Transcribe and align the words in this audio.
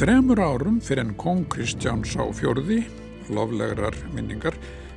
Þremur 0.00 0.40
árum 0.40 0.78
fyrir 0.80 1.02
en 1.02 1.10
kong 1.20 1.42
Kristjáns 1.52 2.14
á 2.16 2.24
fjörði, 2.32 2.78
loflegrar 3.36 3.92
minningar, 4.14 4.54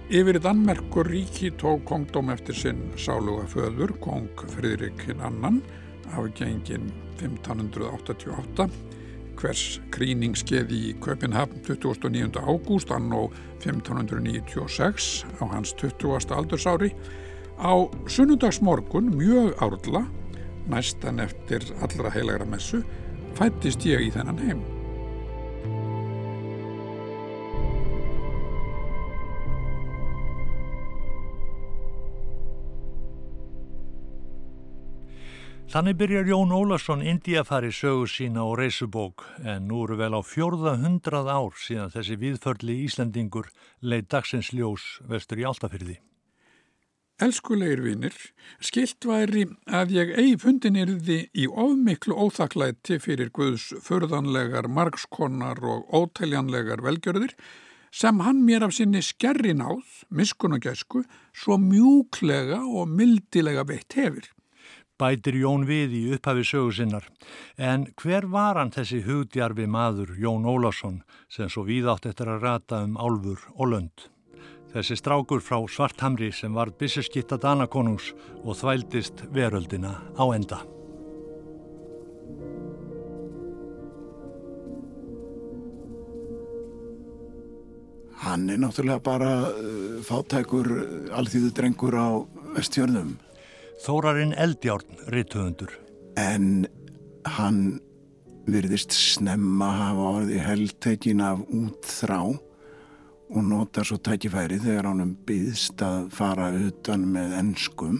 yfir 0.08 0.38
Danmerkur 0.40 1.10
ríki 1.12 1.50
tók 1.60 1.82
kongdóm 1.90 2.30
eftir 2.32 2.56
sinn 2.56 2.86
sáluga 2.96 3.44
föður, 3.52 3.92
kong 4.00 4.30
Fridrik 4.54 5.02
annan, 5.18 5.58
afgengin 6.16 6.86
1588, 7.20 8.70
hvers 9.42 9.64
kríningskeði 9.92 10.80
í 10.80 10.94
Köpinhafn 11.04 11.60
29. 11.68 12.40
ágúst 12.40 12.94
annó 12.96 13.26
1596 13.60 15.10
á 15.36 15.44
hans 15.52 15.74
20. 15.82 16.32
aldursári, 16.32 16.94
á 17.60 17.76
sunnundagsmorgun 18.08 19.12
mjög 19.18 19.52
árla, 19.60 20.06
næstan 20.72 21.20
eftir 21.20 21.68
allra 21.84 22.14
heilagra 22.16 22.48
messu, 22.48 22.86
fættist 23.36 23.84
ég 23.84 24.08
í 24.08 24.10
þennan 24.16 24.40
heim. 24.46 24.64
Þannig 35.74 35.96
byrjar 35.98 36.28
Jón 36.30 36.52
Ólarsson 36.54 37.00
Indiafari 37.02 37.72
sögu 37.74 38.04
sína 38.06 38.44
og 38.46 38.60
reysubók 38.60 39.24
en 39.42 39.64
nú 39.66 39.80
eru 39.88 39.96
vel 39.98 40.14
á 40.14 40.22
fjórða 40.22 40.76
hundrað 40.84 41.32
ár 41.34 41.56
síðan 41.58 41.90
þessi 41.96 42.18
viðförli 42.22 42.76
Íslandingur 42.84 43.48
leið 43.82 44.04
dagsins 44.14 44.52
ljós 44.54 44.84
vestur 45.10 45.42
í 45.42 45.48
Altafyrði. 45.50 45.96
Elskulegir 47.26 47.82
vinnir, 47.88 48.14
skilt 48.62 49.08
væri 49.10 49.48
að 49.66 49.96
ég 49.98 50.14
eigi 50.14 50.38
fundin 50.46 50.78
yrði 50.78 51.18
í 51.34 51.50
ofmiklu 51.50 52.20
óþaklæti 52.22 53.00
fyrir 53.02 53.34
Guðs 53.34 53.72
förðanlegar, 53.82 54.70
margskonar 54.70 55.58
og 55.58 55.90
ótæljanlegar 55.90 56.86
velgjörðir 56.86 57.34
sem 57.90 58.22
hann 58.22 58.46
mér 58.46 58.70
af 58.70 58.78
sinni 58.78 59.02
skerri 59.02 59.58
náð, 59.58 59.82
miskun 60.14 60.54
og 60.54 60.70
gæsku, 60.70 61.02
svo 61.34 61.58
mjúklega 61.58 62.62
og 62.62 62.94
mildilega 62.94 63.66
veitt 63.66 63.98
hefur 63.98 64.33
bætir 65.04 65.36
Jón 65.42 65.68
við 65.68 65.94
í 65.98 66.02
upphafi 66.16 66.46
sögusinnar. 66.48 67.10
En 67.60 67.90
hver 68.00 68.30
var 68.32 68.60
hann 68.60 68.72
þessi 68.72 69.02
hugdjarfi 69.04 69.68
maður, 69.68 70.16
Jón 70.20 70.48
Ólásson, 70.48 71.02
sem 71.28 71.52
svo 71.52 71.66
víðátt 71.68 72.08
eftir 72.08 72.32
að 72.32 72.46
rata 72.48 72.84
um 72.88 72.96
álfur 72.96 73.44
og 73.58 73.74
lönd? 73.74 74.08
Þessi 74.74 74.96
strákur 74.98 75.44
frá 75.44 75.60
Svarthamri 75.70 76.32
sem 76.34 76.56
var 76.56 76.72
bisseskitta 76.80 77.38
Danakonungs 77.38 78.14
og 78.42 78.56
þvældist 78.58 79.28
veröldina 79.36 80.00
á 80.18 80.26
enda. 80.34 80.64
Hann 88.24 88.48
er 88.50 88.58
náttúrulega 88.64 89.04
bara 89.04 89.32
uh, 89.52 90.00
fátækur 90.08 90.72
uh, 90.72 91.18
alþýðu 91.20 91.52
drengur 91.54 92.00
á 92.00 92.10
vestjörnum 92.56 93.18
Þórarinn 93.84 94.32
Eldjárn, 94.40 94.94
rittuðundur. 95.12 95.74
En 96.16 96.64
hann 97.28 97.82
virðist 98.48 98.94
snemma 98.96 99.74
hafa 99.76 100.06
orði 100.22 100.38
heldtekin 100.40 101.20
af 101.24 101.42
út 101.52 101.90
þrá 101.92 102.22
og 102.32 103.42
nota 103.44 103.84
svo 103.84 103.98
tækifæri 104.00 104.62
þegar 104.64 104.88
hann 104.88 105.18
byðst 105.28 105.84
að 105.84 106.08
fara 106.16 106.48
utan 106.56 107.04
með 107.12 107.36
ennskum. 107.42 108.00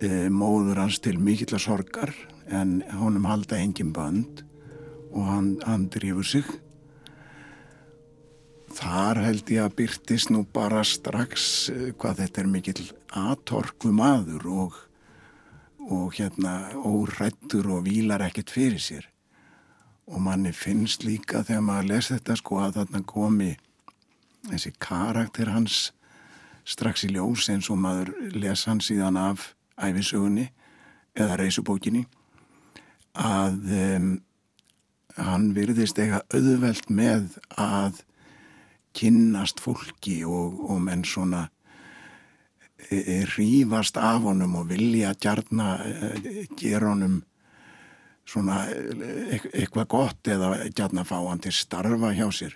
E, 0.00 0.30
móður 0.32 0.80
hans 0.86 1.02
til 1.04 1.18
mikill 1.20 1.58
að 1.58 1.66
sorgar 1.66 2.14
en 2.48 2.78
honum 2.96 3.28
halda 3.28 3.60
engin 3.60 3.92
band 3.92 4.40
og 5.12 5.28
hann, 5.28 5.52
hann 5.68 5.90
drifur 5.92 6.24
sig 6.24 6.48
Þar 8.74 9.20
held 9.22 9.50
ég 9.54 9.62
að 9.62 9.76
byrtist 9.78 10.30
nú 10.34 10.42
bara 10.54 10.82
strax 10.86 11.70
eh, 11.70 11.90
hvað 11.94 12.24
þetta 12.24 12.42
er 12.42 12.50
mikill 12.50 12.86
atorku 13.14 13.92
maður 13.94 14.46
og, 14.50 14.78
og 15.86 16.14
hérna 16.18 16.72
órættur 16.74 17.70
og 17.76 17.84
vílar 17.86 18.24
ekkert 18.26 18.50
fyrir 18.54 18.82
sér. 18.82 19.06
Og 20.10 20.20
manni 20.20 20.52
finnst 20.52 21.06
líka 21.06 21.44
þegar 21.46 21.68
maður 21.68 21.90
lesa 21.92 22.16
þetta 22.16 22.38
sko 22.40 22.58
að 22.64 22.80
þarna 22.80 23.04
komi 23.08 23.52
þessi 24.50 24.74
karakter 24.82 25.52
hans 25.54 25.78
strax 26.68 27.04
í 27.06 27.12
ljós 27.14 27.48
eins 27.52 27.70
og 27.72 27.80
maður 27.80 28.12
lesa 28.34 28.72
hann 28.72 28.82
síðan 28.84 29.20
af 29.20 29.52
æfisögunni 29.80 30.48
eða 31.14 31.38
reysubókinni 31.40 32.04
að 33.14 33.70
um, 33.78 34.08
hann 35.16 35.52
virðist 35.54 35.98
eiga 36.00 36.24
auðvelt 36.34 36.90
með 36.90 37.38
að 37.60 38.02
kynnast 38.94 39.60
fólki 39.62 40.22
og, 40.26 40.58
og 40.70 40.80
menn 40.86 41.04
svona 41.06 41.44
e, 42.90 42.98
e, 42.98 43.20
rífast 43.34 43.98
af 44.00 44.22
honum 44.26 44.58
og 44.60 44.68
vilja 44.70 45.14
gjarna 45.20 45.76
e, 45.84 46.46
gera 46.58 46.92
honum 46.92 47.22
svona 48.24 48.62
eitthvað 48.70 49.88
gott 49.92 50.30
eða 50.32 50.54
gjarna 50.72 51.04
fá 51.04 51.18
hann 51.18 51.42
til 51.44 51.52
starfa 51.52 52.14
hjá 52.16 52.28
sér. 52.32 52.54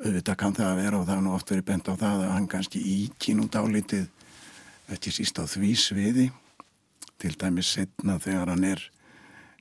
Auðvitað 0.00 0.38
kann 0.40 0.56
það 0.56 0.70
að 0.70 0.78
vera 0.80 1.00
og 1.00 1.08
það 1.08 1.18
er 1.18 1.24
nú 1.26 1.34
oft 1.36 1.50
verið 1.52 1.66
bent 1.68 1.90
á 1.92 1.94
það 1.94 2.22
að 2.24 2.32
hann 2.32 2.48
kannski 2.48 2.80
íkinn 2.80 3.42
út 3.44 3.58
álitið 3.58 4.06
ekki 4.94 5.12
síst 5.12 5.38
á 5.38 5.44
því 5.44 5.74
sviði 5.76 6.30
til 7.20 7.34
dæmis 7.36 7.74
setna 7.76 8.16
þegar 8.22 8.54
hann 8.54 8.64
er 8.64 8.86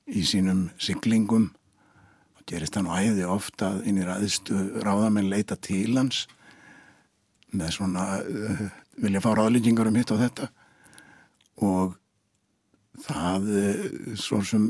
í 0.07 0.23
sínum 0.25 0.69
syklingum 0.81 1.49
gerist 2.49 2.77
hann 2.77 2.89
og 2.89 2.97
æði 2.99 3.27
ofta 3.29 3.71
inn 3.87 3.99
í 4.01 4.05
ræðistu 4.07 4.57
ráðamenn 4.85 5.29
leita 5.31 5.57
til 5.61 5.93
hans 5.97 6.25
með 7.53 7.73
svona 7.77 8.05
uh, 8.21 8.67
vilja 8.99 9.23
fá 9.23 9.31
ráðlýtingar 9.37 9.89
um 9.89 9.97
hitt 9.99 10.13
og 10.13 10.21
þetta 10.23 10.49
og 11.65 11.97
það 13.05 13.49
uh, 13.63 13.83
svo 14.19 14.41
sem 14.45 14.69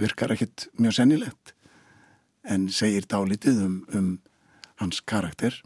virkar 0.00 0.34
ekkit 0.34 0.68
mjög 0.78 0.98
sennilegt 1.00 1.54
en 2.48 2.68
segir 2.72 3.06
dálítið 3.10 3.64
um, 3.66 3.80
um 3.94 4.14
hans 4.80 5.02
karakter 5.02 5.58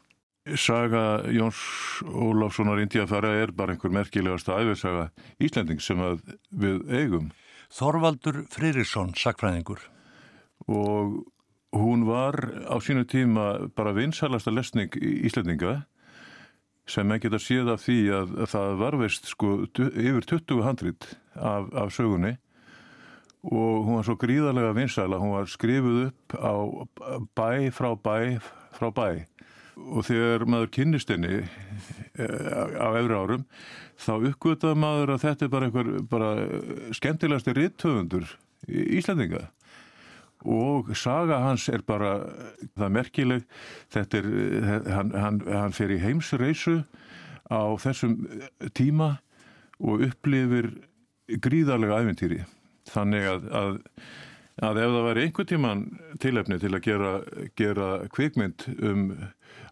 Saga 0.58 1.22
Jóns 1.30 1.56
Óláfssonar 2.02 2.80
Indiafæra 2.82 3.30
er 3.44 3.52
bara 3.54 3.76
einhver 3.76 3.92
merkilegasta 3.94 4.56
æfirsaga 4.58 5.04
Íslanding 5.38 5.78
sem 5.78 6.00
við 6.50 6.80
eigum. 6.90 7.28
Þorvaldur 7.70 8.40
Fririsson, 8.50 9.14
sakfræðingur. 9.14 9.78
Og 10.66 11.22
hún 11.72 12.04
var 12.06 12.36
á 12.68 12.76
sínu 12.84 13.06
tíma 13.08 13.68
bara 13.76 13.96
vinsalasta 13.96 14.52
lesning 14.52 14.92
í 15.00 15.24
Íslandinga 15.26 15.86
sem 16.86 17.12
ekki 17.14 17.30
geta 17.30 17.40
séð 17.40 17.72
af 17.72 17.84
því 17.84 17.98
að, 18.12 18.32
að 18.44 18.48
það 18.52 18.72
varveist 18.82 19.28
sko 19.30 19.52
yfir 19.78 20.26
20 20.34 20.64
handrit 20.66 21.06
af, 21.34 21.70
af 21.72 21.92
sögunni. 21.94 22.36
Og 23.42 23.86
hún 23.86 23.98
var 23.98 24.06
svo 24.06 24.16
gríðarlega 24.20 24.74
vinsala, 24.76 25.18
hún 25.18 25.34
var 25.34 25.48
skrifuð 25.50 26.08
upp 26.08 26.34
á 26.38 26.54
bæ 27.38 27.70
frá 27.74 27.90
bæ 27.98 28.38
frá 28.76 28.90
bæ. 28.94 29.08
Og 29.82 30.04
þegar 30.06 30.44
maður 30.46 30.74
kynnist 30.76 31.10
henni 31.10 31.40
eh, 31.40 32.76
á 32.76 32.92
efri 33.00 33.16
árum 33.16 33.46
þá 33.96 34.12
uppgötaði 34.18 34.78
maður 34.82 35.14
að 35.14 35.24
þetta 35.24 35.46
er 35.46 35.52
bara 35.54 35.68
einhver 35.70 35.90
bara 36.10 36.30
skemmtilegasti 36.94 37.56
rittöfundur 37.56 38.28
í 38.68 38.84
Íslandinga 38.98 39.46
og 40.44 40.90
saga 40.98 41.40
hans 41.44 41.68
er 41.70 41.84
bara 41.86 42.14
það 42.78 42.94
merkileg. 42.96 43.44
Þetta 43.92 44.22
er, 44.22 44.30
hann, 44.90 45.12
hann, 45.14 45.42
hann 45.46 45.76
fer 45.76 45.92
í 45.94 46.00
heimsreisu 46.02 46.80
á 47.52 47.62
þessum 47.82 48.16
tíma 48.74 49.16
og 49.82 50.04
upplifir 50.06 50.72
gríðarlega 51.42 52.02
æfintýri 52.02 52.42
þannig 52.90 53.28
að, 53.28 53.46
að, 53.56 53.76
að 54.68 54.80
ef 54.82 54.94
það 54.94 55.06
væri 55.08 55.26
einhver 55.26 55.48
tíman 55.48 55.84
tilefni 56.22 56.58
til 56.62 56.72
að 56.72 56.84
gera, 56.86 57.12
gera 57.58 57.88
kvikmynd 58.12 58.66
um 58.78 59.06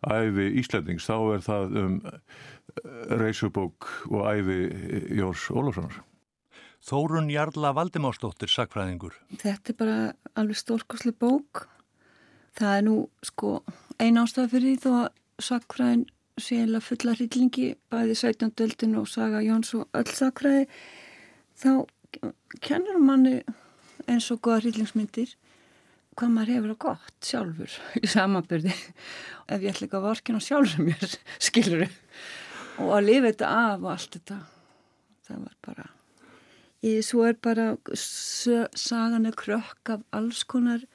æfi 0.07 0.47
Íslandings 0.61 1.09
þá 1.09 1.17
er 1.35 1.45
það 1.45 1.81
um 1.83 1.99
reysubók 3.21 3.89
og 4.11 4.29
æfi 4.31 4.61
Jórs 5.19 5.49
Ólafssonar 5.51 6.01
Þórun 6.81 7.29
Jarla 7.31 7.75
Valdimástóttir, 7.77 8.49
sakfræðingur. 8.49 9.17
Þetta 9.43 9.73
er 9.73 9.77
bara 9.77 9.99
alveg 10.41 10.59
stórkosli 10.59 11.13
bók. 11.13 11.67
Það 12.57 12.77
er 12.77 12.87
nú 12.87 12.97
sko 13.27 13.59
eina 14.01 14.25
ástæða 14.25 14.53
fyrir 14.55 14.73
því 14.73 14.81
þó 14.85 14.91
að 15.01 15.09
sakfræðin 15.51 16.07
sé 16.41 16.63
eða 16.65 16.81
fulla 16.85 17.15
hryllingi 17.17 17.67
bæði 17.93 18.17
17. 18.19 18.53
öldin 18.65 18.97
og 19.01 19.09
saga 19.11 19.43
Jóns 19.45 19.73
og 19.77 19.89
öll 19.97 20.09
sakfræði 20.09 20.67
þá 21.61 21.71
kennur 22.65 22.99
manni 23.03 23.41
eins 24.09 24.31
og 24.33 24.41
goða 24.45 24.65
hryllingsmyndir 24.65 25.37
hvað 26.19 26.35
maður 26.35 26.55
hefur 26.57 26.75
að 26.75 26.81
gott 26.87 27.29
sjálfur 27.31 27.77
í 28.01 28.11
samanbyrði 28.11 28.73
ef 28.73 29.61
ég 29.61 29.71
ætla 29.73 29.87
ekki 29.87 29.99
að 30.01 30.07
vorkina 30.09 30.43
sjálfur 30.45 30.89
mér 30.89 31.17
skiluru 31.49 31.89
og 32.81 32.93
að 32.97 33.07
lifa 33.09 33.31
þetta 33.31 33.55
af 33.61 33.85
og 33.85 33.91
allt 33.95 34.19
þetta 34.19 34.43
það 35.29 35.45
var 35.45 35.57
bara 35.69 35.89
Í, 36.81 37.01
svo 37.05 37.27
er 37.29 37.37
bara 37.37 37.75
sagan 37.93 39.29
er 39.29 39.37
krökk 39.37 39.93
af 39.93 40.05
alls 40.17 40.45
konar 40.49 40.87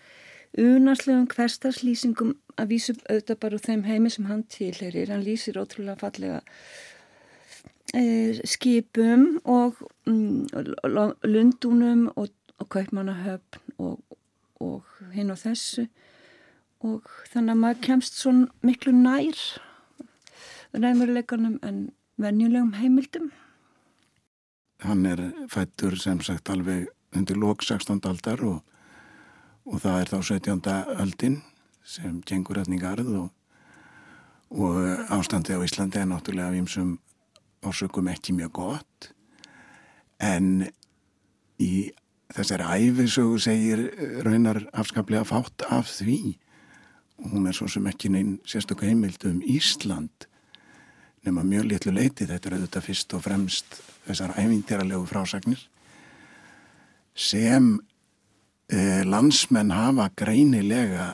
unarslegum 0.58 1.28
hverstarslýsingum 1.30 2.34
að 2.58 2.72
vísu 2.72 2.96
auðvitað 3.04 3.40
bara 3.44 3.58
úr 3.60 3.66
þeim 3.66 3.84
heimi 3.86 4.12
sem 4.14 4.26
hann 4.30 4.46
tilherir. 4.50 5.12
Hann 5.12 5.26
lýsir 5.26 5.60
ótrúlega 5.60 6.00
fallega 6.00 6.40
e, 7.94 8.42
skipum 8.48 9.28
og 9.44 9.78
mm, 10.10 10.48
lundunum 11.28 12.08
og, 12.16 12.32
og 12.58 12.70
kaupmannahöfn 12.72 13.78
og, 13.78 14.00
og 14.64 14.98
hinn 15.14 15.34
og 15.34 15.42
þessu 15.44 15.88
og 16.86 17.08
þannig 17.32 17.56
að 17.56 17.62
maður 17.62 17.86
kemst 17.86 18.20
svo 18.20 18.34
miklu 18.66 18.94
nær 18.96 19.40
ræðmjöruleikanum 20.76 21.60
en 21.64 21.90
venjulegum 22.22 22.76
heimildum. 22.80 23.32
Hann 24.86 25.06
er 25.10 25.32
fættur 25.50 25.96
sem 25.98 26.20
sagt 26.22 26.50
alveg 26.54 26.86
undir 27.16 27.38
lók 27.42 27.64
16. 27.66 28.04
aldar 28.06 28.42
og, 28.46 28.60
og 29.66 29.82
það 29.82 30.02
er 30.02 30.12
þá 30.12 30.18
17. 30.22 30.62
aldin 31.02 31.38
sem 31.86 32.20
gengur 32.28 32.60
öfningarð 32.62 33.10
og, 33.18 33.32
og 34.54 34.78
ástandi 35.16 35.58
á 35.58 35.66
Íslandi 35.66 36.02
er 36.02 36.10
náttúrulega 36.12 36.52
af 36.52 36.60
ímsum 36.60 36.96
orsökum 37.66 38.12
ekki 38.14 38.36
mjög 38.38 38.54
gott 38.60 39.10
en 40.22 40.68
í 41.58 41.90
þessari 42.36 42.90
æfisögu 42.90 43.42
segir 43.42 43.88
raunar 44.28 44.68
afskaplega 44.74 45.26
fátt 45.26 45.66
af 45.70 45.90
því 45.98 46.38
og 47.24 47.34
hún 47.34 47.50
er 47.50 47.58
svo 47.58 47.72
sem 47.72 47.90
ekki 47.90 48.14
neinn 48.14 48.38
sérstöku 48.46 48.86
heimild 48.86 49.26
um 49.26 49.42
Ísland 49.42 50.30
nema 51.26 51.44
mjög 51.44 51.70
litlu 51.70 51.94
leiti, 51.96 52.28
þetta 52.30 52.50
er 52.50 52.58
auðvitað 52.58 52.88
fyrst 52.88 53.14
og 53.18 53.24
fremst 53.26 53.80
þessar 54.06 54.36
ævintýralegu 54.40 55.06
frásagnir 55.10 55.62
sem 57.16 57.78
eh, 58.70 59.04
landsmenn 59.08 59.72
hafa 59.72 60.10
greinilega 60.18 61.14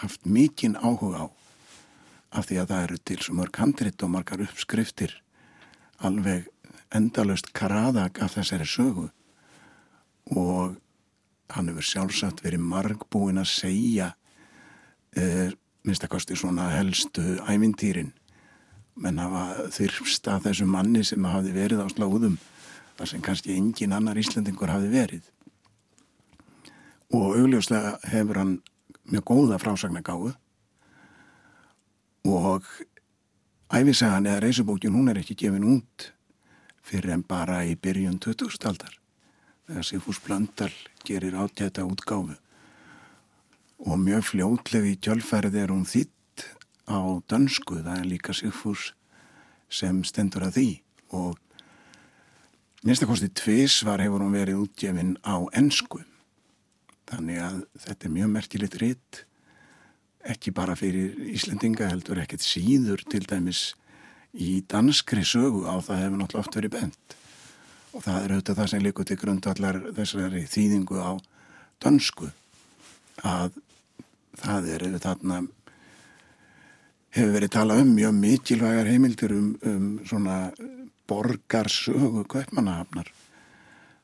haft 0.00 0.24
mikinn 0.24 0.78
áhuga 0.80 1.26
á 1.26 1.26
af 2.30 2.46
því 2.46 2.60
að 2.62 2.70
það 2.70 2.84
eru 2.84 2.98
til 3.04 3.18
svo 3.20 3.34
mörg 3.36 3.58
handrit 3.58 4.02
og 4.06 4.12
margar 4.14 4.44
uppskriftir 4.44 5.16
alveg 6.06 6.46
endalust 6.94 7.50
karadag 7.54 8.18
af 8.22 8.36
þessari 8.36 8.66
sögu. 8.66 9.08
Og 10.30 10.76
hann 11.50 11.70
hefur 11.70 11.86
sjálfsagt 11.86 12.44
verið 12.44 12.62
margbúin 12.62 13.40
að 13.42 13.50
segja 13.50 14.12
eh, 15.18 15.50
minnstakosti 15.82 16.38
svona 16.38 16.68
helstu 16.76 17.40
ævintýrin 17.50 18.12
menn 18.96 19.20
hafa 19.20 19.68
þyrfst 19.74 20.28
að 20.30 20.48
þessu 20.48 20.66
manni 20.66 21.04
sem 21.06 21.24
hafi 21.24 21.52
verið 21.54 21.84
á 21.84 21.86
slóðum 21.92 22.38
þar 22.98 23.10
sem 23.12 23.22
kannski 23.24 23.56
engin 23.56 23.94
annar 23.96 24.18
Íslandingur 24.20 24.72
hafi 24.72 24.90
verið. 24.92 25.24
Og 27.14 27.36
augljóslega 27.38 27.96
hefur 28.12 28.40
hann 28.40 28.54
mjög 29.10 29.26
góða 29.30 29.58
frásagnagáðu 29.62 30.34
og 32.30 32.66
æfisagan 33.72 34.28
eða 34.28 34.44
reysubókin 34.44 34.94
hún 34.94 35.10
er 35.10 35.22
ekki 35.22 35.38
gefin 35.38 35.66
út 35.66 36.10
fyrir 36.84 37.14
en 37.14 37.22
bara 37.26 37.62
í 37.64 37.76
byrjun 37.78 38.18
2000 38.22 38.68
aldar 38.70 38.96
þegar 39.70 39.86
Sigfús 39.86 40.18
Blöndal 40.24 40.72
gerir 41.06 41.36
átjæta 41.38 41.84
útgáfu. 41.86 42.34
Og 43.86 43.96
mjög 43.96 44.26
fljótlegu 44.32 44.90
í 44.90 44.98
tjölfærið 44.98 45.56
er 45.62 45.70
hún 45.72 45.86
þitt 45.88 46.12
á 46.90 47.00
dönsku, 47.30 47.78
það 47.84 48.00
er 48.00 48.10
líka 48.10 48.34
Sigfús 48.34 48.90
sem 49.70 50.02
stendur 50.04 50.48
að 50.48 50.56
því. 50.58 50.68
Og 51.14 51.38
minnstakosti 52.82 53.30
tvísvar 53.30 54.02
hefur 54.02 54.24
hún 54.24 54.34
verið 54.34 54.64
útgefin 54.64 55.16
á 55.22 55.38
ennsku 55.54 56.02
þannig 57.10 57.42
að 57.42 57.58
þetta 57.84 58.06
er 58.06 58.14
mjög 58.14 58.32
merkilegt 58.36 58.78
ritt 58.80 59.24
ekki 60.30 60.52
bara 60.54 60.76
fyrir 60.76 61.16
Íslendinga 61.32 61.88
heldur 61.90 62.20
ekkert 62.22 62.44
síður 62.44 63.02
til 63.08 63.22
dæmis 63.24 63.70
í 64.36 64.60
danskri 64.70 65.24
sögu 65.26 65.64
á 65.66 65.80
það 65.82 66.02
hefur 66.04 66.20
náttúrulega 66.20 66.44
oft 66.44 66.58
verið 66.58 66.74
bent. 66.76 67.16
Og 67.90 68.04
það 68.04 68.18
er 68.20 68.34
auðvitað 68.34 68.60
það 68.60 68.70
sem 68.72 68.84
líkur 68.84 69.08
til 69.08 69.18
grundvallar 69.18 69.78
þessari 69.96 70.44
þýðingu 70.50 71.00
á 71.02 71.12
dansku 71.82 72.28
að 73.26 73.56
það 74.38 74.68
er 74.74 74.84
auðvitað 74.86 75.06
þarna 75.08 75.40
hefur 77.14 77.34
verið 77.34 77.54
talað 77.56 77.82
um 77.84 77.94
mjög 77.96 78.14
mikilvægar 78.20 78.90
heimildir 78.90 79.34
um, 79.34 79.50
um 79.66 79.88
svona 80.06 80.36
borgarsögu 81.10 82.24
kaupmannahafnar. 82.30 83.10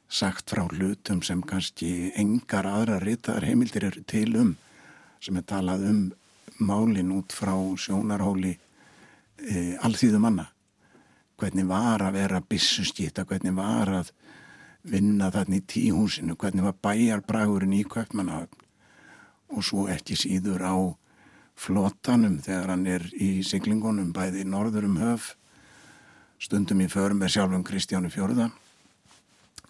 Sagt 0.09 0.51
frá 0.51 0.67
hlutum 0.67 1.23
sem 1.23 1.43
kannski 1.43 2.13
engar 2.19 2.67
aðra 2.71 2.99
ritaðar 3.03 3.47
heimildir 3.47 3.89
eru 3.91 4.03
til 4.07 4.37
um 4.39 4.57
sem 5.21 5.39
er 5.39 5.47
talað 5.47 5.87
um 5.91 6.03
málin 6.63 7.15
út 7.15 7.35
frá 7.35 7.55
sjónarhóli 7.79 8.53
e, 8.55 9.77
allþýðu 9.83 10.21
manna 10.23 10.47
hvernig 11.37 11.67
var 11.69 12.05
að 12.05 12.17
vera 12.17 12.41
bissuskýta, 12.41 13.27
hvernig 13.29 13.55
var 13.57 13.93
að 14.01 14.13
vinna 14.87 15.29
þarna 15.35 15.59
í 15.59 15.65
tíhúsinu, 15.69 16.37
hvernig 16.39 16.65
var 16.65 16.79
bæjarbragurinn 16.85 17.75
í 17.77 17.83
kaupmannahafn. 17.85 18.63
Og 19.53 19.65
svo 19.65 19.87
ekki 19.91 20.17
síður 20.19 20.65
á 20.65 20.77
flotanum 21.57 22.39
þegar 22.45 22.73
hann 22.75 22.87
er 22.87 23.05
í 23.17 23.41
siglingunum 23.47 24.13
bæði 24.17 24.45
norður 24.45 24.89
um 24.91 25.01
höf 25.01 25.33
stundum 26.43 26.83
í 26.85 26.89
förum 26.93 27.23
með 27.23 27.37
sjálfum 27.37 27.65
Kristjánu 27.65 28.13
Fjörða 28.13 28.51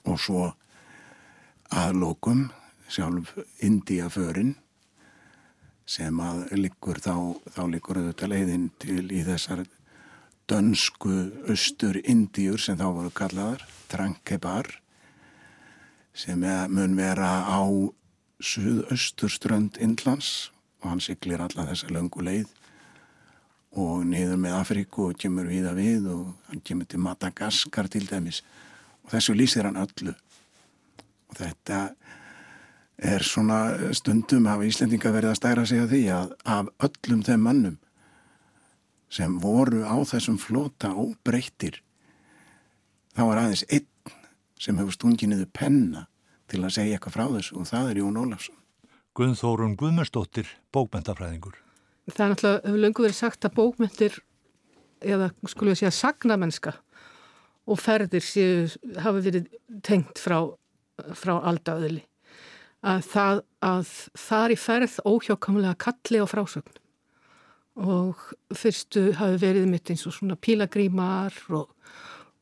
og 0.07 0.19
svo 0.21 0.45
aðlokum 1.71 2.49
sjálf 2.91 3.35
India 3.63 4.11
förin 4.11 4.55
sem 5.87 6.19
að 6.19 6.49
liggur 6.59 6.99
þá, 6.99 7.39
þá 7.55 7.63
liggur 7.71 8.01
auðvitað 8.01 8.33
leiðin 8.33 8.71
til 8.83 9.05
í 9.15 9.23
þessar 9.27 9.63
dönsku 10.51 11.15
austur 11.51 11.99
Indíur 12.03 12.63
sem 12.63 12.79
þá 12.79 12.87
voru 12.91 13.13
kallaðar 13.15 13.63
Trankebar 13.91 14.69
sem 16.17 16.43
mun 16.43 16.99
vera 16.99 17.47
á 17.47 17.63
suðausturströnd 18.43 19.79
Indlands 19.83 20.51
og 20.87 20.93
hann 20.95 21.03
syklir 21.03 21.43
alla 21.43 21.67
þessa 21.67 21.91
löngu 21.91 22.23
leið 22.23 22.53
og 23.77 24.05
niður 24.09 24.39
með 24.41 24.55
Afríku 24.57 25.11
og 25.11 25.19
kemur 25.21 25.49
viða 25.51 25.75
við 25.77 26.07
og 26.15 26.29
hann 26.49 26.63
kemur 26.65 26.89
til 26.89 27.03
Madagaskar 27.03 27.91
til 27.93 28.07
dæmis. 28.09 28.41
Og 29.05 29.11
þessu 29.13 29.35
lýsir 29.37 29.67
hann 29.67 29.81
öllu. 29.81 30.15
Og 31.27 31.37
þetta 31.37 31.81
er 32.97 33.25
svona 33.27 33.93
stundum 33.93 34.47
hafa 34.49 34.65
Íslendinga 34.65 35.13
verið 35.13 35.35
að 35.35 35.41
stæra 35.43 35.67
sig 35.69 35.83
að 35.83 35.91
því 35.93 36.03
að 36.15 36.33
af 36.55 36.71
öllum 36.89 37.25
þeim 37.27 37.43
mannum 37.45 37.77
sem 39.13 39.37
voru 39.43 39.83
á 39.85 39.97
þessum 40.09 40.39
flota 40.41 40.95
óbreyttir 40.97 41.83
þá 43.17 43.23
er 43.27 43.41
aðeins 43.43 43.67
einn 43.69 44.15
sem 44.57 44.79
hefur 44.81 44.97
stunginuðu 44.97 45.47
penna 45.53 46.07
til 46.49 46.63
að 46.63 46.79
segja 46.79 46.97
eitthvað 46.97 47.19
frá 47.19 47.27
þessu 47.37 47.61
og 47.61 47.69
það 47.69 47.91
er 47.91 48.01
Jón 48.01 48.19
Ólafsson 48.23 48.66
Guðþórun 49.17 49.79
Guðmundsdóttir, 49.81 50.49
bókmentafræðingur. 50.77 51.55
Það 52.11 52.23
er 52.23 52.33
náttúrulega, 52.33 52.61
hefur 52.67 52.83
lengur 52.83 53.07
verið 53.07 53.17
sagt 53.17 53.47
að 53.49 53.55
bókmentir, 53.57 54.19
eða 55.01 55.31
skulum 55.49 55.73
við 55.73 55.81
segja 55.81 55.93
sagnamennska 55.97 56.75
og 57.67 57.81
ferðir 57.81 58.25
séu, 58.25 58.67
hafa 59.01 59.23
verið 59.25 59.49
tengt 59.87 60.21
frá, 60.21 60.37
frá 61.17 61.33
aldaöðli. 61.49 62.03
Að 62.87 63.09
það, 63.09 63.41
að 63.65 63.95
þar 64.27 64.53
í 64.53 64.59
ferð 64.61 64.99
óhjákamlega 65.09 65.79
kalli 65.87 66.21
á 66.21 66.27
frásögn 66.29 66.77
og 67.77 68.21
fyrstu 68.57 69.11
hafi 69.17 69.41
verið 69.41 69.67
mitt 69.69 69.91
eins 69.93 70.05
og 70.09 70.15
svona 70.17 70.37
pílagrímar 70.41 71.35
og, 71.57 71.73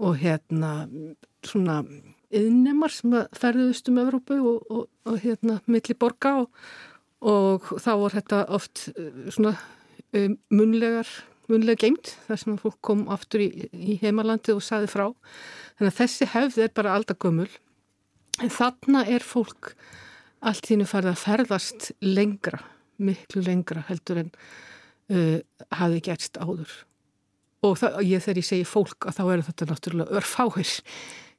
og 0.03 0.19
hérna 0.21 0.85
svona 1.47 1.81
yðnemar 2.35 2.93
sem 2.95 3.15
ferðuðust 3.37 3.91
um 3.91 4.01
Evrópu 4.03 4.39
og, 4.41 4.67
og, 4.71 4.89
og 5.09 5.21
hérna 5.23 5.61
milli 5.71 5.97
borga 5.99 6.35
og, 6.43 6.65
og 7.25 7.71
þá 7.83 7.93
var 8.01 8.17
þetta 8.19 8.43
oft 8.57 8.89
eh, 8.95 9.31
svona 9.35 9.55
um, 10.17 10.37
munlegar, 10.55 11.11
munlega 11.51 11.85
geimt 11.85 12.15
þar 12.29 12.41
sem 12.41 12.61
fólk 12.61 12.79
kom 12.85 13.05
aftur 13.13 13.45
í, 13.45 13.51
í 13.73 13.99
heimalandi 14.03 14.55
og 14.55 14.65
saði 14.65 14.91
frá. 14.91 15.09
Þannig 15.79 15.93
að 15.93 16.01
þessi 16.01 16.31
hefð 16.33 16.63
er 16.65 16.75
bara 16.77 16.97
aldagömmul 16.99 17.51
en 18.43 18.51
þarna 18.53 19.05
er 19.11 19.25
fólk 19.25 19.75
allt 20.45 20.67
þínu 20.69 20.87
farið 20.89 21.15
að 21.15 21.23
ferðast 21.23 21.93
lengra, 22.05 22.61
miklu 23.01 23.45
lengra 23.45 23.85
heldur 23.89 24.25
en 24.25 24.33
uh, 25.13 25.39
hafi 25.79 26.03
gerst 26.05 26.41
áður. 26.41 26.73
Og 27.65 27.79
það, 27.81 28.01
ég 28.05 28.25
þegar 28.25 28.41
ég 28.41 28.49
segi 28.51 28.67
fólk 28.69 29.07
að 29.09 29.19
þá 29.19 29.23
eru 29.25 29.45
þetta 29.47 29.69
náttúrulega 29.71 30.19
örfáir 30.21 30.73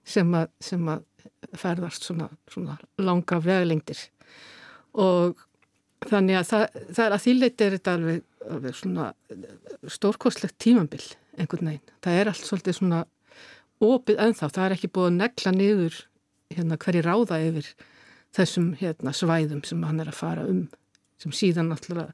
sem 0.05 0.31
að, 0.37 0.51
sem 0.63 0.91
að 0.91 1.03
ferðast 1.57 2.05
svona, 2.05 2.29
svona 2.51 2.77
langa 3.01 3.39
veglengdir 3.41 3.99
og 5.01 5.41
þannig 6.09 6.39
að 6.39 6.47
það, 6.51 6.65
það 6.93 7.05
er 7.05 7.15
að 7.15 7.23
þýleiti 7.25 7.65
er 7.65 7.75
þetta 7.77 7.95
alveg, 7.97 8.23
alveg 8.55 8.77
svona 8.77 9.09
stórkostlegt 9.95 10.57
tímambil 10.61 11.01
einhvern 11.39 11.71
veginn. 11.71 11.93
Það 12.05 12.19
er 12.19 12.31
allt 12.31 12.47
svolítið 12.47 12.77
svona 12.79 13.01
opið 13.83 14.21
ennþá, 14.23 14.49
það 14.55 14.65
er 14.65 14.75
ekki 14.77 14.91
búið 14.95 15.09
að 15.09 15.17
negla 15.19 15.53
niður 15.55 15.99
hérna 16.53 16.79
hverji 16.79 17.03
ráða 17.03 17.41
yfir 17.43 17.69
þessum 18.35 18.71
hérna 18.79 19.13
svæðum 19.15 19.63
sem 19.67 19.83
hann 19.87 20.01
er 20.03 20.11
að 20.11 20.19
fara 20.19 20.45
um 20.47 20.65
sem 21.21 21.33
síðan 21.35 21.71
náttúrulega 21.71 22.11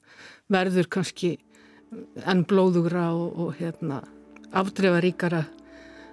verður 0.51 0.89
kannski 0.93 1.35
enn 2.29 2.45
blóðugra 2.47 3.09
og, 3.17 3.39
og 3.41 3.55
hérna, 3.59 3.99
afdrefa 4.55 5.01
ríkara 5.03 5.43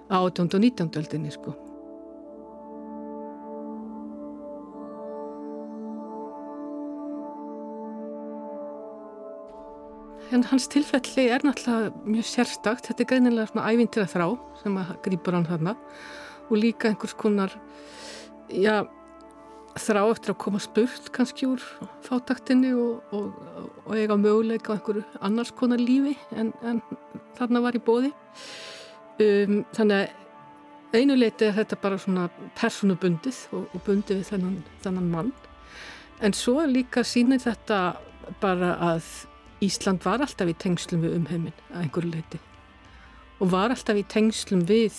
á 0.09 0.17
18. 0.17 0.49
og 0.57 0.63
19. 0.65 0.89
öldinni 0.99 1.33
sko. 1.33 1.55
En 10.29 10.43
hans 10.45 10.67
tilfelli 10.69 11.25
er 11.33 11.41
náttúrulega 11.41 11.89
mjög 12.05 12.27
sérstakt. 12.29 12.85
Þetta 12.85 13.01
er 13.01 13.09
greinilega 13.09 13.49
svona 13.49 13.71
ævintir 13.71 14.03
að 14.03 14.11
þrá 14.13 14.25
sem 14.61 14.75
að 14.77 14.91
grýpur 15.07 15.37
hann 15.37 15.47
þarna 15.49 15.73
og 16.49 16.55
líka 16.57 16.89
einhvers 16.89 17.15
konar 17.17 17.53
já, 18.53 18.83
þrá 19.77 20.01
eftir 20.03 20.33
að 20.33 20.39
koma 20.43 20.61
spurt 20.61 21.09
kannski 21.15 21.47
úr 21.49 21.63
fátaktinni 22.05 22.75
og, 22.77 23.01
og, 23.13 23.33
og 23.85 23.95
eiga 23.97 24.17
möguleika 24.17 24.73
á 24.73 24.77
einhverju 24.77 25.03
annars 25.25 25.53
konar 25.57 25.81
lífi 25.81 26.15
en, 26.37 26.51
en 26.61 26.81
þarna 27.37 27.63
var 27.65 27.77
í 27.77 27.83
bóði. 27.85 28.13
Um, 29.19 29.63
þannig 29.75 29.97
að 29.97 30.99
einuleiti 30.99 31.49
er 31.49 31.57
þetta 31.57 31.79
bara 31.81 31.97
svona 32.01 32.27
personubundið 32.57 33.41
og, 33.53 33.65
og 33.73 33.85
bundið 33.85 34.21
við 34.21 34.29
þennan, 34.29 34.61
þennan 34.85 35.09
mann. 35.09 35.33
En 36.21 36.37
svo 36.37 36.61
líka 36.69 37.01
sínir 37.07 37.41
þetta 37.41 37.81
bara 38.41 38.75
að 38.91 39.09
Ísland 39.65 40.05
var 40.05 40.23
alltaf 40.23 40.49
í 40.49 40.55
tengslum 40.59 41.03
við 41.03 41.17
umheimin 41.19 41.57
að 41.73 41.83
einhverju 41.83 42.13
leiti 42.13 42.39
og 43.39 43.51
var 43.53 43.73
alltaf 43.73 43.99
í 43.99 44.05
tengslum 44.07 44.65
við 44.67 44.95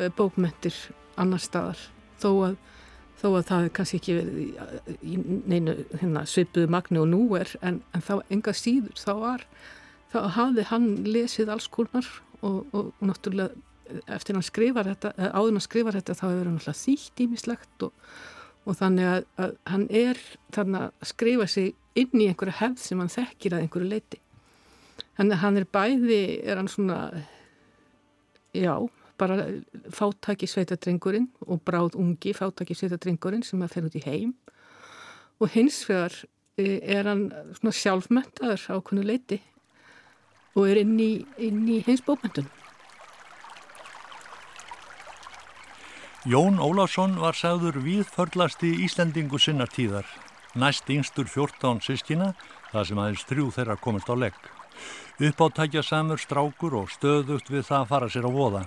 eh, 0.00 0.10
bókmentir 0.16 0.76
annar 1.20 1.42
staðar. 1.42 1.80
Þó 2.22 2.30
að, 2.46 2.56
þó 3.20 3.26
að 3.34 3.46
það 3.50 3.66
er 3.66 3.72
kannski 3.76 4.00
ekki 4.00 4.16
verið 4.16 4.38
í, 5.02 5.16
neinu 5.50 5.76
hérna, 5.98 6.24
svipuðu 6.28 6.70
magni 6.72 7.02
og 7.02 7.10
nú 7.12 7.22
er 7.38 7.50
en, 7.60 7.82
en 7.92 8.04
þá 8.04 8.14
enga 8.32 8.54
síður 8.56 8.96
þá 9.00 9.12
var 9.20 9.46
þá 10.12 10.18
hafði 10.36 10.66
hann 10.70 10.88
lesið 11.08 11.52
alls 11.52 11.68
konar 11.72 12.08
og, 12.40 12.64
og, 12.72 12.92
náttúrulega 13.04 13.52
eftir 14.12 14.36
hann 14.38 14.46
skrifar 14.46 14.88
þetta, 14.88 15.12
áður 15.32 15.56
hann 15.56 15.64
skrifar 15.64 15.98
þetta 15.98 16.16
þá 16.16 16.24
hefur 16.28 16.48
hann 16.48 16.56
náttúrulega 16.56 16.80
þýtt 16.80 17.22
ímislegt 17.26 17.86
og, 17.86 18.08
og 18.64 18.78
þannig 18.78 19.10
að, 19.10 19.26
að 19.44 19.54
hann 19.72 19.86
er 20.02 20.20
þannig 20.54 20.86
að 20.86 21.08
skrifa 21.12 21.48
sig 21.50 21.74
inn 21.98 22.20
í 22.20 22.28
einhverju 22.30 22.56
hefð 22.58 22.82
sem 22.82 23.00
hann 23.02 23.12
þekkir 23.12 23.56
að 23.56 23.64
einhverju 23.66 23.90
leiti. 23.90 24.20
Þannig 25.18 25.36
að 25.36 25.42
hann 25.42 25.60
er 25.60 25.68
bæði, 25.76 26.22
er 26.48 26.60
hann 26.60 26.70
svona, 26.72 26.98
já, 28.56 28.74
bara 29.20 29.46
fátaki 29.92 30.48
sveitadrengurinn 30.50 31.28
og 31.46 31.62
bráð 31.66 31.98
ungi 32.00 32.32
fátaki 32.36 32.76
sveitadrengurinn 32.76 33.44
sem 33.46 33.62
að 33.62 33.74
fer 33.74 33.88
út 33.88 33.98
í 33.98 34.04
heim 34.06 34.32
og 35.42 35.52
hins 35.52 35.82
vegar 35.88 36.16
e, 36.56 36.80
er 36.80 37.08
hann 37.10 37.28
svona 37.58 37.74
sjálfmentaður 37.76 38.66
á 38.70 38.74
einhverju 38.78 39.06
leiti 39.06 39.38
og 40.56 40.66
er 40.68 40.82
inn 40.82 40.98
í, 41.00 41.12
inn 41.40 41.62
í 41.68 41.78
heimsbókmyndunum. 41.86 42.50
Jón 46.28 46.60
Ólásson 46.62 47.16
var 47.18 47.34
sagður 47.34 47.80
viðförlasti 47.82 48.76
Íslandingu 48.84 49.40
sinna 49.42 49.66
tíðar 49.66 50.06
næst 50.58 50.90
yngstur 50.90 51.28
14 51.30 51.80
sískina, 51.84 52.32
það 52.72 52.86
sem 52.88 53.00
aðeins 53.02 53.24
þrjú 53.28 53.48
þeirra 53.56 53.76
komist 53.80 54.10
á 54.12 54.16
legg. 54.16 54.38
Uppáttækja 55.22 55.82
samur 55.84 56.20
strákur 56.20 56.76
og 56.80 56.90
stöðugt 56.90 57.50
við 57.52 57.66
það 57.68 57.78
að 57.80 57.90
fara 57.92 58.08
sér 58.12 58.28
á 58.28 58.32
voða. 58.32 58.62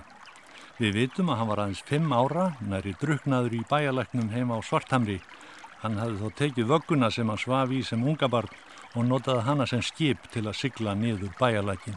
Við 0.78 0.98
vitum 1.00 1.30
að 1.32 1.38
hann 1.40 1.50
var 1.50 1.62
aðeins 1.64 1.84
5 1.88 2.12
ára, 2.12 2.46
næri 2.60 2.96
druknaður 3.00 3.56
í 3.56 3.62
bæjaleknum 3.70 4.32
heima 4.34 4.58
á 4.58 4.60
Svarthamri. 4.64 5.20
Hann 5.82 6.00
hafði 6.00 6.20
þó 6.22 6.36
tekið 6.40 6.70
vögguna 6.72 7.10
sem 7.10 7.28
hann 7.28 7.40
svaf 7.40 7.72
í 7.72 7.82
sem 7.84 8.02
unga 8.02 8.28
barn 8.28 8.52
og 8.96 9.08
notaði 9.08 9.46
hana 9.46 9.66
sem 9.68 9.82
skip 9.84 10.28
til 10.32 10.46
að 10.46 10.58
sigla 10.60 10.94
niður 10.96 11.32
bæjalekin. 11.40 11.96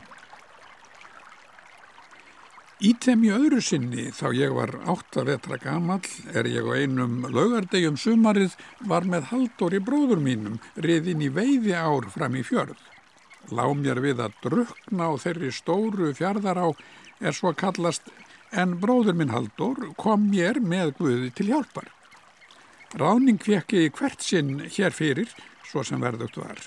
Í 2.80 2.94
þeim 3.04 3.26
í 3.28 3.32
öðru 3.36 3.58
sinni 3.60 4.06
þá 4.16 4.28
ég 4.38 4.54
var 4.56 4.72
átta 4.88 5.26
vetra 5.28 5.58
gamall 5.60 6.06
er 6.32 6.48
ég 6.48 6.64
á 6.64 6.80
einum 6.80 7.26
laugardegjum 7.28 7.98
sumarið 8.00 8.54
var 8.88 9.04
með 9.04 9.26
haldóri 9.34 9.82
bróður 9.84 10.22
mínum 10.24 10.62
riðin 10.80 11.26
í 11.26 11.28
veiði 11.28 11.74
ár 11.76 12.08
fram 12.14 12.38
í 12.40 12.44
fjörð. 12.48 12.80
Lá 13.52 13.66
mér 13.76 14.00
við 14.00 14.22
að 14.24 14.38
drukna 14.46 15.10
á 15.12 15.14
þeirri 15.20 15.52
stóru 15.52 16.14
fjörðar 16.16 16.62
á 16.64 16.68
er 17.20 17.36
svo 17.36 17.52
kallast 17.52 18.08
en 18.56 18.78
bróður 18.80 19.18
minn 19.20 19.34
Haldur 19.36 19.90
kom 20.00 20.30
mér 20.32 20.62
með 20.64 20.94
Guði 21.02 21.34
til 21.36 21.50
hjálpar. 21.52 21.90
Ráning 22.96 23.42
fekk 23.44 23.76
ég 23.76 24.00
hvert 24.00 24.24
sinn 24.24 24.64
hér 24.72 24.96
fyrir 24.96 25.36
svo 25.68 25.84
sem 25.84 26.00
verðugt 26.00 26.40
var. 26.40 26.64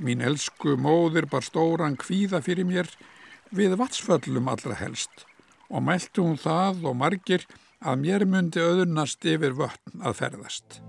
Mín 0.00 0.24
elsku 0.24 0.78
móðir 0.80 1.28
bar 1.28 1.44
stóran 1.44 2.00
kvíða 2.00 2.40
fyrir 2.40 2.64
mér 2.64 2.88
við 3.50 3.76
vatsföllum 3.78 4.48
allra 4.50 4.76
helst 4.80 5.26
og 5.68 5.82
mælti 5.82 6.22
hún 6.22 6.38
það 6.38 6.84
og 6.90 6.98
margir 6.98 7.46
að 7.86 8.02
mér 8.02 8.24
myndi 8.26 8.62
auðurnast 8.62 9.24
yfir 9.26 9.54
vötn 9.58 10.02
að 10.02 10.20
ferðast. 10.20 10.80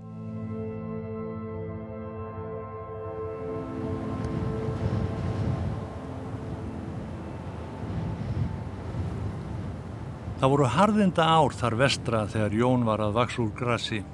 Það 10.38 10.52
voru 10.52 10.66
harðinda 10.70 11.24
ár 11.26 11.54
þar 11.58 11.74
vestra 11.80 12.18
þegar 12.30 12.52
Jón 12.54 12.84
var 12.86 13.00
að 13.02 13.16
vaks 13.16 13.40
úr 13.42 13.48
grassi. 13.58 14.04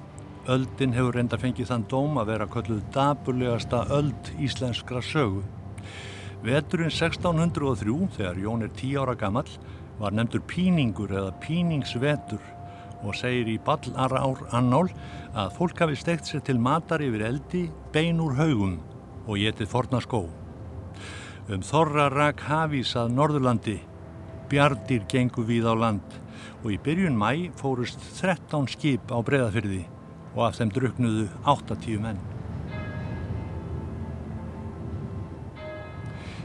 Öldin 0.49 0.95
hefur 0.97 1.19
reynda 1.19 1.37
fengið 1.41 1.69
þann 1.69 1.85
dóm 1.89 2.17
að 2.21 2.31
vera 2.33 2.47
kölluð 2.49 2.81
daburlegasta 2.95 3.83
öld 3.93 4.31
íslenskra 4.41 5.05
sögu. 5.05 5.43
Veturinn 6.45 6.91
1603, 6.93 8.11
þegar 8.19 8.37
Jón 8.37 8.65
er 8.67 8.73
tí 8.77 8.91
ára 9.01 9.15
gammal, 9.17 9.47
var 9.97 10.13
nefndur 10.13 10.43
píningur 10.45 11.15
eða 11.15 11.31
píningsvetur 11.41 12.43
og 13.01 13.17
segir 13.17 13.49
í 13.49 13.55
ballara 13.65 14.21
ár 14.21 14.43
annál 14.59 14.91
að 15.33 15.55
fólk 15.57 15.81
hafi 15.81 15.97
stegt 15.97 16.29
sér 16.29 16.43
til 16.45 16.59
matar 16.61 17.01
yfir 17.05 17.25
eldi 17.31 17.63
bein 17.97 18.21
úr 18.21 18.37
haugum 18.37 18.77
og 19.25 19.41
getið 19.41 19.73
forna 19.73 20.03
skó. 20.05 20.27
Um 21.49 21.65
þorra 21.65 22.11
rak 22.13 22.45
hafís 22.45 22.93
að 22.93 23.17
Norðurlandi, 23.17 23.79
bjardir 24.53 25.09
gengu 25.09 25.49
við 25.49 25.65
á 25.65 25.73
land 25.73 26.21
og 26.61 26.71
í 26.77 26.81
byrjun 26.85 27.17
mæ 27.17 27.57
fórust 27.57 28.05
13 28.21 28.69
skip 28.77 29.09
á 29.09 29.17
breðafyrði 29.25 29.87
og 30.35 30.49
af 30.51 30.61
þeim 30.61 30.77
druknuðu 30.77 31.29
80 31.57 32.05
menn. 32.05 32.34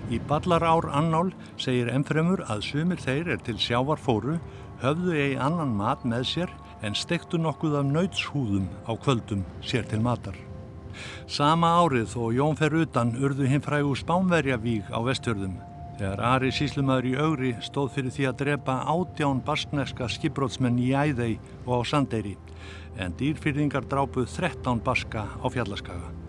Í 0.09 0.17
ballar 0.25 0.63
ár 0.65 0.87
annál 0.97 1.27
segir 1.61 1.91
ennfremur 1.93 2.41
að 2.49 2.63
sumir 2.65 2.97
þeir 2.97 3.27
er 3.35 3.41
til 3.45 3.59
sjávar 3.61 3.99
fóru 4.01 4.39
höfðu 4.81 5.13
eigi 5.13 5.35
annan 5.37 5.75
mat 5.77 6.01
með 6.01 6.23
sér 6.31 6.53
en 6.81 6.95
stektu 6.97 7.37
nokkuð 7.37 7.75
af 7.77 7.89
nautshúðum 7.91 8.65
á 8.89 8.91
kvöldum 8.97 9.43
sér 9.61 9.85
til 9.85 9.99
matar. 10.01 10.33
Sama 11.29 11.75
árið 11.83 12.15
og 12.17 12.33
Jón 12.33 12.57
fer 12.57 12.73
utan 12.81 13.13
urðu 13.21 13.45
hinn 13.51 13.61
frægu 13.61 13.93
spánverjavíg 14.01 14.89
á 14.89 14.97
vestjörðum 15.05 15.59
þegar 15.99 16.23
Ari 16.31 16.49
Síslumöður 16.55 17.09
í 17.11 17.13
augri 17.19 17.51
stóð 17.61 17.91
fyrir 17.97 18.15
því 18.15 18.27
að 18.31 18.39
drepa 18.41 18.79
ádján 18.89 19.43
baskneska 19.45 20.07
skipbrótsmenn 20.09 20.79
í 20.81 20.89
Æðei 20.95 21.35
og 21.67 21.83
á 21.83 21.89
Sandeyri 21.91 22.33
en 22.97 23.13
dýrfyrðingar 23.19 23.85
drápuð 23.85 24.25
13 24.39 24.81
baska 24.81 25.27
á 25.37 25.45
fjallaskaga. 25.53 26.28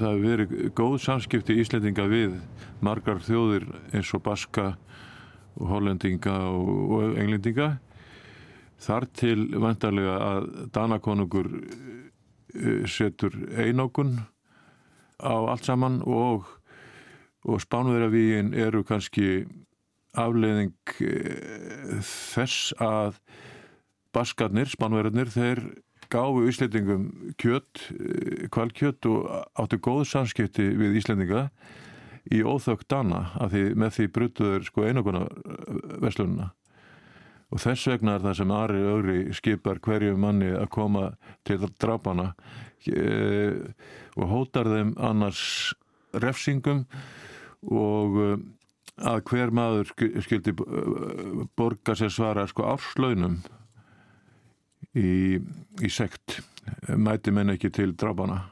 Það 0.00 0.14
hefur 0.14 0.28
verið 0.28 0.72
góð 0.78 0.96
samskipti 1.04 1.56
Íslendinga 1.62 2.06
við 2.10 2.36
margar 2.84 3.20
þjóðir 3.24 3.66
eins 3.92 4.12
og 4.14 4.22
Baska 4.26 4.72
og 5.58 5.70
Hollendinga 5.72 6.34
og, 6.52 7.16
Englendinga. 7.18 7.78
Þar 8.78 9.08
til 9.18 9.38
vantarlega 9.58 10.16
að 10.22 10.48
Danakonungur 10.74 11.48
eh, 11.58 12.84
setur 12.86 13.34
einókun 13.58 14.20
á 15.18 15.34
allt 15.50 15.66
saman 15.66 15.98
og, 16.06 16.46
og 17.42 17.62
spánverðavíin 17.64 18.54
eru 18.54 18.84
kannski 18.86 19.48
afleiðing 20.18 20.94
eh, 21.02 21.98
þess 22.06 22.72
að 22.78 23.18
Baskarnir, 24.14 24.70
spánverðarnir, 24.70 25.28
þeir 25.34 25.64
gáfu 26.12 26.46
Íslendingum 26.48 27.08
kjött, 27.40 27.82
kvalkjött 28.54 29.04
eh, 29.04 29.12
og 29.12 29.48
áttu 29.58 29.80
góð 29.82 30.04
samskipti 30.10 30.70
við 30.78 31.00
Íslendinga 31.00 31.48
í 32.34 32.42
óþökk 32.44 32.86
dana 32.88 33.28
að 33.40 33.54
því 33.54 33.64
með 33.82 33.94
því 33.96 34.08
bruttuður 34.16 34.68
sko 34.68 34.86
einoguna 34.88 35.26
eh, 35.28 35.82
verslununa 36.04 36.52
og 37.48 37.62
þess 37.62 37.88
vegna 37.88 38.16
er 38.16 38.24
það 38.26 38.38
sem 38.40 38.52
Ari 38.52 38.80
Ögri 38.92 39.18
skipar 39.36 39.80
hverju 39.84 40.16
manni 40.20 40.50
að 40.52 40.68
koma 40.74 41.04
til 41.48 41.62
drapana 41.80 42.34
e, 42.84 43.54
og 44.20 44.28
hótar 44.28 44.68
þeim 44.68 44.92
annars 45.00 45.72
refsingum 46.12 46.84
og 47.64 48.18
að 48.98 49.22
hver 49.30 49.54
maður 49.54 49.94
skildi 50.24 50.52
borga 51.56 51.96
sér 51.96 52.12
svara 52.12 52.44
sko 52.50 52.66
afslaunum 52.68 53.38
í, 54.96 55.40
í 55.82 55.90
sekt. 55.92 56.38
Mæti 56.88 57.32
menn 57.34 57.54
ekki 57.54 57.70
til 57.74 57.94
drafana 57.98 58.42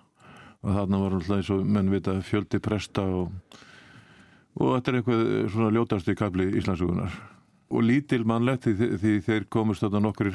og 0.66 0.72
þarna 0.72 1.00
var 1.02 1.16
alltaf 1.16 1.36
eins 1.36 1.50
og 1.54 1.64
menn 1.68 1.92
vita 1.92 2.16
fjöldi 2.26 2.60
presta 2.64 3.04
og, 3.04 3.32
og 4.56 4.72
þetta 4.74 4.90
er 4.90 4.98
eitthvað 4.98 5.24
svona 5.52 5.72
ljótast 5.76 6.08
í 6.10 6.16
kabli 6.18 6.48
Íslandsugunar 6.58 7.12
og 7.66 7.84
lítil 7.84 8.24
mannlegt 8.26 8.66
því, 8.66 8.90
því 9.02 9.14
þeir 9.26 9.46
komist 9.52 9.84
þarna 9.84 10.02
nokkur 10.08 10.32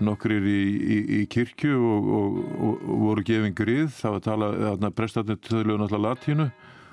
nokkur 0.00 0.32
í, 0.32 0.60
í, 0.80 0.98
í 1.20 1.20
kirkju 1.30 1.76
og, 1.76 2.10
og, 2.16 2.38
og, 2.56 2.84
voru 3.02 3.24
gefin 3.26 3.56
grið. 3.56 3.90
Þá 3.98 4.08
að 4.14 4.22
tala, 4.24 4.50
þarna 4.56 4.92
prestatnir 4.96 5.40
töluðu 5.44 5.76
náttúrulega 5.82 6.14
latínu 6.14 6.46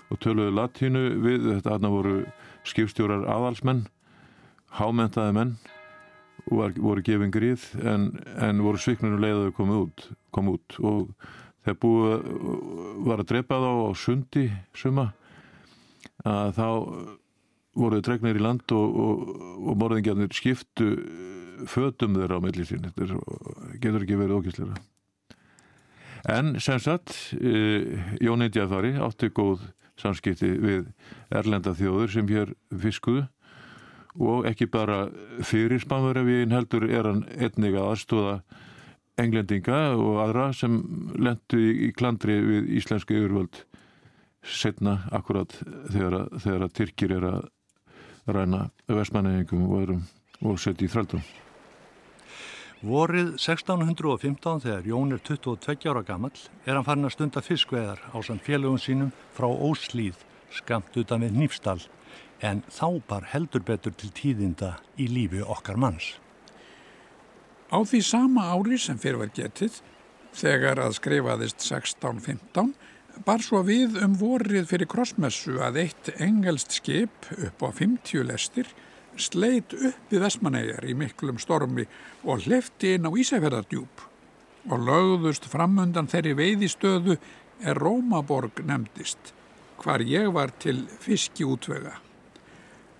og 0.08 0.20
töluðu 0.24 0.56
latínu 0.58 1.04
við, 1.24 1.48
þetta 1.54 1.74
þarna 1.74 1.94
voru 1.94 2.18
skipstjórar 2.68 3.28
aðalsmenn 3.32 3.86
hámentaði 4.78 5.36
menn 5.38 5.56
var, 6.51 6.74
voru 6.77 7.04
gefin 7.06 7.34
grið 7.34 7.68
en, 7.84 8.10
en 8.44 8.63
voru 8.66 8.82
svikninu 8.82 9.20
leiðaðu 9.22 9.54
komið 9.58 9.84
út, 9.84 10.08
kom 10.36 10.51
út. 10.54 10.80
Og 10.80 11.13
þegar 11.66 11.80
búið 11.84 12.27
var 13.08 13.24
að 13.24 13.30
drepa 13.34 13.62
þá 13.63 13.72
á 13.72 13.92
sundi 14.00 14.50
suma 14.77 15.08
að 16.27 16.54
þá 16.58 16.68
voruð 17.77 18.06
dregnir 18.08 18.39
í 18.39 18.44
land 18.44 18.74
og, 18.74 19.00
og, 19.06 19.32
og 19.70 19.80
morðingjarnir 19.80 20.34
skiptu 20.34 20.94
fötum 21.70 22.18
þeirra 22.18 22.39
á 22.39 22.46
milli 22.46 22.66
sín. 22.66 22.86
Þetta 22.86 23.18
getur 23.82 24.06
ekki 24.06 24.20
verið 24.20 24.39
ógæsleira 24.39 24.86
en 26.27 26.60
sem 26.60 26.80
sagt 26.80 27.34
e, 27.39 28.00
Jón 28.24 28.44
Indjafari 28.44 28.96
átti 29.00 29.30
góð 29.32 29.63
samskipti 29.98 30.50
við 30.62 30.89
erlenda 31.34 31.74
þjóður 31.77 32.12
sem 32.13 32.30
hér 32.30 32.54
fiskuðu 32.70 33.25
og 34.18 34.48
ekki 34.50 34.68
bara 34.72 35.08
fyrir 35.46 35.82
Spánverðarvíðin 35.84 36.56
heldur 36.56 36.88
er 36.90 37.10
hann 37.10 37.26
einnig 37.38 37.78
að 37.78 37.92
aðstóða 37.92 38.38
englendinga 39.18 39.82
og 39.98 40.22
aðra 40.26 40.52
sem 40.54 40.78
lendu 41.18 41.60
í 41.60 41.92
klandri 41.98 42.38
við 42.46 42.72
íslensku 42.80 43.18
yfirvöld 43.18 43.64
setna 44.48 45.00
akkurat 45.12 45.54
þegar 45.92 46.30
þegar 46.38 46.66
að 46.68 46.76
Tyrkir 46.80 47.16
er 47.18 47.28
að 47.32 47.50
ræna 48.28 48.68
vestmanningum 48.92 49.68
og, 49.72 49.98
og 50.44 50.62
setja 50.62 50.88
í 50.88 50.92
þrældum. 50.92 51.26
Vorið 52.88 53.32
1615 53.40 54.62
þegar 54.68 54.86
Jón 54.86 55.16
er 55.16 55.22
22 55.26 55.90
ára 55.90 56.04
gammal 56.06 56.34
er 56.66 56.76
hann 56.76 56.86
farin 56.86 57.10
að 57.10 57.16
stunda 57.16 57.42
fiskveðar 57.42 58.04
á 58.14 58.18
samt 58.22 58.46
félögum 58.46 58.78
sínum 58.78 59.14
frá 59.34 59.48
Óslíð 59.50 60.22
skamt 60.54 60.94
utan 61.02 61.26
við 61.26 61.40
Nýfstall 61.42 61.82
en 62.41 62.63
þá 62.70 63.01
bar 63.10 63.27
heldur 63.34 63.63
betur 63.65 63.96
til 63.98 64.12
tíðinda 64.13 64.77
í 64.98 65.08
lífi 65.10 65.41
okkar 65.41 65.79
manns. 65.79 66.15
Á 67.67 67.84
því 67.84 68.01
sama 68.06 68.48
ári 68.53 68.77
sem 68.79 69.00
fyrir 69.00 69.20
var 69.22 69.32
getið, 69.36 69.82
þegar 70.38 70.79
að 70.86 70.98
skrifaðist 71.00 71.63
1615, 71.65 72.74
bar 73.25 73.41
svo 73.41 73.63
við 73.65 73.98
um 74.06 74.13
vorið 74.17 74.70
fyrir 74.70 74.89
krossmessu 74.91 75.58
að 75.63 75.82
eitt 75.88 76.12
engelst 76.22 76.77
skip 76.77 77.32
upp 77.34 77.65
á 77.65 77.70
50 77.74 78.27
lestir 78.29 78.70
sleit 79.17 79.74
upp 79.74 80.12
við 80.12 80.22
Vestmanæjar 80.22 80.86
í 80.86 80.94
miklum 80.98 81.39
stormi 81.41 81.88
og 82.24 82.46
hlefti 82.46 82.94
inn 82.96 83.10
á 83.10 83.12
Ísæferðardjúb 83.12 84.06
og 84.67 84.84
lögðust 84.84 85.48
framundan 85.50 86.10
þeirri 86.12 86.36
veiðistöðu 86.38 87.17
er 87.65 87.79
Rómaborg 87.82 88.62
nefndist, 88.67 89.34
hvar 89.81 90.03
ég 90.05 90.29
var 90.35 90.53
til 90.62 90.83
fiski 91.01 91.48
útvega. 91.48 91.96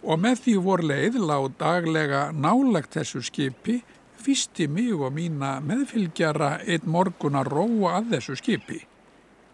Og 0.08 0.22
með 0.24 0.44
því 0.44 0.54
voru 0.64 0.88
leið 0.92 1.18
lág 1.20 1.50
daglega 1.60 2.22
nálagt 2.32 2.96
þessu 2.96 3.22
skipi, 3.28 3.82
fyrsti 4.18 4.70
mig 4.72 4.94
og 4.96 5.12
mína 5.16 5.58
meðfylgjara 5.64 6.62
einn 6.64 6.88
morgun 6.88 7.36
að 7.40 7.52
róa 7.54 7.98
að 8.00 8.14
þessu 8.16 8.38
skipi. 8.40 8.80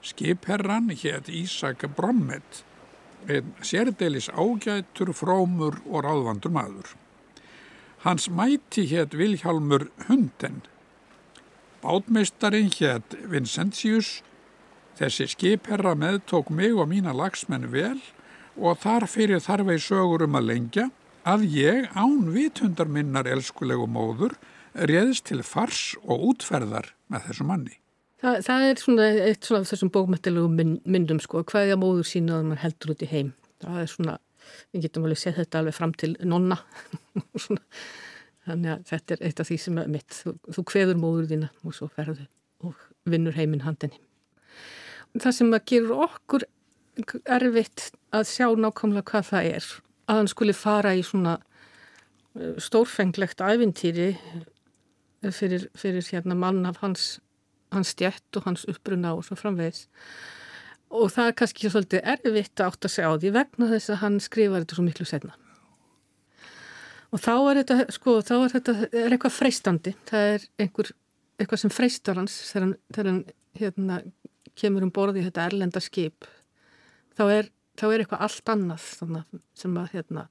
Skipherran 0.03 0.91
hétt 0.93 1.31
Ísak 1.31 1.87
Brommet 1.95 2.63
einn 3.29 3.53
sérdeilis 3.63 4.29
ágætur, 4.29 5.13
frómur 5.15 5.79
og 5.87 6.03
ráðvandur 6.05 6.53
maður. 6.53 6.93
Hans 8.03 8.29
mæti 8.29 8.85
hétt 8.89 9.15
Vilhjálmur 9.15 9.87
Hunden. 10.07 10.61
Bátmeistarinn 11.83 12.71
hétt 12.77 13.15
Vincentius. 13.31 14.21
Þessi 14.99 15.29
skipherra 15.31 15.95
meðtók 15.97 16.51
mig 16.51 16.75
og 16.75 16.91
mína 16.91 17.15
lagsmenn 17.15 17.71
vel 17.71 18.01
og 18.57 18.81
þar 18.83 19.07
fyrir 19.09 19.41
þarfei 19.43 19.77
sögur 19.81 20.25
um 20.27 20.37
að 20.39 20.49
lengja 20.51 20.89
að 21.27 21.45
ég 21.55 21.87
án 21.95 22.27
vitundar 22.33 22.89
minnar 22.91 23.29
elskulegu 23.29 23.87
móður 23.87 24.35
réðist 24.73 25.29
til 25.29 25.43
fars 25.45 25.93
og 26.03 26.27
útferðar 26.33 26.91
með 27.11 27.29
þessu 27.29 27.47
manni. 27.47 27.77
Það, 28.23 28.37
það 28.47 28.65
er 28.65 28.79
svona 28.79 29.07
eitt 29.27 29.47
svona 29.47 29.63
af 29.63 29.71
þessum 29.71 29.91
bókmættilegu 29.93 30.67
myndum 30.95 31.19
sko, 31.23 31.43
hvaðja 31.47 31.79
móður 31.79 32.07
sína 32.07 32.37
að 32.39 32.45
mann 32.49 32.61
heldur 32.61 32.93
út 32.93 33.03
í 33.03 33.09
heim. 33.11 33.33
Það 33.63 33.79
er 33.81 33.91
svona, 33.91 34.15
við 34.71 34.85
getum 34.85 35.07
alveg 35.07 35.19
sett 35.19 35.37
þetta 35.39 35.59
alveg 35.59 35.75
fram 35.75 35.95
til 35.99 36.13
nonna. 36.23 36.59
Þannig 38.47 38.71
að 38.73 38.87
þetta 38.89 39.15
er 39.15 39.25
eitt 39.27 39.41
af 39.43 39.49
því 39.49 39.57
sem 39.65 39.77
er 39.79 39.91
mitt. 39.91 40.15
Þú, 40.15 40.35
þú 40.55 40.63
kveður 40.71 40.99
móður 40.99 41.29
þína 41.31 41.51
og 41.63 41.75
svo 41.75 41.89
ferðu 41.91 42.27
og 42.63 42.87
vinnur 43.11 43.35
heiminn 43.35 43.63
handinni. 43.63 43.99
Það 45.19 45.35
sem 45.37 45.53
að 45.53 45.67
gerur 45.69 46.05
okkur 46.07 46.47
erfitt 47.35 47.91
að 48.13 48.30
sjá 48.30 48.47
nákvæmlega 48.54 49.10
hvað 49.10 49.28
það 49.32 49.49
er. 49.58 49.67
Að 50.08 50.19
hann 50.19 50.32
skuli 50.32 50.56
fara 50.58 50.95
í 50.95 51.04
svona 51.06 51.38
eh, 51.39 52.56
stórfenglegt 52.62 53.43
æfintýri 53.43 54.10
fyrir, 55.32 55.69
fyrir 55.80 56.10
hérna 56.12 56.38
mann 56.38 56.65
af 56.69 56.82
hans 56.84 57.17
hans 57.73 57.95
stjætt 57.95 58.38
og 58.38 58.43
hans 58.45 58.67
uppbruna 58.69 59.15
og 59.17 59.23
svo 59.26 59.38
framvegis. 59.39 59.88
Og 60.93 61.10
það 61.10 61.32
er 61.32 61.38
kannski 61.39 61.71
svolítið 61.73 62.04
erfitt 62.06 62.62
að 62.62 62.76
segja 62.86 63.10
á 63.10 63.17
því 63.17 63.32
vegna 63.34 63.69
þess 63.71 63.89
að 63.95 64.04
hann 64.04 64.19
skrifar 64.21 64.62
þetta 64.62 64.78
svo 64.78 64.86
miklu 64.86 65.08
setna 65.10 65.34
og 67.13 67.21
þá 67.21 67.34
er 67.38 67.60
þetta 67.62 67.93
sko, 67.93 68.17
þá 68.26 68.34
er 68.36 68.54
þetta 68.56 68.76
er 68.89 69.13
eitthvað 69.13 69.36
freistandi. 69.36 69.95
Það 70.10 70.30
er 70.32 70.45
einhver, 70.63 70.91
eitthvað 71.38 71.62
sem 71.62 71.73
freistar 71.73 72.19
hans 72.19 72.38
þegar 72.49 72.65
hann, 72.65 72.78
þegar 72.95 73.10
hann 73.12 73.19
hérna, 73.60 73.99
kemur 74.58 74.86
um 74.88 74.93
borði 74.93 75.21
í 75.21 75.28
þetta 75.28 75.47
erlenda 75.49 75.82
skip. 75.84 76.28
Þá 77.17 77.23
er, 77.28 77.52
þá 77.79 77.86
er 77.89 78.03
eitthvað 78.03 78.25
allt 78.27 78.53
annað 78.53 78.88
sem 79.57 79.77
að 79.79 79.93
hérna 79.95 80.27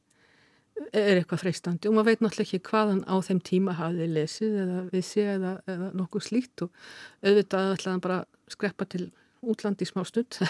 er 0.93 1.19
eitthvað 1.21 1.43
freistandi. 1.45 1.89
Og 1.89 1.97
maður 1.97 2.11
veit 2.11 2.23
náttúrulega 2.25 2.49
ekki 2.49 2.71
hvaðan 2.71 3.03
á 3.05 3.15
þeim 3.25 3.41
tíma 3.45 3.75
hafið 3.79 4.15
lesið 4.17 4.61
eða 4.65 4.85
vissi 4.93 5.25
eða, 5.35 5.57
eða 5.71 5.91
nokkuð 5.99 6.27
slíkt 6.29 6.65
og 6.67 6.87
auðvitað 7.25 7.75
ætlaðan 7.77 8.05
bara 8.07 8.21
skreppa 8.53 8.89
til 8.93 9.09
útlandi 9.43 9.87
í 9.87 9.93
smá 9.93 10.05
stund. 10.09 10.39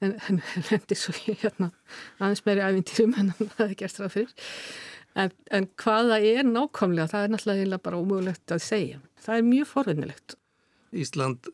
En 0.00 0.14
henni 0.24 0.96
svo 0.96 1.12
hérna 1.12 1.66
aðeins 2.16 2.40
meiri 2.46 2.62
æfintýrum 2.64 3.10
en 3.20 3.34
það 3.36 3.66
er 3.66 3.74
gerst 3.82 3.98
ræð 4.00 4.14
fyrir. 4.14 4.46
En, 5.12 5.34
en 5.52 5.66
hvaða 5.82 6.16
er 6.24 6.46
nákvæmlega 6.48 7.10
það 7.12 7.26
er 7.26 7.34
náttúrulega 7.34 7.78
bara 7.84 7.98
ómögulegt 8.00 8.54
að 8.56 8.62
segja. 8.64 9.02
Það 9.20 9.36
er 9.36 9.44
mjög 9.50 9.68
forvinnilegt. 9.68 10.36
Ísland 10.96 11.50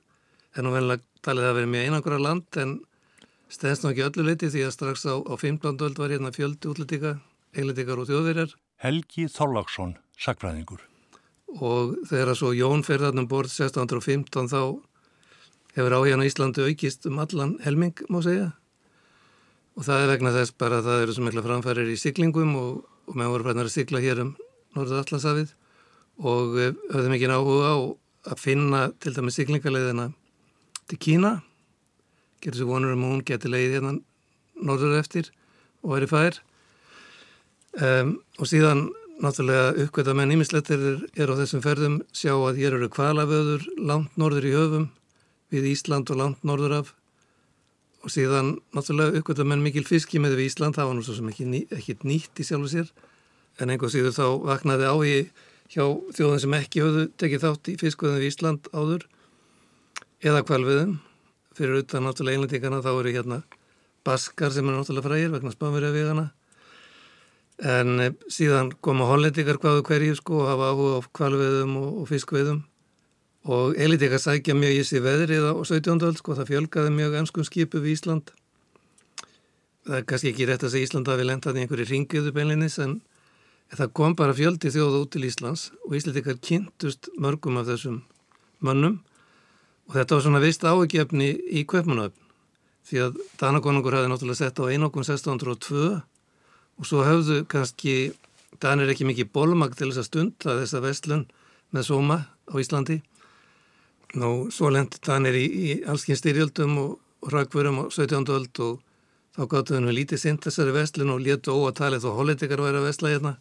er 0.55 0.63
nú 0.63 0.77
að 0.79 1.03
talið 1.27 1.49
að 1.49 1.59
vera 1.59 1.73
mjög 1.73 1.89
einangra 1.89 2.21
land 2.23 2.61
en 2.63 2.77
stæðst 3.53 3.85
nú 3.85 3.93
ekki 3.93 4.05
öllu 4.07 4.27
leiti 4.27 4.51
því 4.51 4.67
að 4.67 4.75
strax 4.75 5.07
á, 5.07 5.15
á 5.23 5.35
15. 5.35 5.79
öld 5.87 5.99
var 6.01 6.13
hérna 6.13 6.35
fjöldi 6.35 6.71
útlendinga 6.71 7.17
englendingar 7.57 8.03
og 8.03 8.11
þjóðverjar. 8.11 8.53
Helgi 8.83 9.27
Þorláksson, 9.33 9.97
sakfræðingur. 10.21 10.83
Og 11.57 11.97
þegar 12.09 12.33
að 12.33 12.39
svo 12.41 12.53
Jón 12.57 12.85
ferðarnum 12.85 13.29
borð 13.31 13.55
1615 13.55 14.51
þá 14.53 14.61
hefur 15.77 15.97
áhjana 16.01 16.27
Íslandi 16.29 16.65
aukist 16.67 17.07
um 17.09 17.21
allan 17.23 17.57
helming, 17.65 17.97
má 18.13 18.21
segja. 18.25 18.51
Og 19.77 19.85
það 19.85 20.03
er 20.03 20.13
vegna 20.15 20.33
þess 20.35 20.57
bara 20.57 20.81
að 20.81 20.89
það 20.89 21.03
eru 21.05 21.17
svo 21.17 21.27
mikla 21.27 21.45
framfærir 21.45 21.93
í 21.93 21.99
siglingum 22.01 22.55
og, 22.57 22.83
og 23.09 23.17
með 23.19 23.33
voru 23.33 23.47
fræðnar 23.47 23.71
að 23.71 23.77
sigla 23.77 24.03
hér 24.05 24.23
um 24.25 24.35
Norðallasafið 24.77 25.53
og 26.17 26.57
höfðum 26.93 27.17
ekki 27.17 27.29
áhuga 27.29 27.73
á 27.73 27.77
að 28.33 28.41
finna 28.41 28.81
til 29.01 29.13
dæmi 29.17 29.33
siglingaleiðina 29.33 30.11
til 30.89 30.99
Kína. 31.01 31.33
Gerður 32.45 32.61
svo 32.61 32.69
vonur 32.71 32.95
um 32.97 33.07
hún 33.07 33.25
geti 33.27 33.51
leið 33.51 33.79
hérna 33.79 33.97
norður 34.57 34.99
eftir 35.01 35.31
og 35.83 35.95
væri 35.95 36.09
fær. 36.11 36.39
Um, 37.77 38.17
og 38.41 38.49
síðan 38.49 38.87
náttúrulega 39.21 39.73
uppkvæða 39.85 40.15
menn 40.17 40.35
ímislettir 40.35 40.81
er, 40.81 41.01
er 41.17 41.33
á 41.33 41.35
þessum 41.41 41.65
ferðum. 41.65 41.99
Sjá 42.17 42.35
að 42.35 42.61
hér 42.61 42.77
eru 42.79 42.91
kvalavöður 42.93 43.67
langt 43.81 44.17
norður 44.21 44.49
í 44.49 44.55
höfum 44.55 44.87
við 45.53 45.71
Ísland 45.73 46.11
og 46.13 46.21
langt 46.21 46.47
norður 46.47 46.79
af. 46.81 46.95
Og 48.05 48.13
síðan 48.13 48.57
náttúrulega 48.77 49.21
uppkvæða 49.21 49.49
menn 49.49 49.65
mikil 49.65 49.85
fiski 49.89 50.21
með 50.23 50.39
við 50.39 50.51
Ísland, 50.51 50.77
það 50.77 50.91
var 50.91 50.99
nú 50.99 51.05
svo 51.07 51.17
sem 51.19 51.33
ekki, 51.33 51.67
ekki 51.77 51.99
nýtt 52.05 52.41
í 52.41 52.49
sjálfu 52.49 52.73
sér. 52.73 52.95
En 53.61 53.73
einhver 53.73 53.93
síður 53.93 54.17
þá 54.17 54.27
vaknaði 54.45 54.89
á 54.89 54.97
í 55.01 55.17
hjá 55.73 55.85
þjóðin 56.15 56.43
sem 56.45 56.57
ekki 56.61 56.85
höfðu 56.85 57.07
tekið 57.19 57.45
þátt 57.45 57.71
í 57.73 57.77
fiskveðum 57.81 58.21
við 58.21 58.29
Ísland 58.31 58.69
áður 58.77 59.07
eða 60.25 60.45
kvalviðum 60.47 60.97
fyrir 61.57 61.83
utan 61.83 62.07
náttúrulega 62.07 62.39
einlendingana 62.39 62.83
þá 62.85 62.93
eru 62.95 63.15
hérna 63.17 63.43
baskar 64.07 64.53
sem 64.55 64.69
er 64.69 64.77
náttúrulega 64.77 65.09
frægir 65.09 65.33
vegna 65.35 65.55
spamverja 65.55 65.95
vegana 65.95 66.31
En 67.65 68.01
eh, 68.01 68.13
síðan 68.29 68.75
koma 68.85 69.07
hollendikar 69.09 69.57
hvaðu 69.57 69.85
hverju 69.89 70.17
sko 70.19 70.43
og 70.43 70.49
hafa 70.51 70.73
áhuga 70.75 70.99
á 71.01 71.09
kvalveðum 71.17 71.77
og, 71.81 71.93
og 72.03 72.09
fiskveðum 72.11 72.59
og 73.47 73.79
elitikar 73.81 74.21
sækja 74.21 74.57
mjög 74.59 74.75
í 74.77 74.83
sig 74.85 75.01
veðrið 75.01 75.47
á 75.49 75.53
17. 75.65 76.03
öll 76.05 76.19
sko 76.19 76.37
það 76.37 76.51
fjölgaði 76.51 76.93
mjög 76.93 77.17
ennskum 77.23 77.47
skipu 77.47 77.81
við 77.81 77.95
Ísland. 77.95 78.33
Það 79.87 79.97
er 80.01 80.07
kannski 80.11 80.33
ekki 80.35 80.49
rétt 80.51 80.67
að 80.67 80.75
segja 80.75 80.89
Ísland 80.91 81.09
að 81.09 81.23
við 81.23 81.29
lendaði 81.31 81.63
einhverju 81.63 81.89
ringiðu 81.93 82.35
beinlinis 82.37 82.77
en 82.83 82.99
það 83.73 83.93
kom 83.97 84.17
bara 84.19 84.37
fjöldi 84.37 84.75
þjóða 84.75 85.05
út 85.07 85.15
til 85.15 85.25
Íslands 85.25 85.71
og 85.87 85.97
Íslandikar 85.97 86.37
kynntust 86.43 87.09
mörgum 87.17 87.57
af 87.63 87.71
þessum 87.71 88.03
mönnum 88.61 89.01
og 89.87 89.95
þetta 89.95 90.17
var 90.17 90.25
svona 90.25 90.43
vist 90.43 90.65
áegjefni 90.67 91.33
í 91.51 91.65
kvöpmunöfn 91.69 92.27
því 92.87 93.03
að 93.03 93.19
Danakonungur 93.41 93.97
hafði 93.97 94.11
náttúrulega 94.13 94.39
sett 94.39 94.61
á 94.63 94.71
einokun 94.71 95.07
1602 95.07 95.89
og 96.77 96.87
svo 96.87 97.03
höfðu 97.07 97.43
kannski, 97.51 98.13
Danir 98.63 98.89
ekki 98.89 99.05
mikið 99.09 99.33
bólmag 99.35 99.75
til 99.77 99.91
þess 99.91 100.05
að 100.05 100.09
stunda 100.09 100.57
þessa 100.61 100.81
vestlun 100.85 101.25
með 101.75 101.89
Soma 101.91 102.19
á 102.49 102.55
Íslandi. 102.57 103.01
Nú, 104.17 104.49
svo 104.55 104.71
lendi 104.73 105.01
Danir 105.05 105.37
í, 105.37 105.45
í 105.45 105.71
allskinn 105.85 106.17
styrjöldum 106.17 106.79
og, 106.81 106.95
og 107.21 107.35
rakvörum 107.35 107.83
á 107.83 107.85
17. 107.91 108.23
öld 108.33 108.63
og 108.65 108.79
þá 109.37 109.43
gáttu 109.53 109.77
hennu 109.77 109.93
lítið 109.93 110.23
sint 110.23 110.47
þessari 110.47 110.73
vestlun 110.77 111.13
og 111.13 111.21
léttu 111.21 111.53
óatalið 111.53 112.07
þó 112.07 112.15
hollendikar 112.17 112.63
væri 112.65 112.81
að 112.81 112.89
vestla 112.89 113.13
hérna. 113.13 113.35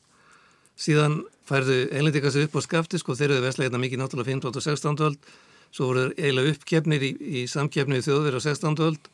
Síðan 0.75 1.21
færðu 1.47 1.85
einlendikar 1.93 2.33
sér 2.35 2.49
upp 2.49 2.57
á 2.59 2.61
skafti, 2.65 2.99
sko 2.99 3.15
þeir 3.15 3.37
eru 3.37 3.45
vestla 3.45 3.69
hérna 3.69 3.79
mikið 3.79 4.01
náttúrulega 4.01 4.33
15. 4.33 4.51
og 4.51 4.65
16. 4.65 5.05
öld, 5.07 5.29
svo 5.75 5.89
voru 5.91 6.05
eiginlega 6.15 6.55
uppkefnir 6.55 7.03
í, 7.03 7.11
í 7.19 7.45
samkefni 7.51 7.99
við 7.99 8.07
þjóðverð 8.07 8.39
á 8.39 8.47
16. 8.47 8.83
öld, 8.87 9.09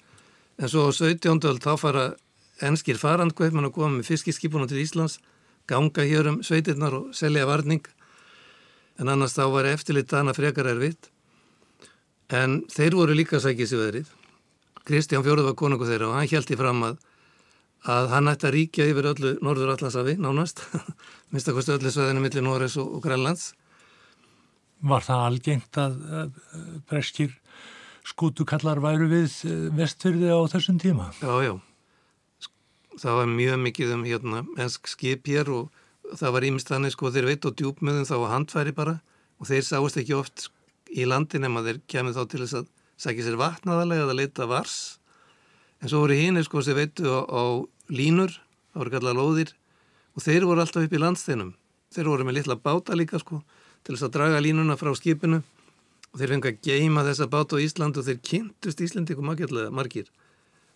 en 0.62 0.69
svo 0.69 0.86
á 0.86 0.91
17. 0.93 1.41
öld 1.50 1.63
þá 1.65 1.74
fara 1.82 2.06
enskir 2.62 3.00
farandkveipmann 3.02 3.71
að 3.71 3.76
koma 3.80 3.97
með 3.97 4.12
fiskiskipunum 4.12 4.69
til 4.69 4.84
Íslands, 4.84 5.17
ganga 5.69 6.06
hér 6.06 6.30
um 6.30 6.41
sveitirnar 6.45 6.93
og 6.97 7.15
selja 7.17 7.47
varning 7.50 7.86
en 9.00 9.10
annars 9.10 9.34
þá 9.38 9.45
var 9.54 9.69
eftirlit 9.69 10.10
dana 10.12 10.34
frekar 10.38 10.69
erfitt 10.69 11.10
en 12.30 12.62
þeir 12.71 12.97
voru 12.97 13.15
líka 13.17 13.39
sækið 13.41 13.69
sér 13.69 13.82
veðrið 13.82 14.12
Kristján 14.86 15.24
Fjóruð 15.26 15.52
var 15.52 15.58
konungu 15.58 15.88
þeirra 15.88 16.10
og 16.10 16.17
hann 16.17 16.28
í 16.28 16.60
fram 16.60 16.86
að 16.89 17.00
að 17.91 18.12
hann 18.13 18.30
ætti 18.30 18.45
að 18.45 18.56
ríkja 18.56 18.86
yfir 18.91 19.08
öllu 19.10 19.32
Norður 19.41 19.74
Allandsafi, 19.74 20.17
nánast 20.21 20.62
minnstakosti 21.34 21.74
öllu 21.74 21.89
sveðinu 21.89 22.21
millir 22.21 22.45
Norres 22.45 22.78
og, 22.78 22.97
og 22.97 23.02
Grænlands 23.06 23.54
Var 24.82 25.06
það 25.06 25.26
algengt 25.28 25.78
að 25.78 25.98
breskir 26.89 27.36
skútukallar 28.08 28.82
væru 28.82 29.10
við 29.12 29.36
eh, 29.48 29.67
vestfyrði 29.78 30.32
á 30.34 30.39
þessum 30.52 30.80
tíma? 30.82 31.12
Já, 31.22 31.34
já. 31.46 31.54
Það 33.02 33.17
var 33.17 33.30
mjög 33.32 33.62
mikið 33.65 33.94
um 33.96 34.02
hérna 34.06 34.41
ennsk 34.60 34.89
skip 34.91 35.30
hér 35.32 35.50
og 35.54 36.17
það 36.17 36.34
var 36.36 36.48
ímest 36.50 36.72
þannig 36.72 36.96
sko 36.96 37.12
þeir 37.13 37.30
veit 37.30 37.48
og 37.48 37.56
djúpmöðum 37.58 38.08
þá 38.10 38.15
var 38.17 38.34
handfæri 38.34 38.74
bara 38.76 38.98
og 39.39 39.48
þeir 39.50 39.63
sáist 39.65 40.00
ekki 40.02 40.17
oft 40.17 40.50
í 40.91 41.06
landin 41.08 41.48
ef 41.48 41.54
maður 41.54 41.80
kemur 41.89 42.17
þá 42.17 42.26
til 42.28 42.41
þess 42.44 42.58
að 42.60 42.67
sækja 43.02 43.28
sér 43.30 43.39
vatnaðalega 43.39 44.06
eða 44.06 44.17
leita 44.20 44.50
vars. 44.50 44.76
En 45.82 45.89
svo 45.89 46.04
voru 46.04 46.17
hínir 46.20 46.46
sko 46.46 46.62
sem 46.62 46.78
veitu 46.78 47.08
á, 47.10 47.26
á 47.26 47.44
línur, 47.89 48.36
það 48.74 48.84
voru 48.84 48.94
kallað 48.98 49.17
lóðir 49.17 49.56
og 50.12 50.26
þeir 50.26 50.46
voru 50.46 50.62
alltaf 50.62 50.86
upp 50.86 50.94
í 50.94 51.02
landsteinum. 51.02 51.56
Þeir 51.96 52.12
voru 52.12 52.28
með 52.28 52.41
litla 52.41 52.60
báta 52.60 52.98
líka 52.98 53.22
sko 53.24 53.39
til 53.84 53.96
þess 53.96 54.08
að 54.08 54.15
draga 54.17 54.41
línuna 54.44 54.78
frá 54.80 54.91
skipinu 54.98 55.41
og 55.41 56.20
þeir 56.20 56.36
fengi 56.36 56.52
að 56.52 56.63
geima 56.67 57.06
þessa 57.08 57.30
báta 57.32 57.58
á 57.58 57.63
Ísland 57.63 57.98
og 57.98 58.08
þeir 58.08 58.20
kynntust 58.26 58.84
Íslandikum 58.84 59.28
margir 59.28 60.10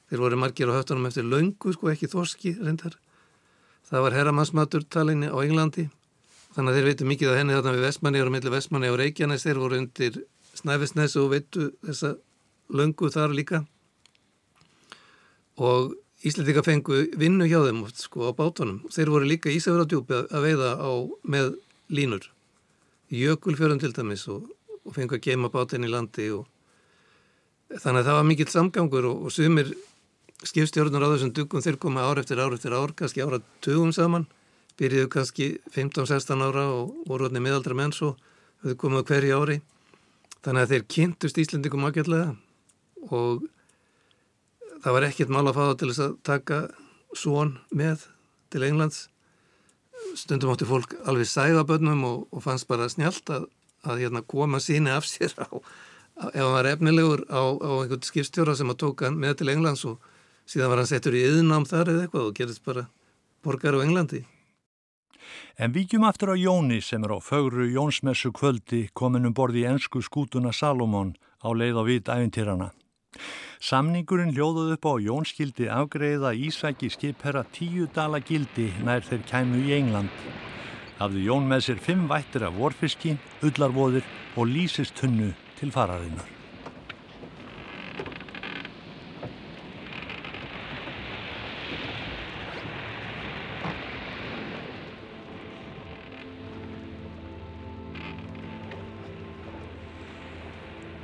Þeir 0.10 0.22
voru 0.22 0.38
margir 0.38 0.70
á 0.70 0.78
höftunum 0.78 1.08
eftir 1.10 1.26
laungu, 1.26 1.74
sko 1.74 1.90
ekki 1.90 2.10
þorski 2.12 2.54
reyndar. 2.60 2.94
Það 3.90 4.04
var 4.06 4.18
herramannsmatur 4.18 4.86
talinni 4.90 5.32
á 5.34 5.38
Englandi. 5.42 5.88
Þannig 6.54 6.72
að 6.72 6.78
þeir 6.78 6.88
veitu 6.90 7.08
mikið 7.10 7.32
af 7.32 7.40
henni 7.40 7.56
þarna 7.58 7.74
við 7.76 7.86
Vestmanni 7.88 8.22
og 8.22 8.32
millir 8.34 8.54
Vestmanni 8.54 8.92
og 8.94 9.00
Reykjanes. 9.02 9.46
Þeir 9.46 9.62
voru 9.64 9.80
undir 9.82 10.20
Snæfisnes 10.56 11.18
og 11.20 11.32
veitu 11.34 11.72
þessa 11.82 12.14
laungu 12.70 13.10
þar 13.14 13.34
líka. 13.34 13.64
Og 15.58 15.98
Íslandika 16.26 16.64
fengu 16.66 17.02
vinnu 17.18 17.50
hjá 17.50 17.60
þeim 17.66 17.82
sko 17.98 18.30
á 18.30 18.32
bátunum. 18.38 18.84
Þeir 18.94 19.14
voru 19.14 19.30
líka 19.30 19.54
Ísafjörðardjúpi 19.54 20.22
að 20.30 20.46
veiða 20.46 20.72
á 20.78 20.92
með 21.26 21.58
línur. 21.90 22.30
Jökulfjörðum 23.16 23.82
til 23.82 23.94
dæmis 23.96 24.26
og, 24.32 24.46
og 24.84 24.96
fengu 24.96 25.18
að 25.18 25.26
geima 25.28 25.52
bátinn 25.54 25.88
í 25.88 25.92
landi 25.92 26.30
og 26.36 26.46
þannig 27.72 28.02
að 28.02 28.08
það 28.08 28.18
var 28.18 28.28
mikill 28.30 28.52
samgangur 28.52 29.10
og, 29.10 29.26
og 29.26 29.34
sumir 29.34 29.72
skipstjórnur 30.46 31.06
á 31.06 31.14
þessum 31.14 31.34
dugum 31.36 31.64
þeir 31.64 31.80
koma 31.82 32.06
ár 32.06 32.22
eftir 32.22 32.42
ár 32.42 32.54
eftir 32.54 32.76
ár, 32.76 32.94
kannski 32.98 33.24
ára 33.24 33.40
tugum 33.66 33.94
saman, 33.96 34.28
byrjuðu 34.80 35.10
kannski 35.14 35.48
15-16 35.74 36.44
ára 36.46 36.68
og 36.76 36.96
voru 37.08 37.30
allir 37.30 37.44
miðaldra 37.44 37.78
menn 37.78 37.96
svo, 37.96 38.14
þau 38.62 38.76
komuðu 38.82 39.08
hverju 39.10 39.40
ári. 39.40 39.58
Þannig 40.46 40.66
að 40.66 40.74
þeir 40.74 40.88
kynntust 40.94 41.40
Íslendikum 41.42 41.88
ágætlega 41.88 42.36
og 43.10 43.48
það 44.84 44.98
var 44.98 45.08
ekkert 45.08 45.34
mál 45.34 45.48
að 45.48 45.58
fá 45.58 45.66
til 45.80 45.90
þess 45.90 46.04
að 46.06 46.18
taka 46.28 46.60
svon 47.18 47.56
með 47.74 48.06
til 48.54 48.66
Englands 48.68 49.08
stundum 50.16 50.54
átti 50.54 50.68
fólk 50.70 50.96
alveg 51.10 51.30
sæða 51.30 51.66
bönnum 51.68 52.04
og, 52.08 52.28
og 52.32 52.44
fannst 52.46 52.68
bara 52.70 52.88
snjált 52.92 53.30
að, 53.34 53.48
að 53.86 54.04
hérna, 54.04 54.22
koma 54.22 54.62
síni 54.64 54.94
af 54.94 55.08
sér 55.10 55.34
á, 55.42 55.50
ef 56.32 56.40
hann 56.40 56.54
var 56.54 56.70
efnilegur 56.70 57.26
á, 57.28 57.42
á 57.42 57.72
einhvern 57.82 58.06
skipstjóra 58.06 58.56
sem 58.56 58.72
að 58.72 58.82
tóka 58.86 59.10
hann 59.10 59.20
með 59.22 59.42
til 59.42 59.52
Englands 59.56 59.86
og 59.90 60.00
síðan 60.46 60.72
var 60.72 60.84
hann 60.84 60.92
settur 60.94 61.18
í 61.18 61.26
yðnám 61.26 61.68
þar 61.70 61.92
eða 61.94 62.06
eitthvað 62.06 62.30
og 62.30 62.40
gerist 62.40 62.64
bara 62.66 62.88
borgar 63.44 63.78
á 63.78 63.84
Englandi. 63.84 64.24
En 65.58 65.74
vikjum 65.74 66.06
aftur 66.06 66.34
á 66.34 66.36
Jóni 66.38 66.82
sem 66.84 67.04
er 67.04 67.16
á 67.16 67.20
fögru 67.24 67.68
Jónsmessu 67.72 68.32
kvöldi 68.36 68.90
komin 68.94 69.26
um 69.26 69.34
borði 69.34 69.64
í 69.64 69.70
ennsku 69.70 70.04
skútuna 70.04 70.52
Salomón 70.54 71.16
á 71.42 71.50
leið 71.50 71.80
á 71.80 71.84
vit 71.88 72.12
æfintýrana. 72.12 72.72
Samningurinn 73.66 74.36
hljóðuð 74.36 74.76
upp 74.76 74.86
á 74.86 74.94
Jónskildi 75.02 75.70
afgreða 75.72 76.36
Ísæki 76.38 76.92
skipherra 76.94 77.46
tíu 77.56 77.88
dala 77.96 78.20
gildi 78.20 78.68
nær 78.86 79.06
þeir 79.08 79.26
kæmu 79.32 79.64
í 79.66 79.74
England. 79.80 80.14
Hafði 81.00 81.26
Jón 81.26 81.50
með 81.50 81.66
sér 81.66 81.82
fimm 81.88 82.06
vættir 82.12 82.46
af 82.48 82.56
vorfiski, 82.60 83.18
ullarvoðir 83.44 84.06
og 84.38 84.48
lísistunnu 84.52 85.34
til 85.60 85.74
fararinnar. 85.76 86.35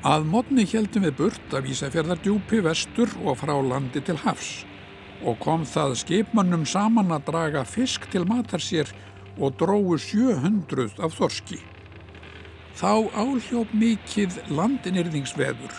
Að 0.02 0.24
modni 0.26 0.64
heldum 0.66 1.04
við 1.06 1.12
burt 1.20 1.52
af 1.54 1.68
Ísafjörðardjúpi 1.70 2.58
vestur 2.66 3.12
og 3.22 3.36
frá 3.38 3.54
landi 3.62 4.02
til 4.02 4.16
hafs 4.18 4.64
og 5.22 5.36
kom 5.44 5.62
það 5.62 5.92
skipmannum 6.00 6.64
saman 6.66 7.14
að 7.14 7.28
draga 7.28 7.62
fisk 7.70 8.08
til 8.10 8.24
matar 8.26 8.64
sér 8.66 8.90
og 9.38 9.60
dróðu 9.60 10.00
700 10.02 10.98
af 11.06 11.14
þorski. 11.14 11.60
Þá 12.74 13.14
áljóp 13.14 13.76
mikið 13.78 14.40
landinirðingsveður, 14.50 15.76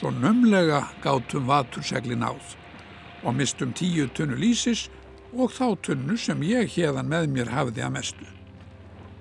svo 0.00 0.10
nömlega 0.18 0.88
gátum 1.04 1.46
vaturseglin 1.46 2.26
áð 2.26 2.56
og 3.22 3.38
mistum 3.38 3.70
tíu 3.70 4.08
tunnu 4.10 4.34
lísis 4.34 4.88
og 5.30 5.54
þá 5.54 5.78
tunnu 5.78 6.18
sem 6.18 6.42
ég 6.42 6.74
hérðan 6.74 7.06
með 7.06 7.30
mér 7.36 7.54
hafði 7.54 7.86
að 7.86 7.94
mestu. 8.00 8.26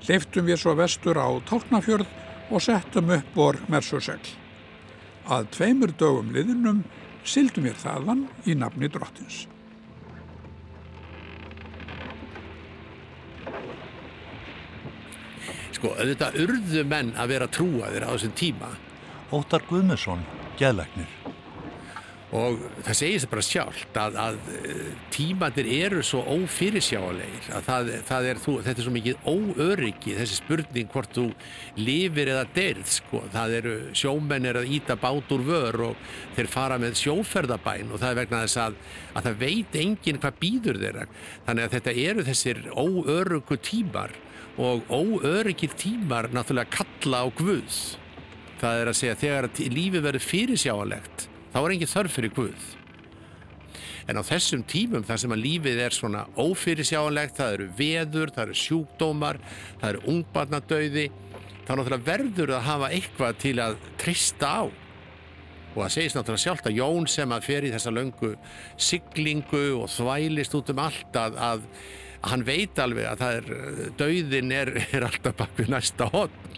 Leiftum 0.10 0.50
við 0.50 0.64
svo 0.64 0.74
vestur 0.80 1.22
á 1.22 1.30
Tálknafjörð 1.46 2.10
og 2.50 2.64
settum 2.64 3.12
upp 3.14 3.36
vor 3.38 3.60
mersusegl. 3.70 4.34
Að 5.30 5.50
tveimur 5.54 5.94
dögum 6.00 6.34
liðinum 6.34 6.84
sildum 7.28 7.68
við 7.70 7.78
þaðan 7.84 8.26
í 8.50 8.56
nafni 8.58 8.90
drottins. 8.90 9.46
Sko, 15.78 15.94
auðvitað 15.96 16.42
urðu 16.44 16.84
menn 16.90 17.14
að 17.16 17.36
vera 17.36 17.48
trúaðir 17.48 18.10
á 18.10 18.12
þessum 18.16 18.36
tíma. 18.36 18.74
Óttar 19.32 19.64
Guðmusson, 19.70 20.26
geðleiknir 20.60 21.19
og 22.36 22.60
það 22.86 22.98
segir 23.00 23.22
sér 23.24 23.30
bara 23.32 23.44
sjálft 23.46 23.96
að, 23.98 24.18
að 24.22 24.36
eh, 24.60 24.90
tímandir 25.10 25.70
eru 25.80 26.04
svo 26.06 26.20
ófyrirsjálegir 26.36 27.48
að 27.58 27.64
það, 27.66 27.88
það 28.06 28.28
er, 28.30 28.42
þú, 28.44 28.54
þetta 28.68 28.82
er 28.84 28.86
svo 28.86 28.94
mikið 28.94 29.24
óöryggi 29.32 30.18
þessi 30.20 30.38
spurning 30.38 30.92
hvort 30.94 31.16
þú 31.18 31.26
lifir 31.80 32.30
eða 32.36 32.44
derð 32.54 32.92
sko. 32.94 33.24
það 33.34 33.56
eru 33.62 33.74
sjómennir 33.98 34.60
að 34.62 34.74
íta 34.78 34.98
bát 35.02 35.34
úr 35.34 35.46
vör 35.48 35.80
og 35.88 36.12
þeir 36.38 36.52
fara 36.54 36.78
með 36.82 37.00
sjóferðabæn 37.02 37.96
og 37.96 38.04
það 38.04 38.12
er 38.12 38.20
vegna 38.22 38.44
þess 38.46 38.62
að, 38.68 38.78
að 39.16 39.30
það 39.30 39.42
veit 39.42 39.80
enginn 39.82 40.22
hvað 40.22 40.40
býður 40.44 40.82
þeirra 40.84 41.08
þannig 41.48 41.66
að 41.66 41.76
þetta 41.78 41.96
eru 42.06 42.28
þessir 42.30 42.62
óöryggu 42.76 43.60
tímar 43.72 44.14
og 44.60 44.86
óöryggir 44.92 45.74
tímar 45.80 46.30
náttúrulega 46.36 46.78
kalla 46.78 47.26
á 47.26 47.28
Guð 47.34 47.82
það 48.60 48.84
er 48.84 48.94
að 48.94 49.02
segja 49.02 49.20
þegar 49.26 49.52
lífi 49.74 50.04
verður 50.04 50.30
fyrirsjálegt 50.30 51.30
þá 51.54 51.60
er 51.62 51.74
engin 51.76 51.92
þörf 51.94 52.18
fyrir 52.18 52.36
Guð. 52.36 52.68
en 54.10 54.18
á 54.18 54.26
þessum 54.26 54.64
tímum 54.66 55.04
þar 55.06 55.20
sem 55.22 55.34
að 55.36 55.44
lífið 55.44 55.80
er 55.84 55.94
svona 55.94 56.24
ófyrirsjáanlegt, 56.34 57.36
það 57.38 57.56
eru 57.56 57.68
veður, 57.78 58.32
það 58.34 58.44
eru 58.48 58.56
sjúkdómar, 58.58 59.38
það 59.82 59.90
eru 59.92 60.02
ungbarnadauði, 60.14 61.04
þá 61.68 61.72
náttúrulega 61.76 62.08
verður 62.08 62.56
að 62.58 62.66
hafa 62.66 62.90
eitthvað 62.98 63.38
til 63.44 63.54
að 63.62 63.78
trista 64.02 64.50
á. 64.50 64.64
Og 65.76 65.84
það 65.84 65.94
segist 65.94 66.18
náttúrulega 66.18 66.42
sjálft 66.42 66.72
að 66.72 66.80
Jón 66.80 67.06
sem 67.06 67.38
að 67.38 67.46
fer 67.46 67.70
í 67.70 67.74
þessa 67.76 67.94
löngu 67.94 68.34
siglingu 68.90 69.64
og 69.78 69.94
þvælist 69.94 70.58
út 70.58 70.74
um 70.74 70.82
allt 70.88 71.22
að, 71.22 71.38
að 71.38 71.70
hann 72.34 72.48
veit 72.50 72.82
alveg 72.82 73.12
að 73.14 73.26
er, 73.30 73.54
dauðin 74.02 74.58
er, 74.58 74.74
er 74.90 75.06
alltaf 75.06 75.38
bak 75.38 75.54
við 75.60 75.70
næsta 75.76 76.10
hotn 76.10 76.50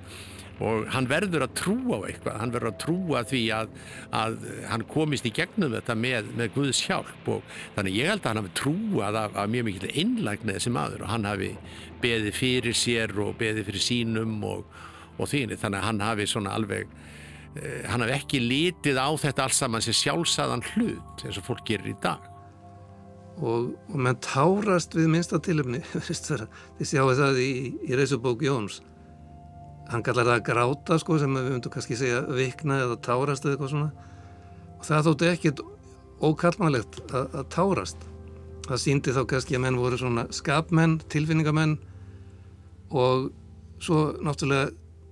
og 0.62 0.86
hann 0.93 1.08
verður 1.10 1.45
að 1.47 1.54
trúa 1.58 1.97
á 1.97 2.02
eitthvað, 2.06 2.38
hann 2.38 2.54
verður 2.54 2.69
að 2.71 2.80
trúa 2.84 3.21
því 3.28 3.41
að, 3.56 3.71
að 4.13 4.36
hann 4.69 4.84
komist 4.91 5.26
í 5.26 5.34
gegnum 5.34 5.74
þetta 5.74 5.95
með, 5.97 6.30
með 6.38 6.52
Guðs 6.58 6.82
hjálp. 6.86 7.30
Og 7.34 7.56
þannig 7.78 7.97
ég 7.97 8.12
held 8.12 8.21
að 8.21 8.30
hann 8.30 8.41
hafi 8.41 8.54
trúað 8.60 9.19
af, 9.24 9.38
af 9.41 9.52
mjög 9.52 9.67
mikil 9.67 9.93
innlægni 10.04 10.58
þessi 10.58 10.74
maður. 10.76 11.06
Og 11.06 11.13
hann 11.13 11.26
hafi 11.30 11.52
beðið 12.04 12.38
fyrir 12.38 12.78
sér 12.78 13.15
og 13.24 13.34
beðið 13.41 13.71
fyrir 13.71 13.86
sínum 13.88 14.36
og, 14.47 14.67
og 15.17 15.32
þínir, 15.32 15.62
þannig 15.62 15.82
að 15.82 15.88
hann 15.89 16.04
hafi 16.06 16.30
svona 16.30 16.54
alveg 16.58 16.93
eh, 17.58 17.82
hann 17.89 18.06
hafi 18.06 18.17
ekki 18.19 18.43
litið 18.45 19.02
á 19.02 19.10
þetta 19.24 19.47
alls 19.47 19.63
saman 19.63 19.86
sem 19.86 19.97
sjálfsæðan 19.97 20.65
hlut 20.76 21.26
eins 21.26 21.41
og 21.41 21.47
fólk 21.50 21.65
gerir 21.71 21.95
í 21.95 21.97
dag. 22.06 22.30
Og, 23.41 23.71
og 23.89 23.97
menn 23.97 24.19
tárast 24.21 24.93
við 24.93 25.10
minnsta 25.10 25.41
tilöfni 25.41 25.82
þið 25.97 26.86
sjáu 26.86 27.10
það 27.17 27.41
í, 27.41 27.52
í 27.88 27.97
reysubók 27.97 28.43
Jóns 28.45 28.82
hann 29.91 30.04
kallar 30.06 30.27
það 30.27 30.38
að 30.38 30.45
gráta 30.47 30.97
sko 31.01 31.17
sem 31.19 31.36
við 31.36 31.49
myndum 31.51 31.73
kannski 31.73 31.97
segja 31.99 32.21
vikna 32.32 32.80
eða 32.86 32.97
tárast 33.04 33.45
eða 33.45 33.56
eitthvað 33.56 33.73
svona. 33.73 34.08
Og 34.77 34.88
það 34.88 35.08
þótti 35.08 35.30
ekkit 35.32 35.62
ókallmannlegt 36.21 37.01
að, 37.10 37.36
að 37.41 37.49
tárast. 37.56 38.08
Það 38.67 38.82
síndi 38.86 39.15
þá 39.15 39.21
kannski 39.34 39.58
að 39.58 39.63
menn 39.65 39.80
voru 39.82 39.99
svona 39.99 40.25
skapmenn, 40.34 40.99
tilfinningamenn 41.12 41.75
og 42.91 43.30
svo 43.82 44.12
náttúrulega 44.23 44.71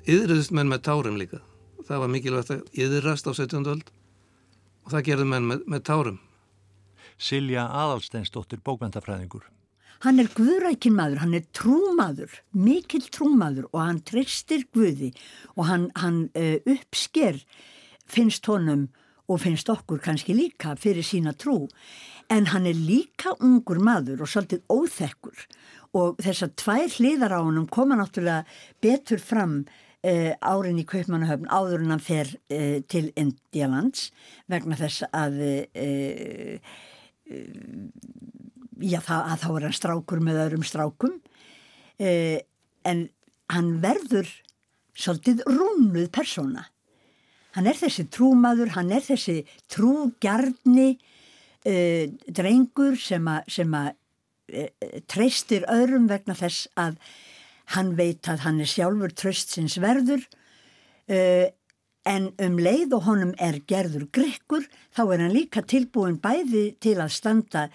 yðröðust 0.10 0.56
menn 0.56 0.72
með 0.72 0.84
tárum 0.88 1.20
líka. 1.20 1.44
Það 1.90 2.04
var 2.04 2.14
mikilvægt 2.14 2.56
að 2.56 2.82
yðrast 2.86 3.28
á 3.28 3.32
17. 3.34 3.66
öld 3.74 3.94
og 4.86 4.94
það 4.94 5.08
gerði 5.10 5.30
menn 5.34 5.48
með, 5.50 5.64
með 5.68 5.86
tárum. 5.90 6.20
Silja 7.20 7.68
Adalsteinsdóttir 7.76 8.62
bókvendafræðingur 8.64 9.50
Hann 10.00 10.22
er 10.22 10.30
guðrækin 10.32 10.96
maður, 10.96 11.20
hann 11.26 11.36
er 11.36 11.48
trúmaður, 11.52 12.38
mikil 12.56 13.02
trúmaður 13.12 13.66
og 13.74 13.82
hann 13.84 13.98
treystir 14.08 14.64
guði 14.72 15.10
og 15.58 15.66
hann, 15.68 15.90
hann 16.00 16.22
uh, 16.40 16.56
uppsker 16.72 17.42
finnst 18.08 18.48
honum 18.48 18.88
og 19.30 19.42
finnst 19.44 19.68
okkur 19.70 20.00
kannski 20.06 20.38
líka 20.38 20.78
fyrir 20.80 21.04
sína 21.04 21.34
trú. 21.36 21.66
En 22.32 22.48
hann 22.54 22.70
er 22.70 22.80
líka 22.80 23.36
ungur 23.44 23.82
maður 23.84 24.24
og 24.24 24.32
svolítið 24.32 24.64
óþekkur 24.72 25.44
og 26.00 26.24
þessar 26.24 26.56
tvær 26.56 26.96
hliðar 26.96 27.36
á 27.36 27.40
hann 27.44 27.68
koma 27.68 28.00
náttúrulega 28.00 28.48
betur 28.80 29.20
fram 29.20 29.66
uh, 29.66 30.32
árin 30.40 30.80
í 30.80 30.88
Kaupmannahöfn 30.88 31.52
áður 31.52 31.84
en 31.84 31.96
hann 31.98 32.08
fer 32.08 32.32
uh, 32.56 32.80
til 32.88 33.10
Indialands 33.20 34.14
vegna 34.48 34.80
þess 34.80 35.04
að 35.12 35.44
já, 38.82 39.00
það, 39.04 39.24
að 39.32 39.42
þá 39.44 39.50
er 39.52 39.66
hann 39.68 39.78
strákur 39.78 40.24
með 40.24 40.42
öðrum 40.46 40.66
strákum. 40.68 41.16
Eh, 42.00 42.40
en 42.88 43.08
hann 43.54 43.72
verður 43.84 44.30
svolítið 45.00 45.44
rúnuð 45.48 46.10
persóna. 46.14 46.68
Hann 47.58 47.70
er 47.70 47.78
þessi 47.80 48.06
trúmaður 48.14 48.76
hann 48.76 48.92
er 48.94 49.04
þessi 49.04 49.42
trúgjarni 49.72 50.92
eh, 51.66 52.12
drengur 52.30 52.98
sem 53.00 53.26
að 53.30 53.94
eh, 54.54 54.70
treystir 55.10 55.66
öðrum 55.72 56.08
vegna 56.12 56.38
þess 56.38 56.70
að 56.80 57.00
hann 57.76 57.96
veit 57.98 58.30
að 58.30 58.44
hann 58.46 58.62
er 58.62 58.70
sjálfur 58.70 59.14
tröstsins 59.18 59.80
verður. 59.82 60.22
Eh, 61.10 61.50
en 62.10 62.30
um 62.42 62.58
leið 62.62 62.94
og 62.98 63.06
honum 63.10 63.32
er 63.42 63.60
gerður 63.70 64.08
grekkur 64.16 64.66
þá 64.96 65.02
er 65.04 65.24
hann 65.26 65.36
líka 65.36 65.64
tilbúin 65.66 66.20
bæði 66.22 66.72
til 66.82 66.96
að 67.02 67.12
standa 67.14 67.68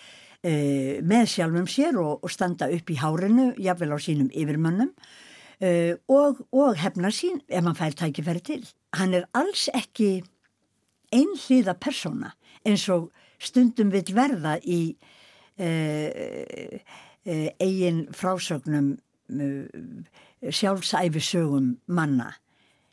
uh, 0.44 1.00
með 1.04 1.30
sjálfum 1.32 1.68
sér 1.70 1.98
og, 2.00 2.24
og 2.24 2.32
standa 2.32 2.68
upp 2.72 2.90
í 2.92 2.98
hárinu, 3.00 3.52
jáfnvel 3.60 3.96
á 3.96 3.98
sínum 4.02 4.30
yfirmönnum 4.30 4.90
uh, 4.92 5.94
og, 6.12 6.44
og 6.52 6.76
hefna 6.80 7.12
sín 7.14 7.40
ef 7.48 7.64
hann 7.64 7.78
fær 7.78 7.96
tækifæri 7.96 8.44
til. 8.44 8.62
Hann 8.96 9.16
er 9.16 9.28
alls 9.36 9.68
ekki 9.74 10.22
einhliða 11.14 11.76
persóna 11.78 12.34
eins 12.66 12.86
og 12.92 13.10
stundum 13.42 13.92
vil 13.92 14.14
verða 14.16 14.58
í 14.62 14.96
uh, 15.60 16.78
eigin 17.24 18.04
frásögnum 18.12 18.98
sjálfsæfisögum 20.44 21.70
manna. 21.88 22.34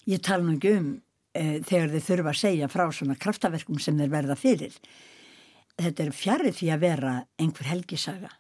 Ég 0.08 0.22
tala 0.24 0.46
nú 0.46 0.56
ekki 0.56 0.72
um 0.78 0.92
þegar 1.34 1.92
þið 1.92 2.06
þurfa 2.06 2.32
að 2.32 2.40
segja 2.40 2.70
frá 2.72 2.86
svona 2.96 3.18
kraftaverkum 3.20 3.80
sem 3.84 4.00
þeir 4.00 4.14
verða 4.14 4.38
fyrir 4.40 4.78
þetta 5.86 6.06
er 6.06 6.16
fjarið 6.16 6.56
því 6.60 6.70
að 6.74 6.84
vera 6.86 7.16
einhver 7.42 7.70
helgisaga. 7.72 8.32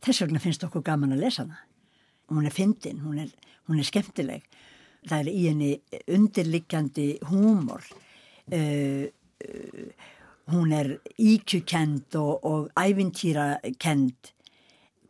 Þess 0.00 0.24
vegna 0.24 0.40
finnst 0.42 0.64
okkur 0.64 0.84
gaman 0.84 1.14
að 1.16 1.24
lesa 1.24 1.44
það. 1.44 1.66
Hún 2.30 2.46
er 2.46 2.54
fyndin, 2.54 3.00
hún 3.04 3.18
er, 3.24 3.30
hún 3.68 3.80
er 3.82 3.88
skemmtileg. 3.88 4.44
Það 5.08 5.18
er 5.18 5.30
í 5.32 5.42
henni 5.48 5.70
undirliggjandi 6.12 7.06
húmor. 7.30 7.84
Uh, 8.50 9.06
uh, 9.44 10.10
hún 10.50 10.74
er 10.74 10.92
íkjukend 11.18 12.16
og, 12.20 12.44
og 12.46 12.70
ævintýrakend. 12.78 14.32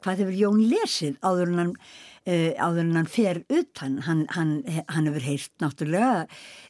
Hvað 0.00 0.24
hefur 0.24 0.38
Jón 0.38 0.62
lesið 0.70 1.20
áður 1.24 1.52
en 1.52 1.60
hann 1.64 1.74
Uh, 2.28 2.52
áður 2.60 2.82
en 2.82 2.96
hann 2.98 3.06
fer 3.08 3.38
utan? 3.48 3.94
Hann, 4.04 4.26
hann, 4.36 4.50
hann 4.92 5.06
hefur 5.08 5.24
heilt 5.24 5.62
náttúrulega 5.62 6.26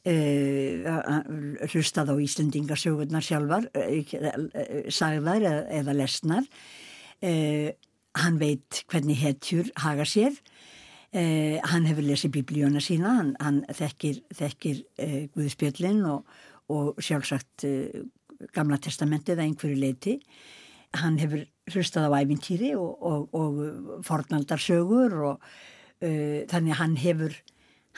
uh, 0.06 1.64
hlustað 1.72 2.12
á 2.14 2.22
Íslendingarsögurnar 2.22 3.24
sjálfar 3.26 3.66
uh, 3.74 4.12
sagðar 4.94 5.42
eða, 5.42 5.64
eða 5.80 5.96
lesnar. 5.98 6.46
Hann 7.20 8.38
veit 8.40 8.78
hvernig 8.88 9.18
hetjur 9.20 9.66
haga 9.82 10.06
sér. 10.08 10.38
Hann 11.12 11.88
hefur 11.90 12.06
lesið 12.06 12.32
biblíuna 12.38 12.80
sína 12.80 13.12
hann, 13.18 13.34
hann 13.42 13.58
þekkir, 13.76 14.22
þekkir 14.38 14.80
Guðspjöllin 15.34 16.00
og, 16.08 16.30
og 16.72 17.02
sjálfsagt 17.02 17.66
Gamla 18.56 18.78
testamentið 18.80 19.36
að 19.36 19.44
einhverju 19.50 19.82
leiti 19.82 20.16
hann 20.96 21.18
hefur 21.20 21.44
hlustað 21.74 22.10
á 22.10 22.18
æfintýri 22.20 22.74
og, 22.78 22.98
og, 23.00 23.28
og 23.36 24.02
fornaldarsögur 24.06 25.16
og 25.32 25.36
uh, 25.38 26.40
þannig 26.50 26.74
að 26.74 26.80
hann 26.82 26.98
hefur 27.00 27.40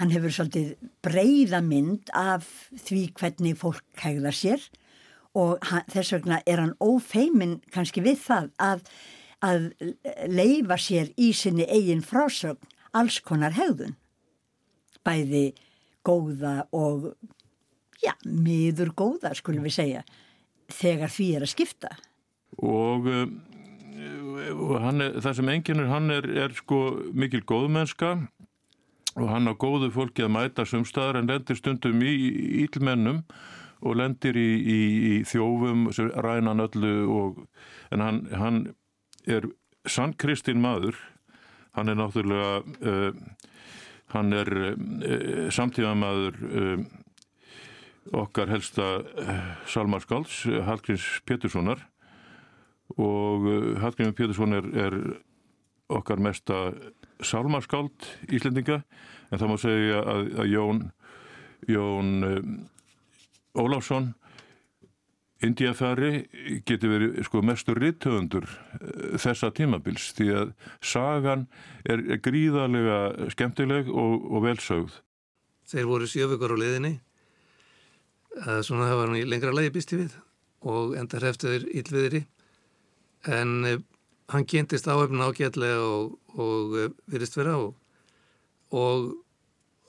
hann 0.00 0.12
hefur 0.12 0.32
svolítið 0.32 0.76
breyða 1.04 1.60
mynd 1.64 2.12
af 2.16 2.46
því 2.86 3.02
hvernig 3.18 3.58
fólk 3.60 4.00
hegða 4.00 4.32
sér 4.34 4.62
og 5.38 5.60
hann, 5.68 5.84
þess 5.92 6.14
vegna 6.16 6.40
er 6.48 6.62
hann 6.62 6.76
ófeimin 6.80 7.58
kannski 7.72 8.04
við 8.04 8.20
það 8.24 8.48
að, 8.62 8.86
að 9.44 9.68
leifa 10.32 10.78
sér 10.80 11.12
í 11.20 11.32
sinni 11.36 11.68
eigin 11.68 12.04
frásögn 12.04 12.70
alls 12.92 13.20
konar 13.24 13.54
hegðun. 13.56 13.96
Bæði 15.02 15.52
góða 16.04 16.66
og 16.76 17.12
já, 18.02 18.12
miður 18.24 18.92
góða 18.96 19.32
skulum 19.38 19.64
við 19.66 19.78
segja 19.78 20.02
þegar 20.72 21.12
því 21.12 21.28
er 21.36 21.46
að 21.46 21.52
skipta. 21.52 21.92
Og, 22.60 23.08
og 24.52 24.76
er, 24.78 25.18
það 25.22 25.36
sem 25.38 25.50
enginnur 25.52 25.90
hann 25.90 26.10
er, 26.14 26.26
er 26.46 26.54
sko 26.56 26.80
mikil 27.14 27.42
góðmennska 27.48 28.14
og 29.16 29.28
hann 29.28 29.50
á 29.50 29.52
góðu 29.52 29.90
fólki 29.92 30.24
að 30.24 30.32
mæta 30.36 30.64
sumstaðar 30.68 31.20
en 31.20 31.28
lendir 31.28 31.58
stundum 31.58 32.00
í 32.04 32.12
ílmennum 32.64 33.22
og 33.82 33.98
lendir 33.98 34.38
í, 34.38 34.48
í, 34.62 34.80
í 35.10 35.14
þjófum, 35.26 35.88
rænan 36.24 36.62
öllu 36.64 36.94
og, 37.10 37.42
en 37.92 38.04
hann, 38.04 38.20
hann 38.38 38.60
er 39.26 39.48
sann 39.90 40.14
Kristinn 40.14 40.62
maður. 40.62 40.96
Hann 41.74 41.90
er 41.90 41.98
náttúrulega 41.98 42.60
uh, 42.62 43.22
hann 44.12 44.36
er 44.36 44.50
uh, 44.76 45.46
samtíða 45.52 45.94
maður 45.98 46.38
uh, 46.46 46.84
okkar 48.22 48.50
helsta 48.50 48.86
salmarskáls 49.70 50.42
Hallgríms 50.66 51.06
Péturssonar 51.26 51.84
og 52.96 53.46
uh, 53.46 53.68
Hallgrímur 53.82 54.16
Pétursson 54.16 54.56
er, 54.56 54.66
er 54.86 54.96
okkar 55.92 56.22
mesta 56.22 56.72
sálmaskáld 57.22 58.08
íslendinga. 58.32 58.82
En 59.30 59.40
það 59.40 59.52
má 59.52 59.60
segja 59.60 60.02
að, 60.02 60.26
að 60.42 60.50
Jón 60.52 60.82
Jón 61.70 62.10
um, 62.26 62.58
Óláfsson 63.58 64.12
Indiafæri 65.42 66.26
getur 66.66 66.92
verið 66.92 67.16
sko 67.26 67.40
mestur 67.42 67.78
rittöfundur 67.82 68.46
uh, 68.46 69.14
þessa 69.20 69.52
tímabils. 69.54 70.10
Því 70.18 70.28
að 70.40 70.52
sagan 70.82 71.46
er, 71.84 72.04
gríðarlega 72.22 73.30
skemmtileg 73.34 73.88
og, 73.90 74.28
og 74.30 74.44
velsögð. 74.46 75.00
Þeir 75.72 75.88
voru 75.88 76.10
sjöfukar 76.10 76.52
á 76.52 76.56
leðinni 76.58 76.98
svona 78.64 78.88
það 78.88 78.98
var 78.98 79.10
hann 79.10 79.20
í 79.20 79.26
lengra 79.28 79.54
lægi 79.54 79.72
býst 79.74 79.92
í 79.92 79.98
við 80.00 80.14
og 80.68 80.94
endar 80.98 81.26
heftuður 81.26 81.66
ílviðri 81.74 82.22
en 83.28 83.54
uh, 83.68 83.78
hann 84.32 84.48
kynntist 84.48 84.88
áhefna 84.88 85.28
ágætlega 85.30 85.82
og, 85.82 86.16
og 86.34 86.76
uh, 86.78 86.88
virðist 87.12 87.36
vera 87.38 87.58
og, 87.60 87.76
og 88.72 89.12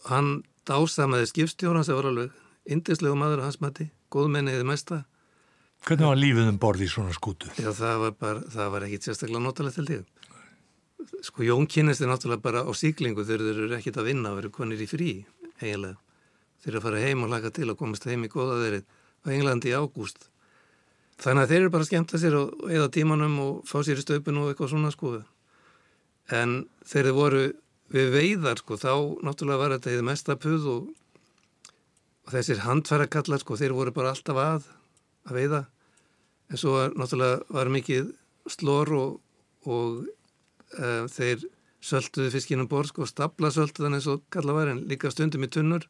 hann 0.09 0.43
dásamaði 0.67 1.31
skipstjóran 1.31 1.85
sem 1.87 1.97
var 1.97 2.11
alveg 2.11 2.31
indislegu 2.63 3.15
maður 3.19 3.43
hans 3.43 3.59
mati, 3.63 3.89
góðmenniðið 4.13 4.67
mesta 4.67 5.03
Hvernig 5.83 6.07
var 6.07 6.15
lífið 6.15 6.45
um 6.47 6.57
borði 6.63 6.85
í 6.87 6.91
svona 6.91 7.11
skútu? 7.11 7.49
Já, 7.59 7.67
það 7.75 7.97
var 8.05 8.13
bara, 8.15 8.43
það 8.53 8.69
var 8.71 8.83
ekkit 8.85 9.07
sérstaklega 9.09 9.43
notalegt 9.43 9.75
til 9.75 9.87
því. 9.89 9.97
Sko, 11.27 11.43
Jón 11.43 11.67
kynist 11.67 12.03
er 12.03 12.07
náttúrulega 12.07 12.43
bara 12.45 12.61
á 12.63 12.71
síklingu 12.71 13.25
þegar 13.27 13.43
þeir 13.49 13.59
eru 13.65 13.75
ekkit 13.75 13.99
að 13.99 14.07
vinna 14.07 14.31
og 14.31 14.39
eru 14.39 14.51
konir 14.55 14.79
í 14.79 14.87
frí, 14.87 15.09
eiginlega. 15.59 15.97
Þeir 16.63 16.71
eru 16.71 16.79
að 16.79 16.85
fara 16.87 17.01
heim 17.03 17.25
og 17.25 17.33
laka 17.33 17.51
til 17.51 17.67
og 17.73 17.79
komast 17.81 18.07
heim 18.07 18.23
í 18.23 18.31
goða 18.31 18.61
þeirrið 18.61 18.85
á 18.87 19.27
Englandi 19.35 19.73
í 19.73 19.75
ágúst. 19.75 20.29
Þannig 21.21 21.43
að 21.43 21.51
þeir 21.51 21.61
eru 21.61 21.73
bara 21.73 21.85
að 21.85 21.91
skemta 21.91 22.19
sér 22.19 22.37
og 22.39 22.65
eða 22.71 22.89
tímanum 22.93 23.35
og 23.43 23.53
fá 23.69 23.77
sér 23.85 24.01
í 24.01 24.05
stöpun 24.05 24.39
og 24.41 24.51
eitthvað 24.51 24.73
svona, 24.73 24.91
sko. 24.93 25.13
En 26.33 26.63
þeir 26.87 27.03
eru 27.05 27.17
voru 27.17 27.43
við 27.93 28.13
veiðar, 28.15 28.61
sko, 28.63 28.79
þá 28.79 28.93
náttúrulega 29.25 29.61
var 29.61 29.75
þetta 29.75 29.93
eða 29.93 30.07
mesta 30.09 30.37
puð 30.39 30.69
og, 30.71 30.87
og 32.25 32.33
þessir 32.33 32.63
handfærakallar, 32.65 33.43
sko, 33.43 33.59
þeir 33.59 33.75
voru 33.77 33.93
bara 33.95 34.15
alltaf 34.15 34.39
að 34.41 34.71
að 35.27 35.39
veiða 35.39 35.61
en 36.51 36.59
svo 36.59 36.75
var, 36.77 36.95
náttúrulega 36.99 37.55
var 37.55 37.71
mikið 37.73 38.11
slor 38.51 38.91
og, 38.97 39.11
og 39.65 40.03
uh, 40.79 41.05
þeir 41.11 41.45
sölduði 41.83 42.31
fiskinum 42.33 42.69
borsk 42.71 43.01
og 43.03 43.09
stapla 43.11 43.51
sölduðan 43.53 43.97
eins 43.97 44.09
og 44.11 44.23
kalla 44.33 44.55
var 44.55 44.71
en 44.71 44.83
líka 44.89 45.11
stundum 45.11 45.45
í 45.47 45.51
tunnur 45.51 45.87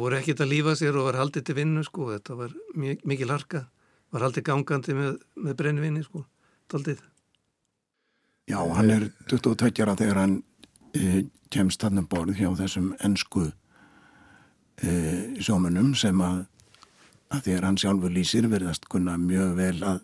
voru 0.00 0.18
ekkit 0.18 0.42
að 0.44 0.52
lífa 0.52 0.74
sér 0.78 0.96
og 0.98 1.08
var 1.08 1.20
haldið 1.20 1.46
til 1.48 1.58
vinnu 1.58 1.84
sko, 1.86 2.10
þetta 2.14 2.38
var 2.38 2.54
mikið 2.78 3.30
larka 3.30 3.64
var 4.14 4.24
haldið 4.24 4.46
gangandi 4.48 4.96
með, 4.96 5.16
með 5.36 5.56
brennvinni 5.60 6.04
sko, 6.06 6.24
taldið 6.72 7.02
Já, 8.48 8.60
hann 8.64 8.90
er 8.90 9.08
22 9.28 9.82
ára 9.84 9.96
þegar 9.98 10.22
hann 10.22 10.38
e, 10.96 11.24
kemst 11.52 11.82
hann 11.84 12.00
um 12.00 12.06
borð 12.08 12.38
hjá 12.38 12.48
þessum 12.56 12.94
ennsku 13.04 13.50
e, 14.80 14.92
sjómunum 15.44 15.92
sem 15.98 16.22
að 16.24 16.46
að 17.28 17.42
þegar 17.44 17.66
hann 17.68 17.80
sjálfur 17.80 18.12
lýsir 18.12 18.46
verðast 18.48 18.86
kunna 18.88 19.18
mjög 19.20 19.50
vel 19.58 19.76
að 19.84 19.98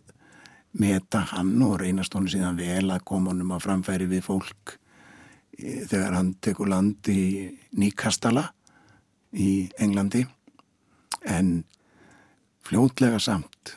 meta 0.76 1.22
hann 1.30 1.54
og 1.64 1.78
reynast 1.80 2.14
honum 2.16 2.28
síðan 2.32 2.58
vel 2.58 2.90
að 2.92 3.04
koma 3.08 3.32
honum 3.32 3.54
að 3.54 3.64
framfæri 3.64 4.08
við 4.10 4.26
fólk 4.26 4.74
e, 5.56 5.86
þegar 5.88 6.18
hann 6.18 6.34
tekur 6.44 6.68
land 6.72 7.08
í 7.08 7.24
Nýkastala 7.80 8.50
í 9.34 9.68
Englandi 9.82 10.24
en 11.28 11.64
fljótlega 12.64 13.20
samt 13.22 13.74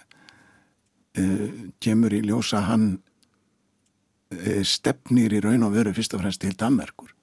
uh, 1.20 1.50
kemur 1.84 2.16
í 2.16 2.24
ljósa 2.26 2.64
hann 2.70 2.90
uh, 2.98 4.64
stefnir 4.64 5.36
í 5.38 5.44
raun 5.44 5.68
og 5.68 5.76
veru 5.76 5.96
fyrst 5.96 6.16
og 6.18 6.24
fremst 6.24 6.44
til 6.44 6.56
Danmarkur 6.58 7.14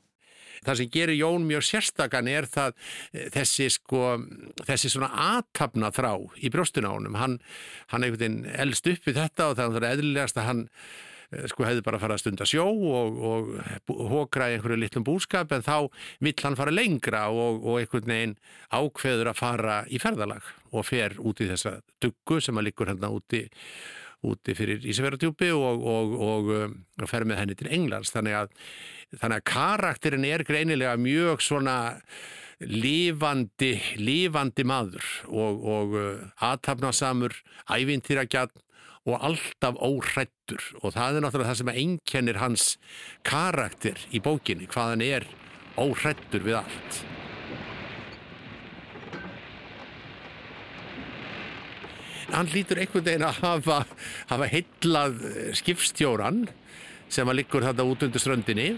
það 0.65 0.81
sem 0.81 0.93
gerir 0.93 1.19
Jón 1.19 1.47
mjög 1.49 1.65
sérstakann 1.69 2.29
er 2.31 2.49
það 2.51 2.75
eh, 3.13 3.29
þessi 3.35 3.69
sko 3.73 4.15
þessi 4.65 4.91
svona 4.93 5.11
aðtapna 5.37 5.91
þrá 5.95 6.13
í 6.41 6.51
brjóstun 6.53 6.89
á 6.89 6.93
honum, 6.95 7.19
hann, 7.21 7.41
hann 7.93 8.07
einhvern 8.07 8.23
veginn 8.23 8.63
eldst 8.65 8.89
upp 8.91 9.09
við 9.09 9.21
þetta 9.21 9.51
og 9.51 9.59
það 9.61 9.81
er 9.81 9.89
eðlilegast 9.93 10.41
að 10.41 10.49
hann 10.51 10.65
sko 11.51 11.67
hefði 11.67 11.85
bara 11.87 12.01
farað 12.03 12.19
að 12.19 12.23
stunda 12.25 12.49
sjó 12.49 12.67
og, 12.69 13.19
og 13.25 14.05
hókra 14.13 14.51
í 14.51 14.59
einhverju 14.59 14.81
litlum 14.81 15.07
búskap 15.07 15.53
en 15.55 15.65
þá 15.67 15.91
vill 16.25 16.37
hann 16.43 16.59
fara 16.59 16.75
lengra 16.75 17.27
og, 17.33 17.61
og 17.65 17.81
einhvern 17.81 18.11
veginn 18.11 18.39
ákveður 18.75 19.33
að 19.33 19.41
fara 19.41 19.81
í 19.89 20.01
ferðalag 20.03 20.49
og 20.75 20.87
fer 20.89 21.19
út 21.23 21.43
í 21.43 21.51
þessa 21.51 21.79
duggu 22.03 22.41
sem 22.45 22.59
að 22.59 22.71
likur 22.71 22.93
hérna 22.93 23.13
úti 23.15 23.45
úti 24.25 24.55
fyrir 24.57 24.81
og, 25.53 25.85
og, 25.85 26.49
um, 26.55 26.79
og 27.01 27.11
fer 27.11 27.27
með 27.29 27.43
henni 27.43 27.57
til 27.59 27.69
Englands. 27.77 28.13
Þannig 28.15 28.39
að, 28.39 28.55
þannig 29.21 29.37
að 29.37 29.47
karakterin 29.51 30.25
er 30.29 30.47
greinilega 30.49 30.97
mjög 30.97 31.45
svona 31.45 31.77
lífandi 32.65 33.75
lífandi 33.99 34.65
maður 34.65 35.05
og 35.67 35.97
uh, 35.99 36.27
aðtapnasamur, 36.49 37.35
ævintýragjarn 37.69 38.55
og 39.05 39.19
alltaf 39.21 39.77
óhrættur 39.85 40.63
og 40.81 40.95
það 40.95 41.19
er 41.19 41.25
náttúrulega 41.25 41.51
það 41.51 41.59
sem 41.61 41.73
einkennir 41.75 42.41
hans 42.41 42.69
karakter 43.27 44.01
í 44.17 44.21
bókinni 44.25 44.69
hvað 44.71 44.95
hann 44.95 45.05
er 45.05 45.27
óhrættur 45.81 46.45
við 46.45 46.61
allt. 46.63 47.05
Hann 52.35 52.51
lítur 52.51 52.81
einhvern 52.81 53.05
veginn 53.05 53.27
að 53.29 53.41
hafa, 53.45 53.79
hafa 54.33 54.51
heitlað 54.51 55.21
skipstjóran 55.61 56.47
sem 57.13 57.29
að 57.29 57.43
liggur 57.43 57.67
þarna 57.67 57.87
út 57.87 58.03
undir 58.07 58.23
ströndinni 58.23 58.69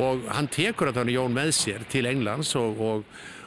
og 0.00 0.22
hann 0.30 0.48
tekur 0.52 0.90
að 0.90 1.00
þannig 1.00 1.18
Jón 1.18 1.34
með 1.34 1.50
sér 1.58 1.84
til 1.90 2.06
Englands 2.08 2.54
og, 2.58 2.80
og, 2.80 3.04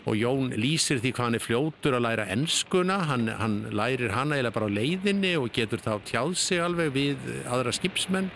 og 0.08 0.16
Jón 0.16 0.54
lýsir 0.56 1.02
því 1.04 1.12
hvað 1.12 1.26
hann 1.26 1.36
er 1.36 1.44
fljótur 1.44 1.96
að 1.98 2.06
læra 2.06 2.26
ennskuna, 2.32 3.02
hann, 3.10 3.28
hann 3.28 3.58
lærir 3.76 4.14
hana 4.16 4.38
eða 4.40 4.54
bara 4.56 4.70
á 4.72 4.76
leiðinni 4.78 5.34
og 5.36 5.52
getur 5.56 5.84
þá 5.84 5.98
tjáð 6.08 6.36
sig 6.40 6.64
alveg 6.64 6.94
við 6.96 7.26
aðra 7.44 7.74
skipsmenn. 7.76 8.30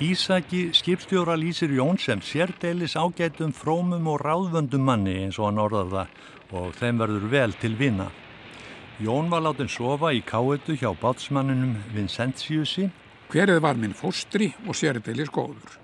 Ísaki 0.00 0.70
skipstjóra 0.76 1.36
lýsir 1.40 1.72
Jón 1.76 2.00
sem 2.00 2.24
sérdeilis 2.24 2.96
ágætum 2.96 3.52
frómum 3.56 4.08
og 4.12 4.20
ráðvöndum 4.24 4.84
manni 4.84 5.18
eins 5.24 5.38
og 5.40 5.50
hann 5.50 5.60
orðar 5.60 5.92
það 5.92 6.56
og 6.56 6.74
þeim 6.80 7.00
verður 7.04 7.30
vel 7.32 7.56
til 7.60 7.76
vina. 7.76 8.10
Jón 9.00 9.28
var 9.28 9.44
látin 9.44 9.68
sofa 9.68 10.14
í 10.16 10.22
káetu 10.24 10.76
hjá 10.76 10.94
bátsmanninum 10.96 11.76
Vincentiusi. 11.92 12.88
Hverið 13.28 13.60
var 13.60 13.76
minn 13.76 13.96
fóstri 13.96 14.54
og 14.64 14.76
sérdeilis 14.78 15.28
góður. 15.28 15.80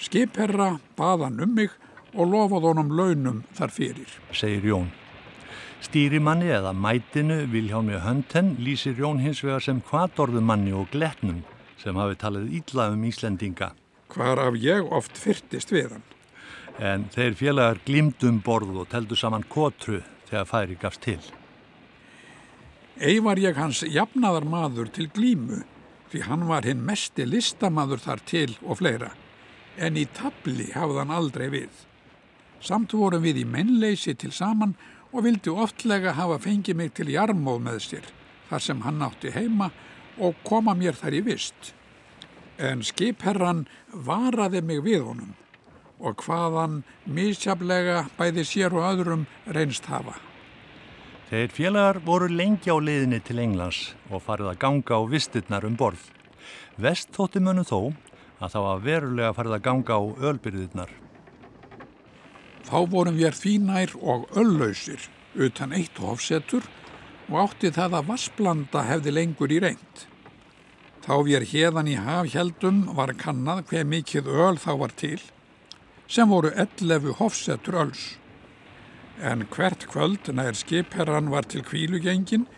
Skipherra 0.00 0.78
baðan 0.96 1.42
um 1.44 1.52
mig 1.56 1.72
og 2.14 2.30
lofað 2.30 2.68
honum 2.70 2.92
launum 2.94 3.42
þar 3.56 3.72
fyrir, 3.74 4.10
segir 4.32 4.68
Jón. 4.70 4.92
Stýrimanni 5.84 6.48
eða 6.54 6.72
mætinu 6.72 7.42
Viljámi 7.52 7.98
Hönten 8.00 8.54
lýsir 8.62 8.96
Jón 8.96 9.20
hins 9.20 9.42
vegar 9.44 9.62
sem 9.62 9.82
kvatorðumanni 9.84 10.72
og 10.72 10.88
gletnum 10.94 11.42
sem 11.82 11.96
hafi 12.00 12.16
talið 12.16 12.52
ílla 12.60 12.88
um 12.94 13.04
Íslendinga. 13.04 13.74
Hvar 14.14 14.40
af 14.40 14.56
ég 14.56 14.88
oft 14.92 15.18
fyrtist 15.18 15.74
við 15.74 15.96
hann. 15.96 16.06
En 16.78 17.04
þeir 17.14 17.36
félagar 17.38 17.82
glýmdum 17.86 18.40
borð 18.42 18.80
og 18.82 18.88
teldu 18.94 19.18
saman 19.18 19.44
kotru 19.50 20.00
þegar 20.30 20.48
færi 20.48 20.78
gafst 20.80 21.04
til. 21.04 21.20
Ei 22.96 23.18
var 23.20 23.40
ég 23.42 23.58
hans 23.58 23.82
jafnaðar 23.82 24.46
maður 24.46 24.90
til 24.94 25.10
glímu 25.10 25.64
því 26.12 26.22
hann 26.28 26.46
var 26.46 26.66
hinn 26.66 26.84
mesti 26.86 27.26
listamaður 27.26 28.02
þar 28.06 28.20
til 28.30 28.50
og 28.62 28.78
fleira 28.78 29.10
en 29.76 29.98
í 29.98 30.04
tabli 30.14 30.70
hafði 30.74 31.00
hann 31.02 31.12
aldrei 31.14 31.48
við. 31.50 31.72
Samt 32.64 32.94
vorum 32.96 33.20
við 33.24 33.42
í 33.42 33.44
mennleysi 33.44 34.14
til 34.16 34.32
saman 34.32 34.72
og 35.12 35.26
vildi 35.26 35.52
oftlega 35.52 36.14
hafa 36.16 36.38
fengið 36.40 36.78
mig 36.78 36.94
til 36.96 37.10
jarmóð 37.12 37.58
með 37.66 37.80
sér 37.84 38.06
þar 38.48 38.62
sem 38.64 38.80
hann 38.86 39.04
átti 39.04 39.32
heima 39.34 39.68
og 40.16 40.38
koma 40.48 40.72
mér 40.78 40.96
þar 40.96 41.18
í 41.18 41.20
vist. 41.26 41.74
En 42.56 42.80
skipherran 42.86 43.66
varaði 43.92 44.62
mig 44.64 44.80
við 44.86 45.04
honum 45.10 45.34
og 46.00 46.24
hvaðan 46.24 46.80
misjaflega 47.04 48.06
bæði 48.16 48.46
sér 48.48 48.74
og 48.76 48.88
öðrum 48.88 49.28
reynst 49.46 49.86
hafa. 49.92 50.16
Þeir 51.28 51.52
félagar 51.52 52.00
voru 52.04 52.28
lengi 52.32 52.72
á 52.72 52.76
liðinni 52.80 53.20
til 53.24 53.40
Englands 53.44 53.94
og 54.10 54.24
farið 54.24 54.54
að 54.54 54.60
ganga 54.64 55.00
á 55.00 55.02
vistirnar 55.08 55.68
um 55.68 55.76
borð. 55.76 56.00
Vest 56.80 57.12
þótti 57.12 57.44
munum 57.44 57.68
þó 57.68 57.92
að 58.40 58.52
það 58.56 58.68
var 58.68 58.84
verulega 58.88 59.36
farið 59.36 59.56
að 59.58 59.66
ganga 59.68 59.96
á 60.00 60.02
ölbyrðirnar. 60.32 61.03
Þá 62.74 62.88
vorum 62.90 63.14
við 63.14 63.36
þínær 63.38 63.92
og 64.02 64.24
öllausir 64.34 65.04
utan 65.38 65.70
eitt 65.76 65.94
hofsetur 66.02 66.64
og 67.28 67.36
átti 67.44 67.68
það 67.70 67.92
að 68.00 68.08
vassblanda 68.08 68.80
hefði 68.88 69.12
lengur 69.12 69.52
í 69.54 69.60
reynd. 69.62 70.00
Þá 71.06 71.14
við 71.28 71.44
hérðan 71.52 71.90
í 71.92 71.94
hafhjaldum 72.02 72.80
var 72.96 73.12
kannad 73.20 73.68
hver 73.70 73.86
mikið 73.86 74.26
öl 74.26 74.58
þá 74.58 74.72
var 74.80 74.94
til 74.98 75.20
sem 76.10 76.34
voru 76.34 76.50
11 76.50 77.14
hofsetur 77.20 77.78
öls 77.84 78.02
en 79.22 79.44
hvert 79.54 79.86
kvöld 79.92 80.32
nær 80.34 80.58
skipherran 80.58 81.30
var 81.30 81.46
til 81.46 81.62
kvílugengin 81.62 82.48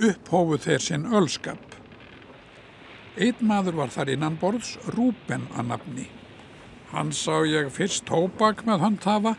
upphófu 0.00 0.56
þeir 0.56 0.86
sinn 0.86 1.04
ölskap. 1.12 1.76
Einn 3.20 3.44
maður 3.44 3.76
var 3.82 3.92
þar 3.92 4.14
innan 4.14 4.40
borðs 4.40 4.78
Rúben 4.96 5.44
að 5.52 5.68
nafni. 5.74 6.08
Hann 6.96 7.12
sá 7.12 7.44
ég 7.44 7.68
fyrst 7.76 8.08
tóbak 8.08 8.64
með 8.64 8.86
handhafa 8.86 9.34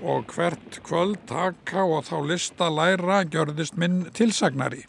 og 0.00 0.32
hvert 0.32 0.80
kvöld 0.86 1.20
taka 1.28 1.84
og 1.84 2.06
þá 2.08 2.16
lista 2.30 2.70
læra 2.72 3.22
gjörðist 3.28 3.76
minn 3.76 4.06
tilsagnari. 4.16 4.86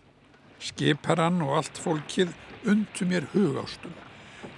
Skipherran 0.63 1.41
og 1.43 1.57
allt 1.59 1.81
fólkið 1.83 2.33
undu 2.69 3.09
mér 3.09 3.27
hugástum. 3.33 3.93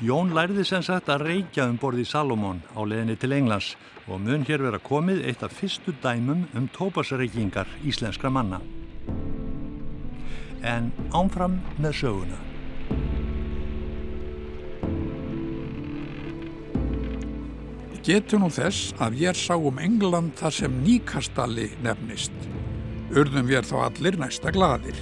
Jón 0.03 0.33
lærði 0.35 0.65
sem 0.67 0.83
sagt 0.83 1.09
að 1.09 1.25
reykja 1.29 1.65
um 1.71 1.77
borði 1.81 2.05
Salomón 2.05 2.61
á 2.75 2.83
leðinni 2.85 3.15
til 3.17 3.33
Englands 3.33 3.75
og 4.05 4.19
mun 4.21 4.45
hér 4.45 4.61
vera 4.67 4.79
komið 4.79 5.23
eitt 5.25 5.43
af 5.45 5.55
fyrstu 5.55 5.95
dæmum 6.03 6.45
um 6.53 6.67
tópasreykingar 6.75 7.69
íslenskra 7.83 8.29
manna. 8.29 8.61
En 10.61 10.91
ánfram 11.13 11.61
með 11.79 12.01
söguna. 12.01 12.54
Getur 18.05 18.37
nú 18.37 18.51
þess 18.53 18.91
að 19.01 19.15
ég 19.17 19.33
sá 19.33 19.55
um 19.57 19.79
England 19.81 20.35
þar 20.37 20.53
sem 20.53 20.73
nýkastalli 20.85 21.71
nefnist. 21.81 22.35
Urðum 23.09 23.47
við 23.49 23.65
þá 23.65 23.79
allir 23.87 24.17
næsta 24.21 24.51
gladir. 24.53 24.99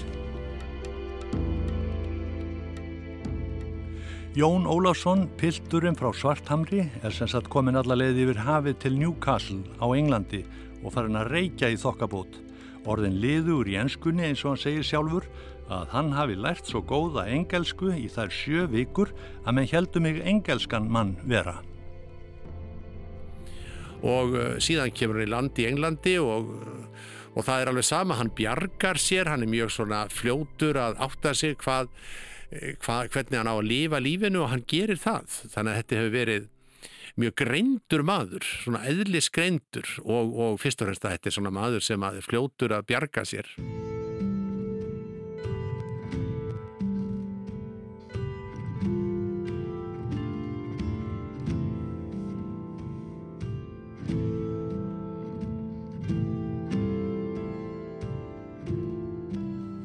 Jón 4.40 4.64
Ólafsson, 4.72 5.26
pilturinn 5.36 6.00
frá 6.00 6.14
Svarthamri, 6.16 6.86
er 7.04 7.12
sem 7.12 7.28
sagt 7.28 7.52
komin 7.52 7.76
alla 7.76 8.00
leið 8.00 8.22
yfir 8.24 8.40
hafið 8.48 8.80
til 8.86 8.94
Newcastle 9.02 9.60
á 9.84 9.86
Englandi 9.92 10.46
og 10.80 10.96
farin 10.96 11.20
að 11.20 11.34
reykja 11.36 11.74
í 11.76 11.82
þokkabót. 11.84 12.40
Orðin 12.88 13.20
liður 13.20 13.68
í 13.68 13.76
ennskunni 13.84 14.30
eins 14.30 14.46
og 14.46 14.54
hann 14.54 14.64
segir 14.64 14.88
sjálfur 14.88 15.28
að 15.68 15.92
hann 15.92 16.16
hafi 16.16 16.40
lært 16.40 16.72
svo 16.72 16.80
góða 16.88 17.28
engelsku 17.36 17.92
í 18.00 18.08
þær 18.08 18.32
sjö 18.32 18.66
vikur 18.72 19.12
að 19.44 19.60
menn 19.60 19.72
heldur 19.76 20.08
mig 20.08 20.24
engelskan 20.24 20.88
mann 20.88 21.18
vera. 21.28 21.60
Og 24.04 24.36
uh, 24.36 24.46
síðan 24.64 24.94
kemur 24.96 25.22
hann 25.22 25.28
í 25.28 25.32
land 25.32 25.60
í 25.62 25.68
Englandi 25.70 26.18
og, 26.22 26.52
og 27.34 27.48
það 27.48 27.62
er 27.62 27.72
alveg 27.72 27.88
sama, 27.88 28.20
hann 28.20 28.34
bjargar 28.36 29.00
sér, 29.02 29.32
hann 29.32 29.46
er 29.46 29.52
mjög 29.52 29.74
svona 29.78 30.06
fljótur 30.12 30.80
að 30.82 31.00
átta 31.08 31.36
sig 31.38 31.56
hvað, 31.64 31.92
hvað, 32.84 33.14
hvernig 33.16 33.40
hann 33.40 33.52
á 33.52 33.56
að 33.56 33.70
lifa 33.70 34.04
lífinu 34.04 34.44
og 34.44 34.52
hann 34.54 34.68
gerir 34.68 35.00
það. 35.00 35.40
Þannig 35.56 35.72
að 35.72 35.80
þetta 35.82 36.02
hefur 36.02 36.18
verið 36.18 36.52
mjög 37.20 37.36
greindur 37.44 38.06
maður, 38.06 38.48
svona 38.64 38.84
eðlis 38.90 39.30
greindur 39.34 39.90
og, 40.04 40.34
og 40.34 40.62
fyrst 40.62 40.82
og 40.82 40.90
fremst 40.90 41.06
að 41.06 41.18
þetta 41.18 41.30
er 41.30 41.38
svona 41.38 41.54
maður 41.54 41.86
sem 41.86 42.08
að 42.10 42.24
fljótur 42.26 42.74
að 42.74 42.88
bjarga 42.90 43.28
sér. 43.30 43.54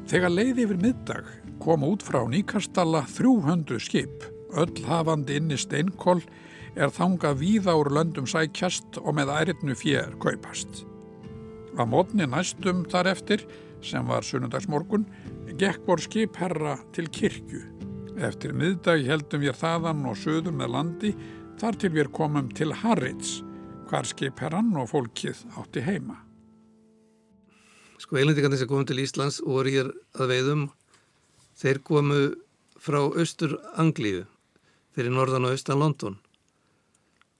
Þegar 0.09 0.31
leiði 0.33 0.63
yfir 0.65 0.79
middag 0.81 1.27
kom 1.61 1.83
út 1.85 2.01
frá 2.01 2.23
Nýkastalla 2.25 3.03
300 3.05 3.77
skip, 3.83 4.23
öll 4.57 4.79
hafandi 4.87 5.35
inni 5.37 5.57
steinkól 5.59 6.23
er 6.73 6.89
þangað 6.95 7.41
víða 7.43 7.75
úr 7.77 7.91
löndum 7.93 8.25
sækjast 8.29 8.97
og 9.03 9.13
með 9.19 9.29
ærinu 9.35 9.75
fér 9.77 10.15
kaupast. 10.23 10.81
Að 11.77 11.91
mótni 11.91 12.25
næstum 12.25 12.87
þar 12.89 13.11
eftir, 13.11 13.43
sem 13.85 14.07
var 14.09 14.25
sunnundagsmorgun, 14.25 15.05
gekk 15.61 15.85
vor 15.85 16.01
skipherra 16.01 16.79
til 16.95 17.05
kirkju. 17.13 17.61
Eftir 18.17 18.55
miðdag 18.57 19.05
heldum 19.05 19.45
við 19.45 19.59
þaðan 19.61 20.07
og 20.09 20.17
söður 20.17 20.57
með 20.57 20.73
landi 20.73 21.13
þar 21.61 21.77
til 21.77 21.93
við 21.93 22.09
komum 22.17 22.49
til 22.57 22.73
Harrids, 22.81 23.43
hvar 23.91 24.09
skipherran 24.09 24.73
og 24.73 24.89
fólkið 24.89 25.45
átti 25.61 25.85
heima. 25.85 26.17
Sko 27.99 28.15
eilendikandi 28.19 28.57
sem 28.57 28.69
komum 28.69 28.87
til 28.87 29.01
Íslands 29.03 29.41
og 29.43 29.59
voru 29.59 29.75
hér 29.75 29.91
að 30.15 30.31
veiðum, 30.31 30.65
þeir 31.59 31.81
komu 31.83 32.19
frá 32.79 33.01
austur 33.03 33.57
Anglíu, 33.75 34.23
fyrir 34.95 35.11
norðan 35.11 35.49
og 35.49 35.57
austan 35.57 35.81
London 35.81 36.19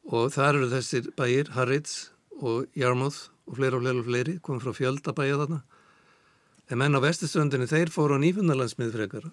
og 0.09 0.31
þar 0.33 0.57
eru 0.57 0.69
þessir 0.71 1.09
bæir, 1.17 1.51
Harrids 1.53 2.09
og 2.41 2.65
Yarmouth 2.77 3.29
og 3.49 3.59
fleiri 3.59 3.77
og 3.77 3.83
fleiri 3.83 4.01
og 4.01 4.07
fleiri, 4.07 4.35
komum 4.41 4.61
frá 4.63 4.73
fjöldabæja 4.73 5.37
þarna. 5.41 5.59
En 6.69 6.81
menn 6.81 6.97
á 6.97 7.01
vestuströndinni, 7.01 7.69
þeir 7.69 7.91
fóru 7.93 8.17
á 8.17 8.19
nýfundarlandsmið 8.21 8.93
frekar. 8.95 9.27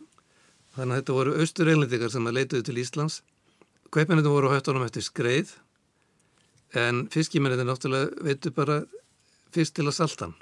Þannig 0.76 0.92
að 0.92 1.00
þetta 1.00 1.16
voru 1.16 1.36
austur 1.40 1.70
eilendikar 1.72 2.12
sem 2.12 2.28
að 2.28 2.38
leituðu 2.38 2.66
til 2.68 2.80
Íslands. 2.80 3.20
Kveipinnitum 3.92 4.36
voru 4.36 4.52
á 4.52 4.56
höftunum 4.56 4.84
eftir 4.84 5.04
skreið, 5.04 5.54
en 6.76 7.06
fiskimennir 7.12 7.64
náttúrulega 7.64 8.12
veitu 8.26 8.52
bara 8.52 8.82
fyrst 9.54 9.76
til 9.76 9.86
að 9.88 9.96
salta 9.96 10.28
hann. 10.28 10.36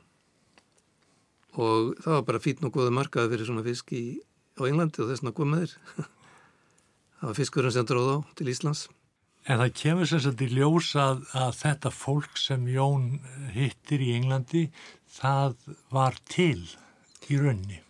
Og 1.55 1.95
það 2.03 2.17
var 2.17 2.27
bara 2.29 2.43
fítn 2.43 2.67
og 2.69 2.75
goða 2.75 2.95
markaði 2.95 3.35
fyrir 3.35 3.49
svona 3.49 3.65
fisk 3.67 3.95
í, 3.95 4.05
á 4.59 4.63
Englandi 4.67 5.05
og 5.05 5.11
þess 5.13 5.27
að 5.27 5.37
koma 5.39 5.63
þeir. 5.63 5.75
það 7.21 7.29
var 7.29 7.39
fiskurinn 7.39 7.75
sem 7.77 7.89
dróð 7.89 8.11
á 8.11 8.19
til 8.39 8.51
Íslands. 8.51 8.89
En 9.45 9.61
það 9.61 9.75
kemur 9.77 10.09
sem 10.09 10.23
sagt 10.25 10.41
í 10.41 10.49
ljós 10.55 10.91
að, 10.97 11.25
að 11.37 11.51
þetta 11.61 11.91
fólk 11.93 12.39
sem 12.41 12.63
Jón 12.73 13.09
hittir 13.53 14.01
í 14.01 14.15
Englandi, 14.17 14.67
það 15.19 15.59
var 15.93 16.17
til 16.33 16.65
í 17.29 17.39
raunni. 17.41 17.83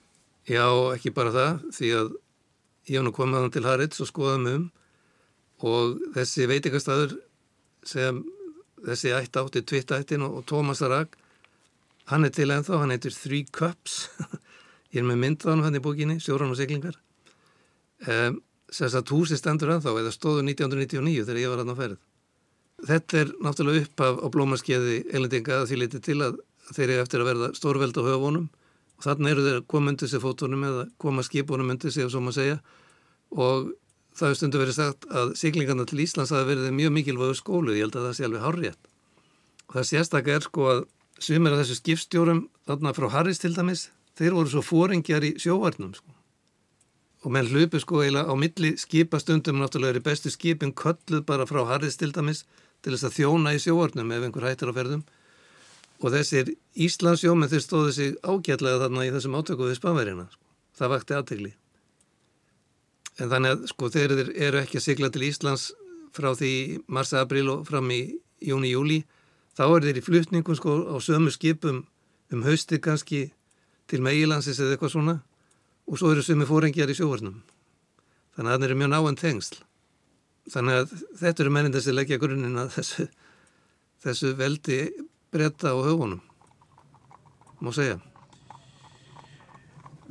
Já, 0.51 0.67
ekki 0.93 1.15
bara 1.15 1.33
það, 1.33 1.63
því 1.77 1.93
að 2.01 2.11
Jón 2.91 3.13
kom 3.17 3.33
að 3.33 3.47
hann 3.47 3.55
til 3.55 3.65
Harrids 3.65 4.03
og 4.05 4.11
skoðaði 4.11 4.57
um 4.59 4.65
og 5.65 6.01
þessi 6.17 6.49
veitikastæður 6.51 7.15
sem 7.87 8.19
þessi 8.85 9.13
ætt 9.17 9.39
átti 9.41 9.63
Tvittættin 9.65 10.25
og, 10.27 10.41
og 10.41 10.49
Tómas 10.51 10.83
Arag, 10.85 11.15
hann 12.11 12.27
er 12.27 12.33
til 12.35 12.51
ennþá, 12.53 12.81
hann 12.83 12.95
heitir 12.95 13.15
Three 13.17 13.47
Cups, 13.53 14.09
ég 14.95 15.03
er 15.03 15.07
með 15.09 15.23
myndað 15.23 15.63
hann 15.65 15.79
í 15.79 15.83
bókinni, 15.85 16.19
Sjóran 16.23 16.53
og 16.53 16.59
Siglingar. 16.59 16.99
Um, 18.05 18.43
að 18.75 19.13
húsi 19.15 19.39
stendur 19.39 19.73
ennþá 19.77 19.95
eða 20.01 20.13
stóðu 20.13 20.43
1999 20.45 21.25
þegar 21.25 21.41
ég 21.41 21.53
var 21.53 21.63
hann 21.63 21.73
á 21.73 21.77
ferð. 21.79 22.03
Þetta 22.85 23.21
er 23.21 23.31
náttúrulega 23.45 23.87
upp 23.87 24.03
af 24.05 24.19
á 24.21 24.27
blómaskeiði 24.35 24.97
eilendinga 25.15 25.61
að 25.63 25.71
því 25.71 25.79
liti 25.81 26.01
til 26.05 26.19
að 26.27 26.41
þeir 26.75 26.91
eru 26.91 27.05
eftir 27.05 27.23
að 27.23 27.31
verða 27.31 27.51
stórveld 27.57 28.01
á 28.01 28.03
höfunum 28.05 28.49
og 28.99 29.07
þannig 29.07 29.31
eru 29.31 29.45
þeir 29.47 29.61
að 29.61 29.69
koma 29.71 29.93
undir 29.93 30.11
sig 30.11 30.23
fótunum 30.23 30.67
eða 30.69 30.85
koma 31.01 31.25
skipunum 31.25 31.71
undir 31.75 31.95
sig 31.95 32.05
og 32.07 32.13
svo 32.13 32.23
maður 32.25 32.39
segja 32.41 32.59
og 33.35 33.71
það 34.15 34.27
hefur 34.29 34.41
stundu 34.41 34.61
verið 34.63 34.77
sagt 34.79 35.07
að 35.11 35.33
siglingarna 35.39 35.87
til 35.89 36.03
Íslands 36.05 36.33
hafi 36.35 36.51
verið 36.53 36.75
mjög 36.77 36.93
mikilvægur 36.99 37.39
skólu, 37.39 37.75
ég 37.75 37.87
held 37.87 37.99
að 37.99 38.09
það 38.09 38.19
sé 38.19 38.27
alveg 38.29 38.45
hárrétt. 38.45 38.91
Og 39.69 39.79
það 39.79 39.89
sérstaklega 39.91 40.41
er 40.41 40.47
sko 40.47 40.69
að 40.71 40.83
svimir 41.25 41.55
af 41.55 41.63
þessu 41.63 41.79
skipstjórum 41.81 42.45
þarna 42.69 42.93
frá 42.97 43.09
Harris 43.13 43.41
til 43.43 43.55
dæmis, 43.57 43.89
þeir 44.19 44.37
voru 44.37 44.53
svo 44.53 44.63
fóringjar 44.65 45.27
í 45.27 45.33
sjóvarnum 45.41 45.95
sko. 45.97 46.13
Og 47.25 47.33
menn 47.33 47.49
hlupi 47.49 47.81
sko 47.81 48.03
eiginlega 48.03 48.29
á 48.29 48.35
milli 48.37 48.75
skipastundum 48.81 49.59
náttúrulega 49.63 49.97
er 49.97 50.05
bestu 50.05 50.31
skipin 50.31 50.75
kölluð 50.77 51.25
bara 51.25 51.49
frá 51.49 51.65
Harris 51.71 51.97
til 51.97 52.13
dæmis 52.13 52.45
til 52.85 52.93
þess 52.93 53.09
að 53.09 53.19
þjóna 53.19 53.57
í 53.57 53.63
sjóarnum 53.65 54.13
ef 54.13 54.29
einhver 54.29 54.49
hættir 54.51 54.71
á 54.71 54.77
ferðum. 54.77 55.03
Og 56.05 56.13
þessir 56.13 56.53
Íslandsjóminn 56.77 57.49
þeir 57.49 57.65
stóðu 57.65 57.93
sig 57.97 58.17
ágætlega 58.21 58.85
þarna 58.85 59.09
í 59.09 59.13
þessum 59.15 59.37
átökuðu 59.41 59.77
spánverjina 59.81 60.29
sko. 60.31 60.43
það 60.75 60.91
vakti 60.91 61.15
aðtegli 61.15 61.55
en 63.21 63.31
þannig 63.31 63.55
að 63.55 63.67
sko 63.71 63.91
þeir 63.95 64.15
eru 64.33 64.61
ekki 64.61 64.81
að 64.81 64.87
sigla 64.89 65.11
til 65.15 65.27
Íslands 65.29 65.69
frá 66.15 66.33
því 66.35 66.55
mars-april 66.91 67.47
og 67.53 67.67
fram 67.69 67.91
í 67.95 68.01
júni-júli 68.45 69.03
þá 69.55 69.65
eru 69.67 69.87
þeir 69.87 70.01
í 70.01 70.05
flutningum 70.05 70.59
sko 70.59 70.77
á 70.91 70.97
sömu 71.03 71.33
skipum 71.35 71.85
um 72.33 72.45
hausti 72.47 72.81
kannski 72.83 73.29
til 73.91 74.01
meilansis 74.03 74.61
eða 74.61 74.77
eitthvað 74.77 74.95
svona 74.95 75.17
og 75.85 76.01
svo 76.01 76.13
eru 76.15 76.25
sumi 76.25 76.47
fóringjar 76.49 76.91
í 76.91 76.97
sjóvarnum. 76.97 77.43
Þannig 78.35 78.51
að 78.51 78.59
það 78.59 78.67
eru 78.69 78.79
mjög 78.81 78.93
náan 78.95 79.19
tengsl. 79.21 79.61
Þannig 80.51 80.81
að 80.81 80.95
þetta 81.21 81.45
eru 81.45 81.53
mennindir 81.55 81.85
sem 81.85 81.97
leggja 81.97 82.21
grunninn 82.21 82.61
að 82.61 82.73
þessu, 82.79 83.07
þessu 84.05 84.33
veldi 84.41 84.79
breyta 85.33 85.73
á 85.73 85.77
höfunum, 85.77 86.21
má 87.61 87.71
segja. 87.73 88.01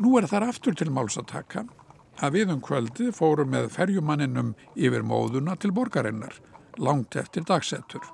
Nú 0.02 0.16
er 0.18 0.28
þar 0.30 0.50
aftur 0.50 0.76
til 0.78 0.90
máls 0.94 1.20
að 1.22 1.30
taka 1.30 1.68
að 2.24 2.38
við 2.38 2.56
um 2.56 2.64
kvöldi 2.64 3.12
fórum 3.14 3.54
með 3.54 3.70
ferjumanninum 3.74 4.54
yfir 4.74 5.06
móðuna 5.06 5.56
til 5.60 5.74
borgarinnar, 5.76 6.36
langt 6.78 7.18
eftir 7.20 7.46
dagsettur. 7.50 8.06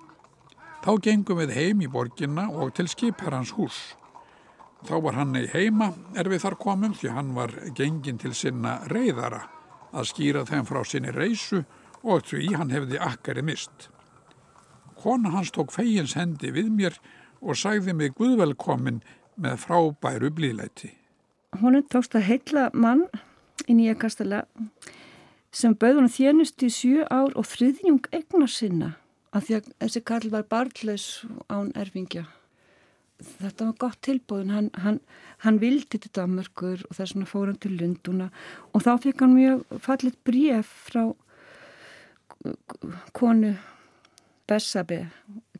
Þá 0.79 0.91
gengum 1.03 1.41
við 1.41 1.55
heim 1.57 1.81
í 1.83 1.89
borginna 1.91 2.45
og 2.55 2.71
til 2.77 2.87
skipherrans 2.87 3.51
hús. 3.57 3.77
Þá 4.87 4.95
var 5.03 5.17
hann 5.17 5.35
í 5.35 5.43
heima 5.51 5.89
er 6.15 6.29
við 6.31 6.45
þar 6.45 6.55
komum 6.61 6.93
því 6.95 7.09
hann 7.11 7.33
var 7.35 7.51
gengin 7.75 8.19
til 8.21 8.31
sinna 8.31 8.77
reyðara 8.87 9.41
að 9.91 10.07
skýra 10.13 10.45
þeim 10.47 10.67
frá 10.69 10.79
sinni 10.87 11.11
reysu 11.11 11.65
og 12.03 12.23
því 12.29 12.53
hann 12.55 12.71
hefði 12.71 13.01
akkari 13.03 13.43
mist. 13.43 13.89
Kona 14.99 15.33
hans 15.33 15.51
tók 15.51 15.73
fegins 15.75 16.15
hendi 16.15 16.53
við 16.55 16.71
mér 16.71 16.95
og 17.41 17.59
sagði 17.59 17.95
mig 17.95 18.15
guðvelkomin 18.15 19.01
með 19.35 19.59
frábæru 19.65 20.31
blíðleiti. 20.35 20.93
Hún 21.59 21.75
tókst 21.91 22.15
að 22.15 22.27
heitla 22.29 22.69
mann 22.71 23.03
í 23.67 23.75
nýja 23.75 23.97
kastala 23.99 24.45
sem 25.51 25.75
bauð 25.75 26.03
hún 26.03 26.11
þjónust 26.13 26.63
í 26.63 26.71
sjö 26.71 27.03
ár 27.11 27.35
og 27.35 27.47
þriðjung 27.51 28.07
egna 28.15 28.47
sinna 28.47 28.93
af 29.35 29.45
því 29.45 29.57
að 29.59 29.71
þessi 29.83 30.01
karl 30.09 30.33
var 30.33 30.45
barðlaus 30.49 31.07
án 31.51 31.71
erfingja. 31.77 32.25
Þetta 33.19 33.65
var 33.67 33.79
gott 33.83 33.99
tilbúðin 34.05 34.53
hann, 34.55 34.69
hann, 34.79 34.99
hann 35.43 35.59
vildi 35.59 35.99
til 35.99 36.11
Danmörkur 36.15 36.85
og 36.87 36.95
þess 36.95 37.15
vegna 37.15 37.27
fór 37.27 37.49
hann 37.49 37.59
til 37.59 37.73
Lunduna 37.75 38.29
og 38.71 38.85
þá 38.85 38.93
fekk 39.03 39.25
hann 39.25 39.35
mjög 39.35 39.81
fallit 39.83 40.15
bréf 40.23 40.71
frá 40.87 41.03
konu 43.13 43.57
Bessabe 44.47 45.01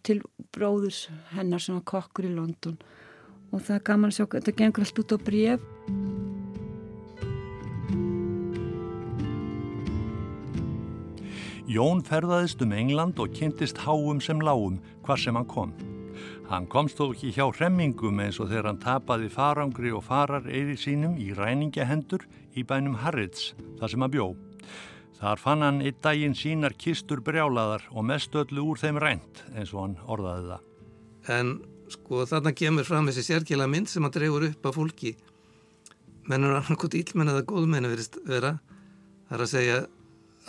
til 0.08 0.22
bróðurs 0.56 1.10
hennar 1.36 1.62
sem 1.62 1.76
var 1.76 1.86
kokkur 1.92 2.30
í 2.30 2.34
London. 2.34 2.80
Og 3.52 3.62
það 3.66 3.86
gaman 3.92 4.14
að 4.14 4.18
sjá, 4.18 4.26
þetta 4.40 4.58
gengur 4.58 4.86
allt 4.86 5.04
út 5.04 5.14
á 5.14 5.18
bréf 5.20 6.29
Jón 11.70 12.00
ferðaðist 12.02 12.64
um 12.66 12.72
England 12.74 13.20
og 13.22 13.36
kynntist 13.38 13.78
háum 13.86 14.18
sem 14.26 14.40
lágum 14.42 14.80
hvar 15.06 15.20
sem 15.22 15.36
hann 15.38 15.46
kom. 15.46 15.74
Hann 16.50 16.66
komst 16.66 16.98
þó 16.98 17.12
ekki 17.12 17.30
hjá 17.36 17.44
hremmingum 17.46 18.18
eins 18.24 18.40
og 18.42 18.48
þegar 18.50 18.72
hann 18.72 18.80
tapaði 18.82 19.28
farangri 19.30 19.92
og 19.94 20.02
farar 20.08 20.48
eiri 20.50 20.74
sínum 20.82 21.20
í 21.22 21.28
ræningjahendur 21.38 22.26
í 22.58 22.64
bænum 22.66 22.96
Harrids, 23.04 23.52
þar 23.78 23.94
sem 23.94 24.02
hann 24.02 24.14
bjó. 24.16 24.26
Þar 25.20 25.44
fann 25.44 25.62
hann 25.68 25.84
einn 25.86 26.00
daginn 26.02 26.34
sínar 26.34 26.74
kistur 26.74 27.22
brjálaðar 27.22 27.86
og 27.94 28.08
mest 28.10 28.34
öllu 28.34 28.66
úr 28.72 28.82
þeim 28.82 28.98
rænt, 29.06 29.44
eins 29.54 29.76
og 29.76 29.84
hann 29.84 29.96
orðaði 30.10 30.50
það. 30.56 30.66
En 31.38 31.54
sko 31.94 32.26
þarna 32.34 32.56
kemur 32.64 32.90
fram 32.90 33.12
þessi 33.12 33.28
sérkjala 33.30 33.70
mynd 33.70 33.94
sem 33.94 34.02
hann 34.02 34.18
drefur 34.18 34.48
upp 34.50 34.66
af 34.72 34.82
fólki. 34.82 35.14
Mennur 36.26 36.58
annarkot 36.64 36.98
ílmenn 36.98 37.30
eða 37.30 37.46
góðmenn 37.46 37.92
verist 37.94 38.18
vera. 38.26 38.56
Það 39.30 39.38
er 39.38 39.46
að 39.46 39.54
segja 39.54 39.80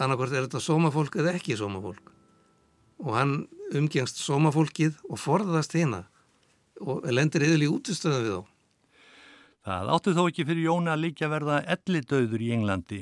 annarkot 0.05 0.33
er 0.33 0.47
þetta 0.47 0.63
sómafólk 0.65 1.19
eða 1.21 1.35
ekki 1.39 1.59
sómafólk. 1.59 2.13
Og 3.01 3.13
hann 3.17 3.35
umgengst 3.77 4.21
sómafólkið 4.21 4.99
og 5.09 5.21
forðast 5.21 5.77
hérna 5.77 6.07
og 6.81 7.05
lendir 7.13 7.45
yfirlega 7.45 7.69
í 7.69 7.75
útustöðum 7.75 8.25
við 8.25 8.35
þá. 8.35 8.43
Það 9.61 9.91
átti 9.95 10.15
þó 10.17 10.23
ekki 10.25 10.47
fyrir 10.49 10.67
Jóni 10.67 10.93
að 10.93 11.03
líka 11.05 11.29
verða 11.29 11.59
ellidauður 11.75 12.45
í 12.45 12.53
Englandi. 12.57 13.01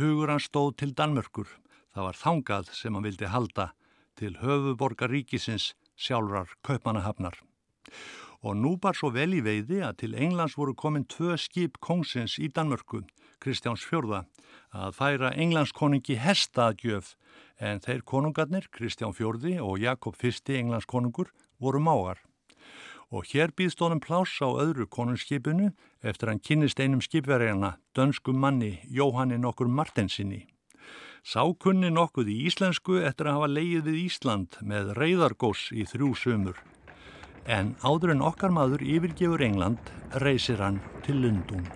Hugur 0.00 0.32
hann 0.32 0.40
stóð 0.40 0.70
til 0.80 0.94
Danmörkur. 0.96 1.50
Það 1.92 2.06
var 2.06 2.16
þangað 2.16 2.72
sem 2.76 2.96
hann 2.96 3.04
vildi 3.04 3.28
halda 3.28 3.66
til 4.16 4.36
höfuborgar 4.40 5.12
ríkisins 5.12 5.74
sjálfrar 6.00 6.48
kaupmanahafnar. 6.64 7.36
Og 8.40 8.56
nú 8.56 8.76
bar 8.80 8.96
svo 8.96 9.10
vel 9.12 9.34
í 9.36 9.42
veiði 9.44 9.82
að 9.84 9.98
til 10.02 10.14
Englands 10.16 10.56
voru 10.56 10.72
komin 10.72 11.04
tvö 11.04 11.36
skip 11.36 11.76
kongsins 11.84 12.38
í 12.40 12.48
Danmörku, 12.48 13.02
Kristjáns 13.40 13.84
fjörða, 13.84 14.24
að 14.70 14.96
færa 14.96 15.30
Englandskonungi 15.34 16.16
hestaðgjöf 16.20 17.14
en 17.58 17.82
þeir 17.82 18.02
konungarnir, 18.06 18.68
Kristján 18.72 19.14
fjörði 19.16 19.58
og 19.60 19.80
Jakob 19.82 20.16
fyrsti 20.16 20.58
Englandskonungur, 20.60 21.30
voru 21.60 21.80
mágar. 21.82 22.20
Og 23.10 23.26
hér 23.26 23.50
býðst 23.50 23.82
honum 23.82 24.00
pláss 24.00 24.38
á 24.38 24.46
öðru 24.46 24.86
konungskipinu 24.86 25.72
eftir 26.06 26.30
hann 26.30 26.38
kynist 26.38 26.78
einum 26.78 27.02
skipverjana, 27.02 27.76
dönskum 27.96 28.38
manni 28.38 28.78
Jóhanni 28.86 29.38
nokkur 29.38 29.66
Martensinni. 29.66 30.46
Sákunni 31.26 31.90
nokkuð 31.92 32.30
í 32.32 32.38
íslensku 32.48 33.02
eftir 33.02 33.28
að 33.28 33.40
hafa 33.40 33.50
leið 33.50 33.90
við 33.90 33.98
Ísland 34.06 34.56
með 34.62 34.94
reyðargós 34.96 35.66
í 35.74 35.84
þrjú 35.90 36.14
sömur. 36.16 36.56
En 37.44 37.74
áður 37.82 38.14
en 38.14 38.24
okkar 38.24 38.54
maður 38.54 38.86
yfirgefur 38.86 39.42
England 39.44 39.92
reysir 40.22 40.62
hann 40.62 40.80
til 41.04 41.18
Lundún. 41.20 41.66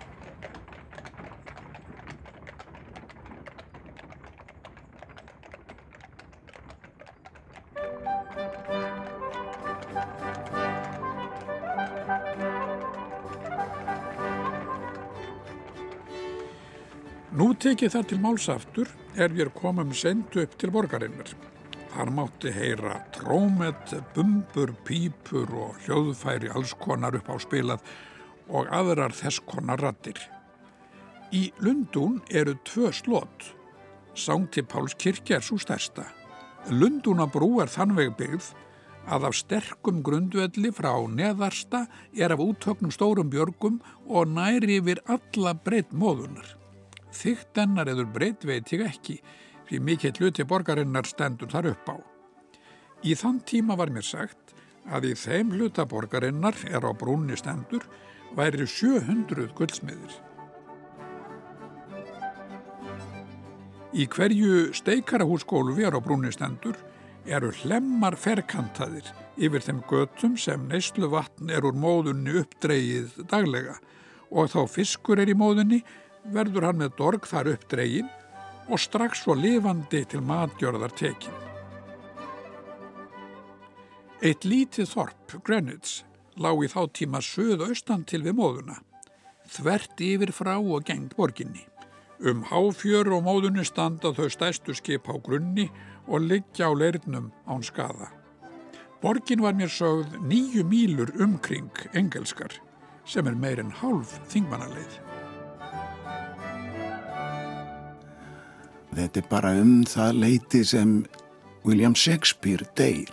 Tekið 17.65 17.93
það 17.95 18.03
til 18.09 18.17
málsaftur 18.21 18.89
er 19.17 19.31
við 19.33 19.49
komum 19.57 19.93
sendu 19.97 20.43
upp 20.43 20.51
til 20.61 20.69
borgarinnar. 20.69 21.31
Þar 21.95 22.09
mátti 22.13 22.51
heyra 22.53 22.99
trómet, 23.15 23.93
bumbur, 24.13 24.73
pípur 24.85 25.49
og 25.63 25.79
hljóðfæri 25.85 26.51
alls 26.53 26.75
konar 26.77 27.15
upp 27.17 27.31
á 27.31 27.35
spilað 27.41 27.87
og 28.53 28.69
aðrar 28.69 29.15
þess 29.17 29.41
konar 29.49 29.81
rattir. 29.81 30.19
Í 31.33 31.47
Lundún 31.63 32.19
eru 32.29 32.53
tvö 32.69 32.91
slott. 32.93 33.47
Sángti 34.13 34.61
Páls 34.61 34.93
kirkja 35.01 35.39
er 35.39 35.47
svo 35.47 35.57
stærsta. 35.57 36.05
Lundúnabrú 36.69 37.63
er 37.63 37.71
þannveg 37.73 38.13
byggð 38.19 38.51
að 39.09 39.25
af 39.31 39.39
sterkum 39.39 40.03
grundvelli 40.05 40.69
frá 40.75 40.93
neðarsta 41.09 41.87
er 42.13 42.35
af 42.35 42.45
útöknum 42.45 42.93
stórum 42.93 43.33
björgum 43.33 43.81
og 44.05 44.29
næri 44.37 44.77
yfir 44.77 45.01
alla 45.09 45.55
breytt 45.57 45.95
móðunar. 45.95 46.64
Þygt 47.15 47.61
ennar 47.63 47.89
eður 47.91 48.09
breytt 48.11 48.43
veit 48.47 48.71
ég 48.75 48.83
ekki, 48.83 49.19
því 49.69 49.79
mikill 49.87 50.15
hluti 50.19 50.45
borgarinnar 50.47 51.07
stendur 51.07 51.51
þar 51.51 51.71
upp 51.71 51.91
á. 51.95 51.97
Í 53.05 53.15
þann 53.15 53.39
tíma 53.47 53.77
var 53.79 53.91
mér 53.93 54.05
sagt 54.05 54.53
að 54.91 55.11
í 55.11 55.13
þeim 55.17 55.53
hluta 55.55 55.85
borgarinnar 55.89 56.57
er 56.69 56.85
á 56.85 56.91
brúnni 56.93 57.37
stendur 57.39 57.85
væri 58.35 58.67
700 58.67 59.53
guldsmiðir. 59.57 60.19
Í 63.95 64.09
hverju 64.11 64.73
steikarahúsgólfi 64.75 65.85
er 65.87 65.95
á 65.95 66.03
brúnni 66.03 66.33
stendur 66.35 66.75
eru 67.25 67.51
hlemmar 67.63 68.17
ferkantaðir 68.19 69.07
yfir 69.39 69.63
þeim 69.63 69.79
götum 69.89 70.35
sem 70.37 70.67
neyslu 70.69 71.07
vatn 71.13 71.49
er 71.49 71.65
úr 71.65 71.77
móðunni 71.79 72.35
uppdreigið 72.41 73.21
daglega 73.31 73.77
og 74.29 74.51
þá 74.51 74.61
fiskur 74.69 75.21
er 75.21 75.31
í 75.31 75.37
móðunni 75.37 75.79
verður 76.33 76.69
hann 76.69 76.79
með 76.81 76.95
dorg 76.97 77.27
þar 77.29 77.51
upp 77.53 77.67
dregin 77.71 78.09
og 78.65 78.81
strax 78.81 79.23
svo 79.23 79.35
lifandi 79.37 80.03
til 80.09 80.23
matgjörðar 80.25 80.93
tekin. 80.97 81.43
Eitt 84.25 84.45
lítið 84.47 84.89
þorp, 84.89 85.37
Greenwich, 85.45 86.01
lág 86.41 86.63
í 86.65 86.69
þá 86.71 86.81
tíma 86.97 87.21
söð-austan 87.21 88.05
til 88.09 88.23
við 88.25 88.37
móðuna, 88.39 88.79
þvert 89.51 90.01
yfir 90.01 90.31
frá 90.33 90.55
og 90.57 90.87
gengd 90.87 91.13
borginni. 91.19 91.67
Um 92.23 92.45
háfjör 92.47 93.11
og 93.17 93.25
móðunni 93.27 93.65
standa 93.67 94.13
þau 94.15 94.29
stæstu 94.31 94.73
skip 94.73 95.09
á 95.11 95.19
grunni 95.19 95.67
og 96.07 96.23
liggja 96.25 96.71
á 96.71 96.73
leirnum 96.73 97.31
án 97.45 97.61
skada. 97.61 98.09
Borgin 99.03 99.43
var 99.43 99.53
mér 99.53 99.69
sögð 99.69 100.15
nýju 100.25 100.63
mílur 100.65 101.11
umkring 101.21 101.69
engelskar 101.93 102.55
sem 103.05 103.27
er 103.27 103.35
meir 103.37 103.59
en 103.61 103.69
hálf 103.69 104.15
þingmannaleið. 104.31 105.04
Þetta 108.95 109.19
er 109.19 109.25
bara 109.27 109.49
um 109.59 109.81
það 109.83 110.19
leiti 110.21 110.61
sem 110.63 110.91
William 111.67 111.95
Shakespeare 111.99 112.63
deyr. 112.79 113.11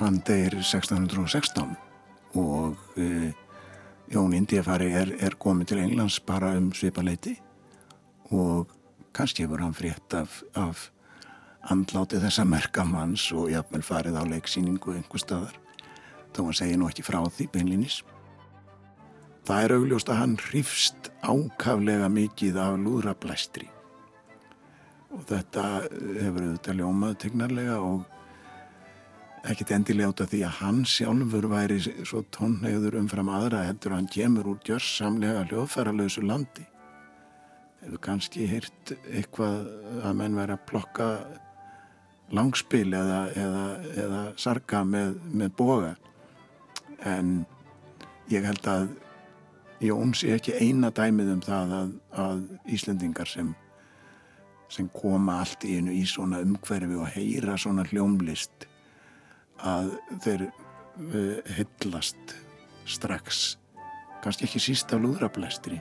Hann 0.00 0.18
deyr 0.26 0.56
1616 0.58 1.76
og 2.40 2.98
e, 2.98 3.30
Jón 4.10 4.34
Indiafari 4.34 4.90
er, 4.90 5.14
er 5.22 5.38
komið 5.38 5.70
til 5.70 5.84
Englands 5.84 6.18
bara 6.26 6.56
um 6.58 6.72
svipa 6.74 7.04
leiti 7.06 7.36
og 8.34 8.74
kannski 9.14 9.46
hefur 9.46 9.62
hann 9.62 9.76
frétt 9.76 10.18
af, 10.18 10.42
af 10.58 10.88
andláti 11.70 12.18
þessa 12.18 12.42
merkamanns 12.48 13.30
og 13.30 13.52
jafnvel 13.54 13.86
farið 13.86 14.18
á 14.18 14.24
leiksýningu 14.34 14.96
einhver 14.98 15.22
staðar 15.22 15.58
þó 16.34 16.48
hann 16.48 16.58
segir 16.58 16.80
nú 16.80 16.90
ekki 16.90 17.06
frá 17.06 17.22
því 17.22 17.52
beinlinis. 17.54 18.02
Það 19.46 19.66
er 19.66 19.74
augljóst 19.78 20.10
að 20.10 20.24
hann 20.24 20.40
hrifst 20.48 21.12
ákaflega 21.22 22.10
mikið 22.10 22.58
af 22.58 22.80
lúðrablæstri 22.82 23.70
og 25.10 25.26
þetta 25.26 25.66
hefur 25.90 26.46
auðvitað 26.46 26.80
ljómað 26.80 27.18
tegnarlega 27.24 27.76
og 27.82 28.02
ekkert 29.50 29.72
endilega 29.74 30.12
út 30.12 30.22
af 30.22 30.30
því 30.30 30.40
að 30.46 30.58
hann 30.60 30.80
sjálfur 30.88 31.46
væri 31.50 31.78
svo 31.82 32.22
tónnegður 32.34 32.98
umfram 33.00 33.30
aðra 33.32 33.64
heldur 33.66 33.94
að 33.94 34.02
hann 34.02 34.10
kemur 34.12 34.50
úr 34.52 34.60
gjörsamlega 34.66 35.46
hljóðfæralösu 35.48 36.24
landi. 36.28 36.66
Hefur 37.80 38.02
kannski 38.04 38.48
hýrt 38.50 38.94
eitthvað 39.08 39.70
að 40.04 40.18
menn 40.18 40.36
væri 40.36 40.56
að 40.56 40.66
plokka 40.68 41.08
langspil 42.36 42.86
eða, 42.94 43.22
eða, 43.34 43.64
eða 44.04 44.24
sarga 44.38 44.84
með, 44.86 45.16
með 45.32 45.54
boga. 45.58 45.94
En 47.08 47.40
ég 48.30 48.44
held 48.46 48.68
að 48.70 48.90
Jón 49.80 50.10
sé 50.12 50.34
ekki 50.34 50.52
eina 50.60 50.90
dæmið 50.92 51.30
um 51.32 51.38
það 51.40 51.70
að, 51.72 51.92
að 52.20 52.40
Íslendingar 52.76 53.30
sem 53.30 53.54
sem 54.70 54.88
koma 54.94 55.40
allt 55.42 55.66
í 55.66 55.76
einu 55.78 55.94
í 55.94 56.04
svona 56.06 56.40
umhverfi 56.44 56.98
og 56.98 57.10
heyra 57.14 57.56
svona 57.58 57.84
hljómlist 57.90 58.66
að 59.60 59.94
þeir 60.24 60.46
uh, 60.48 61.54
hyllast 61.58 62.36
strax. 62.88 63.56
Kannski 64.24 64.46
ekki 64.46 64.62
síst 64.62 64.92
af 64.94 65.02
lúðrablæstri 65.02 65.80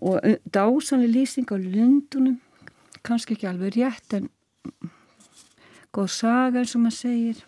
og 0.00 0.20
dásanlega 0.54 1.12
lýsing 1.12 1.48
á 1.52 1.56
lundunum 1.60 2.40
kannski 3.04 3.36
ekki 3.36 3.48
alveg 3.48 3.76
rétt 3.76 4.14
en 4.16 4.28
góð 5.94 6.10
saga 6.14 6.62
eins 6.62 6.74
og 6.76 6.84
maður 6.84 6.98
segir. 6.98 7.44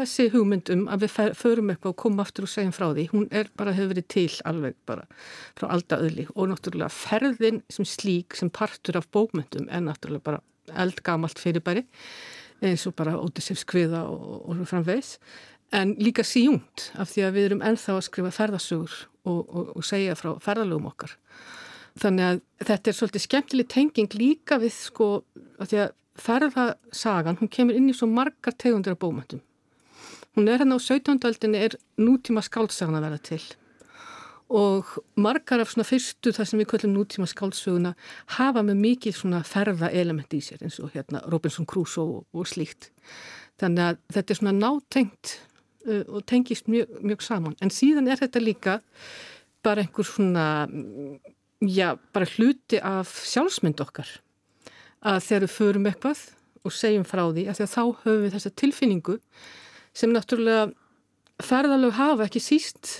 Þessi 0.00 0.28
hugmyndum 0.32 0.86
að 0.90 1.04
við 1.04 1.16
förum 1.36 1.70
eitthvað 1.70 1.92
og 1.92 1.98
komum 2.00 2.22
aftur 2.24 2.46
og 2.46 2.50
segjum 2.50 2.72
frá 2.74 2.86
því, 2.90 3.04
hún 3.12 3.26
er 3.30 3.50
bara 3.60 3.74
hefur 3.76 3.92
verið 3.92 4.06
til 4.14 4.30
alveg 4.48 4.78
bara 4.88 5.04
frá 5.58 5.68
aldaöðli 5.76 6.26
og 6.32 6.48
náttúrulega 6.48 6.88
ferðin 6.96 7.60
sem 7.70 7.86
slík 7.86 8.38
sem 8.38 8.50
partur 8.50 8.98
af 8.98 9.10
bókmyndum 9.12 9.68
er 9.68 9.84
náttúrulega 9.84 10.24
bara 10.30 10.42
eldgamalt 10.80 11.38
fyrirbæri 11.42 11.84
eins 12.62 12.86
og 12.88 12.96
bara 12.96 13.18
Ótisefs 13.18 13.66
kviða 13.68 14.04
og, 14.08 14.48
og 14.48 14.66
framvegs 14.70 15.16
en 15.72 15.94
líka 16.00 16.24
síjungt 16.26 16.90
af 17.00 17.10
því 17.12 17.26
að 17.26 17.34
við 17.36 17.48
erum 17.48 17.64
ennþá 17.64 17.96
að 17.96 18.06
skrifa 18.08 18.32
ferðasugur 18.36 18.94
og, 19.24 19.40
og, 19.40 19.72
og 19.76 19.86
segja 19.86 20.16
frá 20.18 20.34
ferðalögum 20.42 20.90
okkar. 20.90 21.16
Þannig 22.00 22.28
að 22.28 22.38
þetta 22.68 22.90
er 22.90 22.96
svolítið 22.96 23.24
skemmtileg 23.26 23.70
tenging 23.72 24.16
líka 24.16 24.58
við 24.60 24.74
sko 24.76 25.08
að 25.60 25.72
því 25.72 25.80
að 25.84 25.94
ferðasagan 26.22 27.40
hún 27.40 27.50
kemur 27.52 27.78
inn 27.78 27.90
í 27.90 27.96
svo 27.96 28.08
margar 28.10 28.54
tegundir 28.58 28.94
af 28.94 29.02
bómöndum 29.02 29.42
hún 30.36 30.48
er 30.48 30.60
hérna 30.60 30.76
á 30.76 30.80
17. 30.80 31.20
öldinni 31.28 31.58
er 31.60 31.76
nútíma 32.00 32.42
skáldsagana 32.42 33.00
að 33.00 33.06
vera 33.06 33.18
til. 33.20 33.42
Og 34.52 34.88
margar 35.16 35.60
af 35.60 35.72
svona 35.72 35.88
fyrstu 35.88 36.32
þar 36.32 36.48
sem 36.48 36.60
við 36.60 36.70
köllum 36.72 36.96
nútíma 36.96 37.28
skáldsöguna 37.28 37.94
hafa 38.36 38.64
með 38.64 38.80
mikið 38.80 39.16
svona 39.16 39.42
ferða 39.44 39.90
element 39.92 40.32
í 40.32 40.40
sér 40.44 40.64
eins 40.64 40.80
og 40.80 40.92
hérna 40.96 41.22
Robinson 41.32 41.68
Crusoe 41.68 42.18
og, 42.18 42.26
og 42.32 42.48
slíkt. 42.48 42.90
Þannig 43.60 43.84
að 43.86 44.00
þetta 44.16 44.32
er 44.32 44.40
svona 44.40 44.56
nátengt 44.56 45.36
uh, 45.86 46.04
og 46.08 46.26
tengist 46.28 46.68
mjög, 46.68 46.98
mjög 47.00 47.24
saman. 47.24 47.56
En 47.60 47.72
síðan 47.72 48.08
er 48.08 48.20
þetta 48.20 48.44
líka 48.44 48.80
bara 49.62 49.84
einhver 49.84 50.08
svona 50.08 50.66
já, 51.60 51.96
bara 52.12 52.28
hluti 52.36 52.80
af 52.80 53.12
sjálfsmynd 53.28 53.80
okkar 53.84 54.08
að 55.02 55.18
þegar 55.26 55.44
við 55.44 55.54
förum 55.56 55.88
eitthvað 55.90 56.22
og 56.62 56.74
segjum 56.76 57.06
frá 57.08 57.24
því 57.32 57.46
að, 57.50 57.60
að 57.64 57.72
þá 57.72 57.82
höfum 58.04 58.22
við 58.22 58.34
þessa 58.36 58.54
tilfinningu 58.62 59.18
sem 59.92 60.12
náttúrulega 60.14 60.70
ferðalög 61.42 61.96
hafa 61.98 62.28
ekki 62.28 62.42
síst 62.42 62.92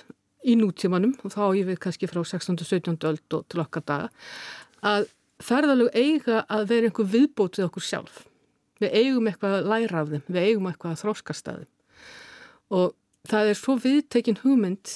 í 0.42 0.56
nútímanum 0.58 1.14
og 1.22 1.34
þá 1.34 1.44
ég 1.56 1.68
við 1.68 1.78
kannski 1.82 2.10
frá 2.10 2.22
16. 2.24 2.58
og 2.58 2.66
17. 2.66 2.98
öld 3.10 3.36
og 3.38 3.44
til 3.50 3.62
okkar 3.62 3.86
daga 3.86 4.08
að 4.82 5.06
ferðalög 5.42 5.94
eiga 5.94 6.42
að 6.50 6.66
vera 6.70 6.88
einhver 6.88 7.08
viðbótið 7.10 7.66
okkur 7.66 7.86
sjálf. 7.86 8.22
Við 8.82 8.94
eigum 8.98 9.28
eitthvað 9.30 9.56
að 9.60 9.68
læra 9.70 10.02
af 10.02 10.10
þeim, 10.10 10.24
við 10.26 10.48
eigum 10.48 10.68
eitthvað 10.70 10.94
að 10.94 11.02
þróskast 11.04 11.50
að 11.50 11.62
þeim 11.62 11.70
og 12.72 12.94
það 13.28 13.50
er 13.52 13.58
svo 13.58 13.76
viðtekinn 13.78 14.40
hugmynd 14.42 14.94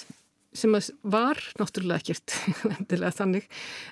sem 0.58 0.76
var 1.02 1.40
náttúrulega 1.60 2.02
ekkert 2.02 2.36
þannig 3.20 3.46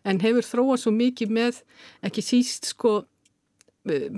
en 0.04 0.22
hefur 0.24 0.48
þróað 0.48 0.82
svo 0.84 0.94
mikið 0.94 1.34
með 1.38 1.60
ekki 2.06 2.24
síst 2.24 2.72
sko, 2.72 3.02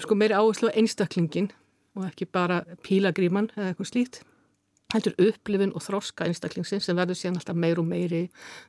sko 0.03 0.19
meiri 0.19 0.37
áherslu 0.39 0.71
á 0.73 0.77
einstaklingin 0.77 1.51
og 1.97 2.09
ekki 2.11 2.29
bara 2.29 2.63
pílagríman 2.85 3.51
eða 3.57 3.73
eitthvað 3.73 3.93
slíkt 3.93 4.23
heldur 4.95 5.17
upplifin 5.19 5.75
og 5.75 5.83
þroska 5.83 6.29
einstaklingsins 6.29 6.87
sem 6.87 6.99
verður 6.99 7.19
síðan 7.19 7.41
alltaf 7.41 7.59
meir 7.59 7.81
og 7.83 7.89
meiri 7.89 8.23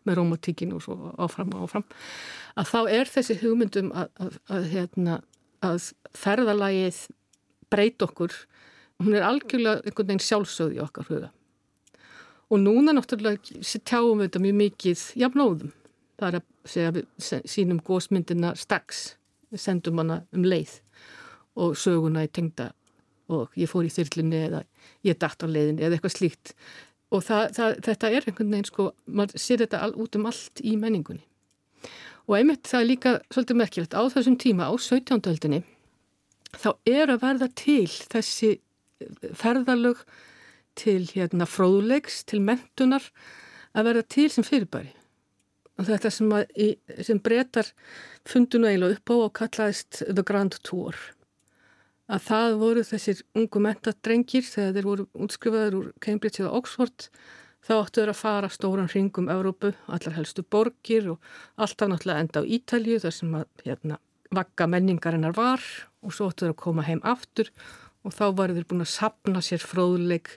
með 0.07 0.19
romantíkinu 0.19 0.79
og 0.79 0.85
svo 0.85 1.11
áfram 1.21 1.53
og 1.53 1.67
áfram 1.67 1.85
að 2.57 2.71
þá 2.71 2.79
er 2.97 3.11
þessi 3.13 3.37
hugmyndum 3.43 3.91
að, 3.93 4.09
að, 4.23 4.39
að, 4.49 4.69
hérna, 4.73 5.19
að 5.65 5.91
ferðalagið 6.17 7.01
breyt 7.69 8.07
okkur 8.07 8.33
hún 9.03 9.17
er 9.17 9.27
algjörlega 9.27 9.83
einhvern 9.83 10.09
veginn 10.09 10.25
sjálfsögði 10.25 10.81
okkar 10.87 11.11
huga 11.11 11.31
og 12.47 12.61
núna 12.61 12.95
náttúrulega 12.95 13.59
tjáum 13.83 14.21
við 14.21 14.29
þetta 14.29 14.43
mjög 14.45 14.57
mikið 14.61 15.03
jafnóðum 15.23 15.73
það 16.17 16.27
er 16.27 16.39
að 16.39 16.71
segja 16.71 16.93
við 16.95 17.29
sínum 17.51 17.79
gósmyndina 17.85 18.53
strax. 18.57 19.05
Við 19.53 19.63
sendum 19.63 20.01
hana 20.01 20.21
um 20.35 20.43
leið 20.45 20.79
og 21.57 21.77
söguna 21.79 22.25
í 22.25 22.31
tengda 22.33 22.71
og 23.31 23.53
ég 23.59 23.69
fór 23.71 23.87
í 23.87 23.91
þyrlunni 23.91 24.41
eða 24.47 24.61
ég 25.07 25.17
dætt 25.19 25.43
á 25.43 25.47
leiðinni 25.47 25.85
eða 25.85 25.97
eitthvað 25.97 26.15
slíkt. 26.15 26.53
Og 27.11 27.23
það, 27.23 27.43
það, 27.55 27.73
þetta 27.87 28.11
er 28.11 28.27
einhvern 28.27 28.51
veginn 28.51 28.67
sko, 28.67 28.89
maður 29.07 29.41
sér 29.43 29.63
þetta 29.63 29.81
all, 29.85 29.93
út 29.95 30.17
um 30.19 30.27
allt 30.27 30.61
í 30.63 30.75
menningunni. 30.79 31.23
Og 32.27 32.35
einmitt 32.35 32.67
það 32.67 32.81
er 32.81 32.89
líka 32.89 33.13
svolítið 33.31 33.59
merkilegt 33.61 33.95
á 33.95 34.03
þessum 34.11 34.35
tíma 34.39 34.67
á 34.67 34.73
17. 34.75 35.21
öldinni 35.31 35.61
þá 36.57 36.69
er 36.87 37.13
að 37.13 37.21
verða 37.23 37.47
til 37.59 37.87
þessi 37.87 38.57
ferðalög 39.37 40.01
til 40.77 41.03
hérna 41.11 41.47
fróðlegs, 41.49 42.23
til 42.29 42.41
mentunar 42.45 43.03
að 43.77 43.89
verða 43.89 44.07
til 44.15 44.29
sem 44.33 44.45
fyrirbæri. 44.47 44.93
Og 45.77 45.85
þetta 45.85 46.09
sem, 46.13 46.31
að, 46.33 46.47
sem 47.05 47.19
breytar 47.21 47.69
fundinu 48.27 48.69
eiginlega 48.69 48.97
upp 48.97 49.13
á 49.13 49.15
og 49.17 49.33
kallaðist 49.37 50.01
The 50.07 50.25
Grand 50.25 50.57
Tour. 50.65 50.97
Að 52.07 52.23
það 52.29 52.55
voru 52.61 52.85
þessir 52.87 53.21
ungu 53.37 53.61
mentadrengir 53.61 54.45
þegar 54.47 54.77
þeir 54.77 54.87
voru 54.87 55.05
útskrifaður 55.25 55.77
úr 55.81 55.91
Cambridge 56.01 56.41
eða 56.41 56.55
Oxford 56.57 57.09
þá 57.67 57.73
áttu 57.75 58.01
þeir 58.01 58.11
að 58.13 58.21
fara 58.21 58.49
stóran 58.51 58.89
hringum 58.91 59.31
Európu, 59.31 59.73
allar 59.91 60.15
helstu 60.15 60.45
borgir 60.47 61.11
og 61.13 61.31
alltaf 61.59 61.91
náttúrulega 61.91 62.23
enda 62.23 62.43
á 62.43 62.49
Ítalju 62.57 63.01
þar 63.03 63.15
sem 63.17 63.35
að 63.35 63.65
hérna, 63.65 63.99
vakka 64.33 64.67
menningarinnar 64.71 65.35
var 65.35 65.63
og 66.01 66.15
svo 66.15 66.29
áttu 66.31 66.45
þeir 66.45 66.55
að 66.55 66.61
koma 66.63 66.87
heim 66.87 67.03
aftur 67.03 67.51
og 68.07 68.15
þá 68.15 68.25
varu 68.37 68.55
þeir 68.55 68.69
búin 68.69 68.85
að 68.85 68.93
sapna 68.93 69.43
sér 69.43 69.63
fróðleg 69.63 70.31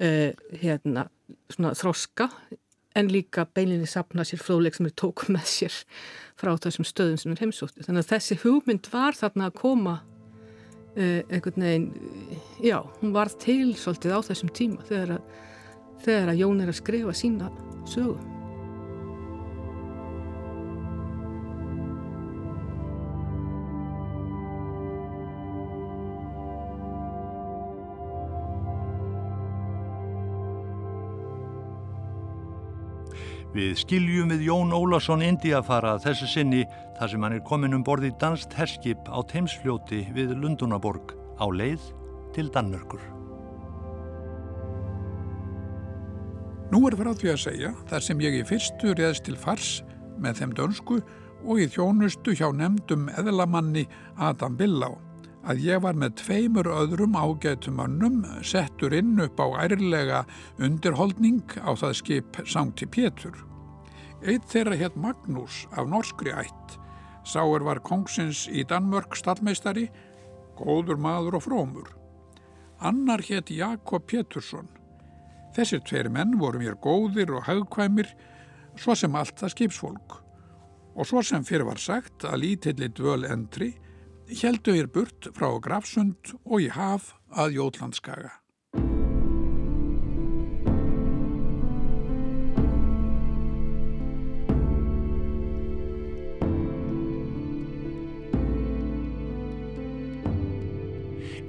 eh, 0.00 0.32
hérna, 0.62 1.06
svona 1.52 1.76
þroska 1.78 2.30
en 2.98 3.10
líka 3.12 3.46
beilinni 3.54 3.86
sapna 3.86 4.24
sér 4.26 4.42
fróðleg 4.42 4.74
sem 4.76 4.88
þeir 4.88 4.96
tóku 4.98 5.30
með 5.30 5.46
sér 5.46 5.76
frá 6.40 6.56
þessum 6.58 6.88
stöðum 6.88 7.20
sem 7.22 7.34
er 7.34 7.44
heimsótti. 7.44 7.84
Þannig 7.86 8.06
að 8.06 8.14
þessi 8.14 8.40
hugmynd 8.42 8.90
var 8.92 9.18
þarna 9.18 9.50
að 9.50 9.60
koma 9.60 10.00
Uh, 10.98 11.22
einhvern 11.30 11.62
veginn, 11.62 11.92
já, 12.66 12.80
hún 12.98 13.12
var 13.14 13.30
til 13.38 13.76
svolítið 13.78 14.10
á 14.10 14.20
þessum 14.26 14.50
tíma 14.50 14.82
þegar 14.88 15.12
að, 15.14 15.28
þegar 16.02 16.32
að 16.32 16.40
Jón 16.40 16.62
er 16.64 16.72
að 16.72 16.78
skrifa 16.80 17.14
sína 17.14 17.50
sögum. 17.86 18.39
Við 33.50 33.72
skiljum 33.80 34.28
við 34.30 34.44
Jón 34.46 34.70
Ólason 34.70 35.24
Indiafara 35.26 35.96
þessu 35.98 36.28
sinni 36.30 36.60
þar 36.98 37.10
sem 37.10 37.24
hann 37.26 37.34
er 37.34 37.42
komin 37.42 37.74
um 37.74 37.82
borði 37.82 38.12
danst 38.22 38.54
herskip 38.54 39.10
á 39.10 39.18
teimsfljóti 39.26 40.04
við 40.14 40.36
Lundunaborg 40.38 41.16
á 41.34 41.50
leið 41.50 41.82
til 42.36 42.46
Danmörkur. 42.54 43.02
Nú 46.70 46.84
er 46.86 46.94
frá 46.94 47.10
því 47.10 47.32
að 47.32 47.42
segja 47.42 47.74
þar 47.90 48.06
sem 48.06 48.22
ég 48.22 48.38
í 48.38 48.46
fyrstu 48.46 48.94
reðst 48.94 49.26
til 49.26 49.34
fars 49.34 49.80
með 50.22 50.44
þeim 50.44 50.56
dönsku 50.60 51.02
og 51.42 51.58
í 51.58 51.66
þjónustu 51.74 52.36
hjá 52.38 52.52
nefndum 52.54 53.10
eðlamanni 53.18 53.88
Adam 54.14 54.54
Billau 54.54 54.94
að 55.48 55.62
ég 55.64 55.80
var 55.82 55.96
með 55.96 56.18
tveimur 56.20 56.68
öðrum 56.68 57.16
ágætumönnum 57.16 58.20
settur 58.44 58.92
inn 58.96 59.20
upp 59.24 59.40
á 59.40 59.46
ærlega 59.64 60.24
undirholdning 60.60 61.56
á 61.64 61.72
það 61.72 61.94
skip 62.00 62.40
Sankti 62.44 62.86
Pétur. 62.86 63.38
Eitt 64.20 64.50
þeirra 64.52 64.76
hétt 64.76 64.98
Magnús 65.00 65.64
af 65.72 65.88
norskri 65.88 66.34
ætt. 66.36 66.76
Sáur 67.24 67.64
var 67.64 67.80
kongsins 67.84 68.46
í 68.52 68.64
Danmörk 68.68 69.16
stallmeistari, 69.16 69.88
góður 70.60 71.00
maður 71.00 71.38
og 71.40 71.46
frómur. 71.46 71.88
Annar 72.80 73.24
hétt 73.24 73.52
Jakob 73.52 74.04
Pétursson. 74.08 74.68
Þessir 75.56 75.82
tveir 75.84 76.08
menn 76.12 76.36
voru 76.40 76.60
mér 76.60 76.76
góðir 76.80 77.32
og 77.34 77.46
haugkvæmir, 77.48 78.08
svo 78.76 78.94
sem 78.96 79.16
allt 79.16 79.40
það 79.40 79.54
skipsfólk. 79.56 80.20
Og 80.96 81.08
svo 81.08 81.22
sem 81.24 81.44
fyrir 81.46 81.68
var 81.68 81.80
sagt 81.80 82.26
að 82.28 82.42
lítilli 82.44 82.90
dvöl 82.92 83.24
endri 83.28 83.72
heldu 84.38 84.76
ég 84.78 84.90
burt 84.94 85.26
frá 85.34 85.48
Grafsund 85.62 86.34
og 86.44 86.62
í 86.62 86.68
haf 86.70 87.16
að 87.34 87.56
Jótlandskaga. 87.56 88.30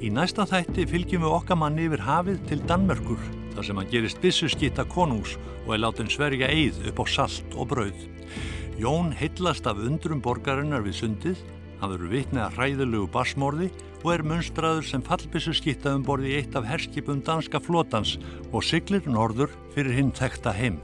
Í 0.02 0.10
næsta 0.10 0.48
þætti 0.50 0.88
fylgjum 0.90 1.22
við 1.28 1.36
okkar 1.36 1.60
manni 1.62 1.86
yfir 1.86 2.02
hafið 2.02 2.42
til 2.50 2.60
Danmörkur 2.66 3.22
þar 3.54 3.68
sem 3.68 3.78
hann 3.78 3.92
gerist 3.92 4.22
bissuskitta 4.24 4.88
konús 4.90 5.36
og 5.68 5.76
er 5.76 5.84
látin 5.84 6.10
sverja 6.10 6.50
eigð 6.50 6.82
upp 6.90 7.04
á 7.04 7.06
salt 7.06 7.54
og 7.54 7.70
brauð. 7.76 8.08
Jón 8.82 9.12
heitlast 9.14 9.70
af 9.70 9.78
undrum 9.78 10.24
borgarinnar 10.26 10.82
við 10.82 10.98
sundið 11.04 11.44
Hann 11.82 11.90
verður 11.96 12.12
vitnið 12.14 12.44
að 12.46 12.58
hræðilegu 12.60 13.10
basmorði 13.10 13.68
og 14.04 14.10
er 14.14 14.24
munstraður 14.26 14.86
sem 14.86 15.04
fallbissu 15.06 15.54
skitta 15.58 15.96
um 15.98 16.04
borði 16.06 16.36
eitt 16.38 16.56
af 16.58 16.68
herskipum 16.70 17.22
danska 17.26 17.62
flotans 17.62 18.18
og 18.52 18.66
siglir 18.66 19.08
norður 19.10 19.50
fyrir 19.74 19.98
hinn 19.98 20.12
þekta 20.14 20.54
heim. 20.54 20.78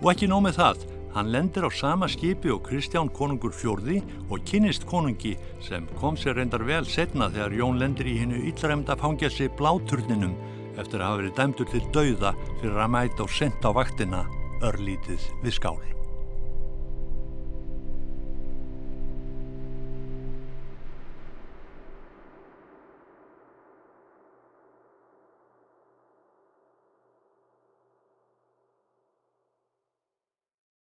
Og 0.00 0.12
ekki 0.14 0.28
nómið 0.30 0.56
það, 0.56 0.84
hann 1.16 1.32
lendir 1.32 1.66
á 1.68 1.70
sama 1.72 2.08
skipi 2.08 2.52
og 2.52 2.62
Kristján 2.64 3.10
konungur 3.12 3.52
fjörði 3.56 4.02
og 4.30 4.44
kynist 4.48 4.86
konungi 4.88 5.34
sem 5.64 5.88
kom 6.00 6.16
sér 6.16 6.40
reyndar 6.40 6.64
vel 6.64 6.84
setna 6.88 7.28
þegar 7.32 7.58
Jón 7.60 7.80
lendir 7.82 8.08
í 8.08 8.16
hennu 8.22 8.40
yllræmda 8.52 8.96
fangjasi 9.00 9.50
bláturninum 9.58 10.36
eftir 10.76 11.00
að 11.00 11.08
hafa 11.08 11.20
verið 11.22 11.36
dæmdur 11.40 11.70
til 11.72 11.84
dauða 11.92 12.32
fyrir 12.62 12.80
að 12.80 12.96
mæta 12.96 13.24
og 13.24 13.36
senda 13.36 13.72
á 13.72 13.76
vaktina 13.80 14.24
örlítið 14.64 15.28
við 15.44 15.56
skál. 15.56 15.95